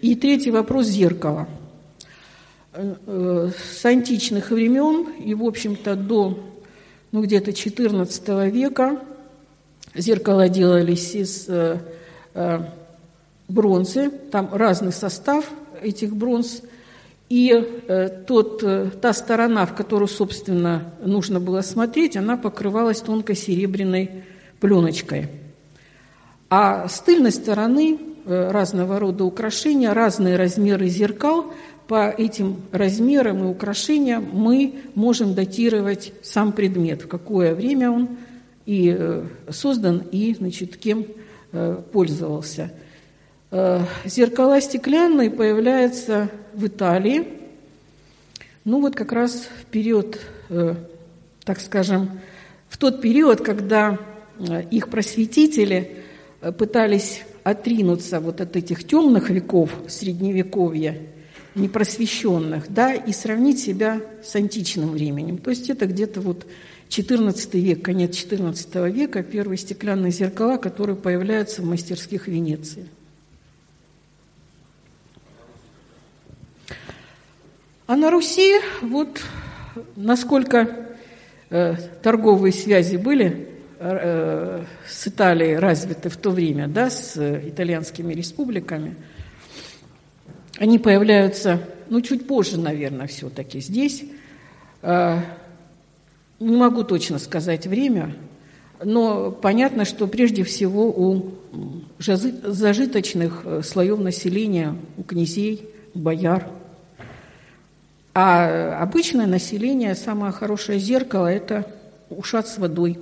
И 0.00 0.16
третий 0.16 0.50
вопрос– 0.50 0.86
зеркало. 0.88 1.48
С 2.74 3.84
античных 3.84 4.50
времен 4.50 5.12
и, 5.18 5.34
в 5.34 5.44
общем-то, 5.44 5.94
до 5.94 6.38
ну, 7.10 7.22
где-то 7.22 7.50
XIV 7.50 8.50
века 8.50 8.98
зеркала 9.94 10.48
делались 10.48 11.14
из 11.14 11.46
э, 11.48 11.80
Э, 12.34 12.60
бронзы, 13.48 14.08
там 14.30 14.48
разный 14.50 14.92
состав 14.92 15.44
этих 15.82 16.16
бронз, 16.16 16.62
и 17.28 17.50
э, 17.50 18.08
тот, 18.26 18.64
та 19.00 19.12
сторона, 19.12 19.66
в 19.66 19.74
которую, 19.74 20.08
собственно, 20.08 20.94
нужно 21.04 21.38
было 21.38 21.60
смотреть, 21.60 22.16
она 22.16 22.38
покрывалась 22.38 23.02
тонкой 23.02 23.36
серебряной 23.36 24.24
пленочкой. 24.60 25.28
А 26.48 26.88
с 26.88 27.00
тыльной 27.00 27.32
стороны 27.32 27.98
разного 28.24 28.98
рода 28.98 29.24
украшения, 29.24 29.92
разные 29.92 30.36
размеры 30.36 30.88
зеркал, 30.88 31.52
по 31.88 32.08
этим 32.10 32.56
размерам 32.72 33.44
и 33.44 33.46
украшениям 33.46 34.28
мы 34.32 34.74
можем 34.94 35.34
датировать 35.34 36.12
сам 36.22 36.52
предмет, 36.52 37.02
в 37.02 37.08
какое 37.08 37.54
время 37.54 37.90
он 37.90 38.08
и 38.66 39.22
создан, 39.50 40.02
и 40.10 40.34
значит, 40.34 40.76
кем 40.76 41.06
Э, 41.54 41.82
пользовался. 41.92 42.72
Э, 43.50 43.80
зеркала 44.06 44.58
стеклянные 44.62 45.30
появляются 45.30 46.30
в 46.54 46.66
Италии. 46.66 47.28
Ну 48.64 48.80
вот 48.80 48.94
как 48.94 49.12
раз 49.12 49.48
в 49.60 49.66
период, 49.66 50.18
э, 50.48 50.74
так 51.44 51.60
скажем, 51.60 52.20
в 52.70 52.78
тот 52.78 53.02
период, 53.02 53.42
когда 53.42 53.98
их 54.70 54.88
просветители 54.88 55.98
пытались 56.56 57.22
отринуться 57.44 58.18
вот 58.18 58.40
от 58.40 58.56
этих 58.56 58.84
темных 58.84 59.28
веков 59.28 59.70
средневековья, 59.88 60.96
непросвещенных, 61.54 62.72
да, 62.72 62.94
и 62.94 63.12
сравнить 63.12 63.60
себя 63.60 64.00
с 64.22 64.34
античным 64.34 64.90
временем. 64.90 65.38
То 65.38 65.50
есть 65.50 65.68
это 65.70 65.86
где-то 65.86 66.20
вот 66.20 66.46
XIV 66.88 67.60
век, 67.60 67.82
конец 67.82 68.12
XIV 68.12 68.90
века, 68.90 69.22
первые 69.22 69.58
стеклянные 69.58 70.12
зеркала, 70.12 70.56
которые 70.58 70.96
появляются 70.96 71.62
в 71.62 71.64
мастерских 71.64 72.28
Венеции. 72.28 72.88
А 77.86 77.96
на 77.96 78.10
Руси, 78.10 78.60
вот 78.80 79.20
насколько 79.96 80.86
э, 81.50 81.74
торговые 82.02 82.52
связи 82.52 82.96
были 82.96 83.48
э, 83.78 84.64
с 84.88 85.08
Италией 85.08 85.56
развиты 85.56 86.08
в 86.08 86.16
то 86.16 86.30
время, 86.30 86.68
да, 86.68 86.88
с 86.88 87.16
итальянскими 87.16 88.14
республиками, 88.14 88.94
они 90.62 90.78
появляются, 90.78 91.60
ну, 91.88 92.00
чуть 92.02 92.28
позже, 92.28 92.56
наверное, 92.56 93.08
все-таки 93.08 93.58
здесь. 93.58 94.04
Э, 94.80 95.18
не 96.38 96.56
могу 96.56 96.84
точно 96.84 97.18
сказать 97.18 97.66
время, 97.66 98.14
но 98.84 99.32
понятно, 99.32 99.84
что 99.84 100.06
прежде 100.06 100.44
всего 100.44 100.86
у 100.86 101.32
зажиточных 101.98 103.42
э, 103.44 103.62
слоев 103.64 103.98
населения, 103.98 104.76
у 104.96 105.02
князей, 105.02 105.68
бояр. 105.94 106.46
А 108.14 108.80
обычное 108.80 109.26
население, 109.26 109.96
самое 109.96 110.30
хорошее 110.30 110.78
зеркало– 110.78 111.26
это 111.26 111.66
ушат 112.08 112.46
с 112.46 112.58
водой. 112.58 113.00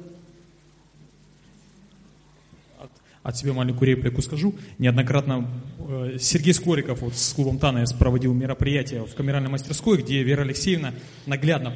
От, 3.31 3.37
себя 3.37 3.53
маленькую 3.53 3.89
реплику 3.89 4.23
скажу. 4.23 4.55
Неоднократно 4.79 5.49
э, 5.79 6.17
Сергей 6.19 6.53
Скориков 6.53 7.01
вот 7.01 7.15
с 7.15 7.33
клубом 7.33 7.59
ТАНЭС 7.59 7.93
проводил 7.93 8.35
мероприятие 8.35 9.07
в 9.07 9.15
камеральной 9.15 9.51
мастерской, 9.51 9.99
где 10.03 10.23
Вера 10.23 10.43
Алексеевна 10.43 10.93
наглядно 11.27 11.75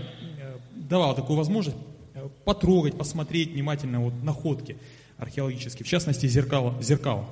давала 0.74 1.14
такую 1.14 1.36
возможность 1.36 1.76
э, 2.14 2.28
потрогать, 2.44 2.96
посмотреть 2.96 3.52
внимательно 3.52 4.00
вот 4.00 4.22
находки 4.22 4.76
археологические, 5.16 5.84
в 5.84 5.88
частности 5.88 6.26
зеркала, 6.26 6.76
зеркал 6.82 7.28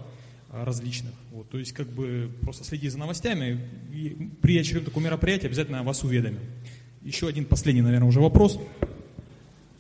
э, 0.51 0.65
различных. 0.65 1.13
Вот, 1.33 1.51
то 1.51 1.59
есть 1.59 1.73
как 1.73 1.89
бы 1.89 2.31
просто 2.43 2.65
следи 2.65 2.89
за 2.89 2.99
новостями 2.99 3.61
и 3.93 4.31
при 4.41 4.59
очередном 4.59 4.87
таком 4.87 5.05
мероприятии 5.05 5.47
обязательно 5.47 5.83
вас 5.83 6.03
уведомим. 6.05 6.41
Еще 7.03 7.27
один 7.27 7.45
последний, 7.45 7.83
наверное, 7.83 8.09
уже 8.09 8.21
вопрос. 8.21 8.61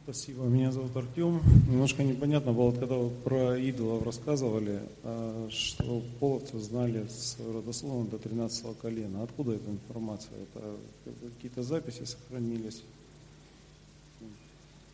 Спасибо. 0.04 0.44
Меня 0.44 0.72
зовут 0.72 0.96
Артем. 0.96 1.40
Немножко 1.68 2.02
непонятно 2.02 2.52
было, 2.52 2.72
когда 2.72 2.96
вы 2.96 3.10
про 3.10 3.56
идолов 3.56 4.04
рассказывали, 4.04 4.80
а, 5.04 5.48
что 5.50 6.02
половцы 6.18 6.58
знали 6.58 7.06
с 7.08 7.36
родословно 7.38 8.10
до 8.10 8.18
13 8.18 8.74
колена. 8.80 9.22
Откуда 9.22 9.52
эта 9.52 9.70
информация? 9.70 10.34
Это 10.42 10.76
какие-то 11.04 11.62
записи 11.62 12.04
сохранились? 12.04 12.82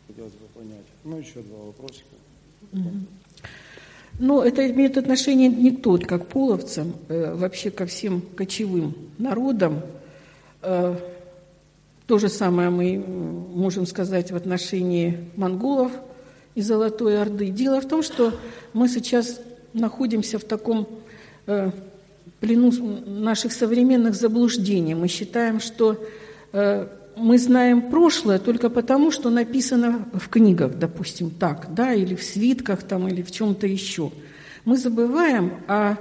хотелось 0.09 0.33
бы 0.33 0.47
понять. 0.53 0.85
Ну, 1.03 1.17
еще 1.17 1.41
два 1.41 1.65
вопросика. 1.65 2.05
Ну, 4.19 4.41
это 4.41 4.69
имеет 4.69 4.97
отношение 4.97 5.47
не 5.47 5.71
только 5.71 6.07
как 6.19 6.27
половцам, 6.27 6.93
э, 7.07 7.33
вообще 7.35 7.71
ко 7.71 7.85
всем 7.85 8.21
кочевым 8.21 8.93
народам. 9.17 9.81
То 12.09 12.17
же 12.17 12.27
самое 12.27 12.71
мы 12.71 12.97
можем 12.97 13.85
сказать 13.85 14.31
в 14.31 14.35
отношении 14.35 15.29
монголов 15.35 15.91
и 16.55 16.61
Золотой 16.61 17.21
Орды. 17.21 17.49
Дело 17.49 17.81
в 17.81 17.87
том, 17.87 18.01
что 18.01 18.33
мы 18.73 18.89
сейчас 18.89 19.39
находимся 19.73 20.39
в 20.39 20.43
таком 20.43 20.89
э, 21.45 21.69
плену 22.39 22.71
наших 23.05 23.51
современных 23.51 24.15
заблуждений. 24.15 24.95
Мы 24.95 25.07
считаем, 25.07 25.59
что 25.59 26.03
э, 26.51 26.87
мы 27.15 27.37
знаем 27.37 27.91
прошлое 27.91 28.39
только 28.39 28.71
потому, 28.71 29.11
что 29.11 29.29
написано 29.29 30.07
в 30.11 30.29
книгах, 30.29 30.79
допустим, 30.79 31.29
так, 31.29 31.75
да, 31.75 31.93
или 31.93 32.15
в 32.15 32.23
свитках 32.23 32.81
там, 32.81 33.07
или 33.07 33.21
в 33.21 33.29
чем-то 33.29 33.67
еще. 33.67 34.11
Мы 34.65 34.77
забываем 34.77 35.59
о 35.67 35.97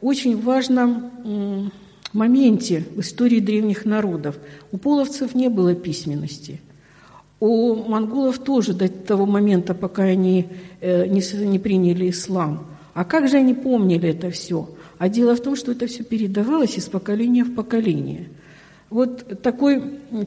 очень 0.00 0.40
важном 0.40 1.72
моменте 2.18 2.84
в 2.94 3.00
истории 3.00 3.40
древних 3.40 3.84
народов. 3.84 4.36
У 4.72 4.78
половцев 4.78 5.34
не 5.34 5.48
было 5.48 5.74
письменности. 5.74 6.60
У 7.40 7.74
монголов 7.76 8.38
тоже 8.40 8.74
до 8.74 8.88
того 8.88 9.24
момента, 9.24 9.72
пока 9.74 10.02
они 10.02 10.46
э, 10.80 11.06
не 11.06 11.58
приняли 11.58 12.10
ислам. 12.10 12.66
А 12.94 13.04
как 13.04 13.28
же 13.28 13.36
они 13.36 13.54
помнили 13.54 14.08
это 14.08 14.30
все? 14.30 14.68
А 14.98 15.08
дело 15.08 15.36
в 15.36 15.40
том, 15.40 15.54
что 15.54 15.72
это 15.72 15.86
все 15.86 16.02
передавалось 16.02 16.76
из 16.76 16.86
поколения 16.86 17.44
в 17.44 17.54
поколение. 17.54 18.28
Вот 18.90 19.42
такой 19.42 19.80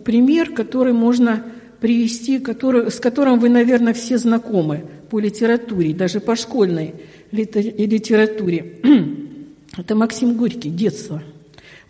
пример, 0.06 0.54
который 0.54 0.94
можно 0.94 1.44
привести, 1.82 2.40
который, 2.40 2.90
с 2.90 3.00
которым 3.00 3.40
вы, 3.40 3.50
наверное, 3.50 3.94
все 3.94 4.18
знакомы 4.18 4.86
по 5.10 5.20
литературе, 5.20 5.94
даже 5.94 6.22
по 6.22 6.36
школьной 6.36 6.94
литературе. 7.32 8.80
Это 9.78 9.96
Максим 9.96 10.36
Горький, 10.36 10.70
детство. 10.70 11.22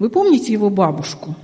Вы 0.02 0.10
помните 0.10 0.52
его 0.52 0.72
бабушку? 0.72 1.36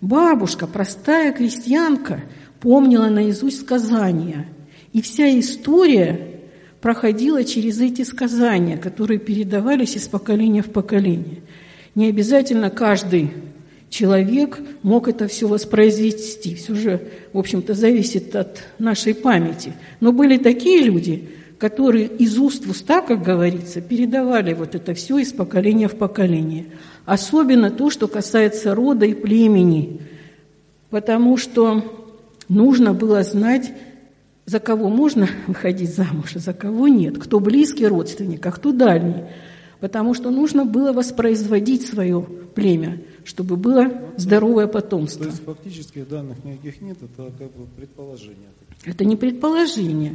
Бабушка, 0.00 0.66
простая 0.66 1.32
крестьянка, 1.32 2.20
помнила 2.58 3.06
наизусть 3.06 3.60
сказания. 3.60 4.48
И 4.92 5.00
вся 5.00 5.38
история 5.38 6.40
проходила 6.80 7.44
через 7.44 7.80
эти 7.80 8.02
сказания, 8.02 8.76
которые 8.76 9.20
передавались 9.20 9.94
из 9.94 10.08
поколения 10.08 10.62
в 10.62 10.72
поколение. 10.72 11.42
Не 11.94 12.08
обязательно 12.08 12.70
каждый 12.70 13.30
человек 13.88 14.58
мог 14.82 15.06
это 15.06 15.28
все 15.28 15.46
воспроизвести. 15.46 16.56
Все 16.56 16.74
же, 16.74 17.08
в 17.32 17.38
общем-то, 17.38 17.74
зависит 17.74 18.34
от 18.34 18.64
нашей 18.80 19.14
памяти. 19.14 19.74
Но 20.00 20.10
были 20.10 20.38
такие 20.38 20.82
люди, 20.82 21.28
которые 21.58 22.06
из 22.06 22.36
уст 22.36 22.66
в 22.66 22.70
уста, 22.70 23.00
как 23.00 23.22
говорится, 23.22 23.80
передавали 23.80 24.54
вот 24.54 24.74
это 24.74 24.92
все 24.94 25.18
из 25.18 25.32
поколения 25.32 25.86
в 25.86 25.94
поколение. 25.94 26.66
Особенно 27.06 27.70
то, 27.70 27.88
что 27.88 28.08
касается 28.08 28.74
рода 28.74 29.06
и 29.06 29.14
племени, 29.14 30.00
потому 30.90 31.36
что 31.36 31.82
нужно 32.48 32.92
было 32.92 33.22
знать 33.22 33.72
за 34.44 34.60
кого 34.60 34.88
можно 34.88 35.28
выходить 35.46 35.94
замуж, 35.94 36.32
а 36.34 36.40
за 36.40 36.52
кого 36.52 36.88
нет, 36.88 37.16
кто 37.18 37.40
близкий 37.40 37.86
родственник, 37.86 38.44
а 38.44 38.50
кто 38.50 38.72
дальний. 38.72 39.24
Потому 39.78 40.14
что 40.14 40.30
нужно 40.30 40.64
было 40.64 40.92
воспроизводить 40.92 41.86
свое 41.86 42.26
племя, 42.54 43.02
чтобы 43.24 43.56
было 43.56 43.92
здоровое 44.16 44.66
потомство. 44.66 45.24
То 45.24 45.30
есть 45.30 45.44
фактических 45.44 46.08
данных 46.08 46.42
никаких 46.44 46.80
нет, 46.80 46.96
это 47.02 47.30
как 47.38 47.52
бы 47.52 47.66
предположение. 47.76 48.48
Это 48.84 49.04
не 49.04 49.16
предположение. 49.16 50.14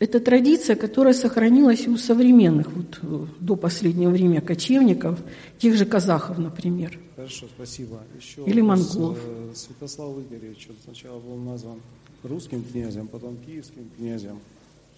Это 0.00 0.18
традиция, 0.18 0.76
которая 0.76 1.12
сохранилась 1.12 1.86
и 1.86 1.90
у 1.90 1.98
современных, 1.98 2.72
вот 2.72 2.98
э, 3.02 3.26
до 3.38 3.54
последнего 3.54 4.08
времени 4.10 4.40
кочевников, 4.40 5.20
тех 5.58 5.76
же 5.76 5.84
казахов, 5.84 6.38
например. 6.38 6.98
Хорошо, 7.16 7.46
спасибо. 7.54 8.00
Еще 8.18 8.42
Или 8.46 8.62
монголов. 8.62 9.18
Э, 9.22 9.52
Святослав 9.54 10.18
Игоревич, 10.18 10.68
сначала 10.84 11.20
был 11.20 11.36
назван 11.36 11.82
русским 12.22 12.64
князем, 12.64 13.08
потом 13.08 13.36
киевским 13.44 13.90
князем. 13.98 14.40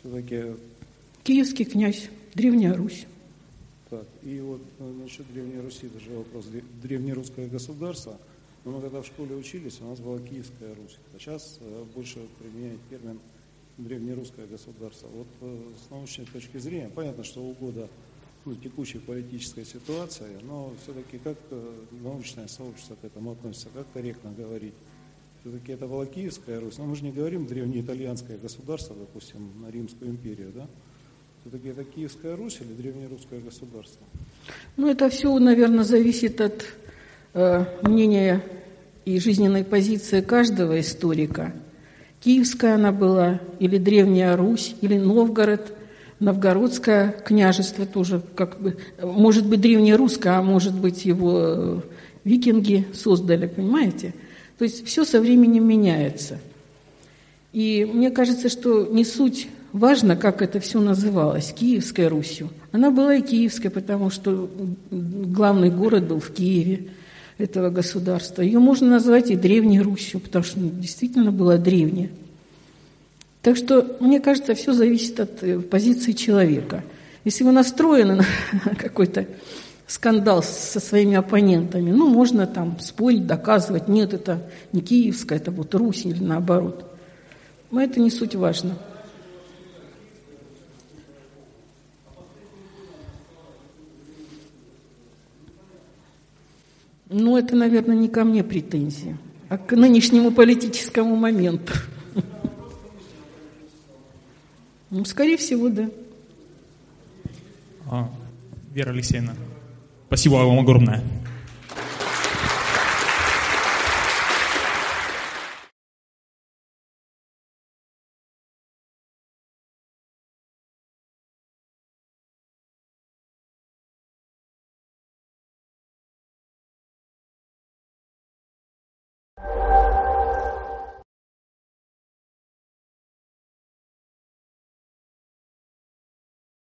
Все-таки... 0.01 0.53
Киевский 1.25 1.65
князь, 1.65 2.09
Древняя 2.35 2.75
Русь. 2.75 3.07
Так, 3.91 4.07
и 4.23 4.39
вот 4.39 4.63
э, 4.79 4.93
насчет 5.03 5.27
Древней 5.33 5.61
Руси, 5.61 5.89
даже 5.93 6.17
вопрос. 6.17 6.47
Древнерусское 6.81 7.49
государство, 7.49 8.19
но 8.65 8.71
мы 8.71 8.81
когда 8.81 9.03
в 9.03 9.07
школе 9.07 9.35
учились, 9.35 9.81
у 9.81 9.89
нас 9.89 9.99
была 9.99 10.21
Киевская 10.21 10.77
Русь. 10.77 10.97
А 11.13 11.19
сейчас 11.19 11.59
больше 11.93 12.21
применяет 12.39 12.79
термин 12.89 13.19
древнерусское 13.79 14.47
государство. 14.47 15.09
Вот 15.09 15.29
э, 15.41 15.73
с 15.87 15.91
научной 15.91 16.27
точки 16.27 16.59
зрения, 16.59 16.91
понятно, 16.95 17.25
что 17.25 17.43
угода 17.43 17.89
ну, 18.45 18.55
текущей 18.55 18.99
политической 18.99 19.65
ситуации, 19.65 20.39
но 20.43 20.73
все-таки 20.83 21.19
как 21.19 21.39
научное 21.93 22.49
сообщество 22.49 22.97
к 22.97 23.05
этому 23.05 23.33
относится, 23.33 23.69
как 23.75 23.87
корректно 23.93 24.33
говорить 24.33 24.75
все-таки 25.43 25.73
это 25.73 25.89
была 25.89 26.07
Киевская 26.07 26.61
Русь, 26.61 26.79
но 26.79 26.85
мы 26.85 26.95
же 26.95 27.03
не 27.03 27.11
говорим 27.11 27.47
древнеитальянское 27.47 28.39
государство, 28.39 28.95
допустим, 28.95 29.51
на 29.61 29.73
Римскую 29.73 30.13
империю, 30.13 30.53
да? 30.55 30.69
Все-таки 31.41 31.69
это 31.69 31.83
Киевская 31.83 32.37
Русь 32.37 32.61
или 32.61 32.73
древнерусское 32.73 33.41
государство? 33.41 34.07
Ну, 34.77 34.89
это 34.89 35.11
все, 35.11 35.37
наверное, 35.41 35.83
зависит 35.83 36.41
от 36.41 36.65
э, 37.35 37.65
мнения 37.83 38.41
и 39.05 39.19
жизненной 39.19 39.65
позиции 39.65 40.21
каждого 40.21 40.79
историка. 40.79 41.53
Киевская 42.23 42.77
она 42.77 42.93
была, 42.93 43.41
или 43.59 43.79
Древняя 43.79 44.37
Русь, 44.37 44.77
или 44.81 44.97
Новгород, 44.97 45.73
Новгородское 46.21 47.17
княжество 47.25 47.85
тоже, 47.85 48.23
как 48.37 48.61
бы, 48.61 48.77
может 49.03 49.45
быть, 49.47 49.61
древнерусское, 49.61 50.39
а 50.39 50.43
может 50.43 50.73
быть, 50.73 51.05
его 51.05 51.33
э, 51.37 51.81
викинги 52.23 52.87
создали, 52.93 53.49
понимаете? 53.49 54.15
То 54.57 54.65
есть 54.65 54.87
все 54.87 55.05
со 55.05 55.21
временем 55.21 55.67
меняется. 55.67 56.39
И 57.53 57.89
мне 57.93 58.11
кажется, 58.13 58.49
что 58.49 58.87
не 58.87 59.05
суть 59.05 59.49
важно, 59.73 60.15
как 60.17 60.43
это 60.43 60.61
все 60.61 60.81
называлось, 60.81 61.53
Киевской 61.53 62.07
Русью. 62.07 62.51
Она 62.71 62.93
была 62.93 63.17
и 63.17 63.23
Киевской, 63.23 63.71
потому 63.71 64.11
что 64.11 64.49
главный 64.91 65.71
город 65.71 66.05
был 66.05 66.21
в 66.21 66.31
Киеве 66.31 66.91
этого 67.43 67.71
государства. 67.71 68.43
Ее 68.43 68.59
можно 68.59 68.89
назвать 68.89 69.31
и 69.31 69.37
Древней 69.37 69.81
Русью, 69.81 70.21
потому 70.21 70.45
что 70.45 70.61
действительно 70.61 71.33
была 71.33 71.57
древняя. 71.57 72.11
Так 73.43 73.57
что, 73.57 73.97
мне 74.01 74.21
кажется, 74.21 74.55
все 74.55 74.73
зависит 74.73 75.19
от 75.19 75.43
э, 75.43 75.59
позиции 75.59 76.13
человека. 76.13 76.85
Если 77.25 77.43
вы 77.43 77.51
настроены 77.51 78.25
на 78.65 78.75
какой-то 78.79 79.27
скандал 79.93 80.43
со 80.43 80.81
своими 80.81 81.17
оппонентами. 81.17 81.91
Ну, 81.91 82.09
можно 82.09 82.47
там 82.47 82.79
спорить, 82.81 83.27
доказывать, 83.27 83.89
нет, 83.89 84.15
это 84.15 84.43
не 84.73 84.81
Киевская, 84.81 85.39
это 85.39 85.51
вот 85.51 85.75
Русь 85.75 86.07
или 86.07 86.23
наоборот. 86.23 86.85
Но 87.71 87.83
это 87.83 88.01
не 88.01 88.11
суть 88.11 88.35
важно. 88.35 88.79
Ну, 97.13 97.37
это, 97.37 97.55
наверное, 97.55 97.95
не 97.95 98.09
ко 98.09 98.25
мне 98.25 98.43
претензии, 98.43 99.17
а 99.49 99.59
к 99.59 99.77
нынешнему 99.77 100.31
политическому 100.31 101.15
моменту. 101.15 101.75
Ну, 104.91 105.07
скорее 105.07 105.39
всего, 105.39 105.71
да. 105.71 105.89
А, 107.91 108.11
Вера 108.75 108.91
Алексеевна, 108.91 109.33
Спасибо 110.13 110.35
вам 110.35 110.59
огромное. 110.59 111.03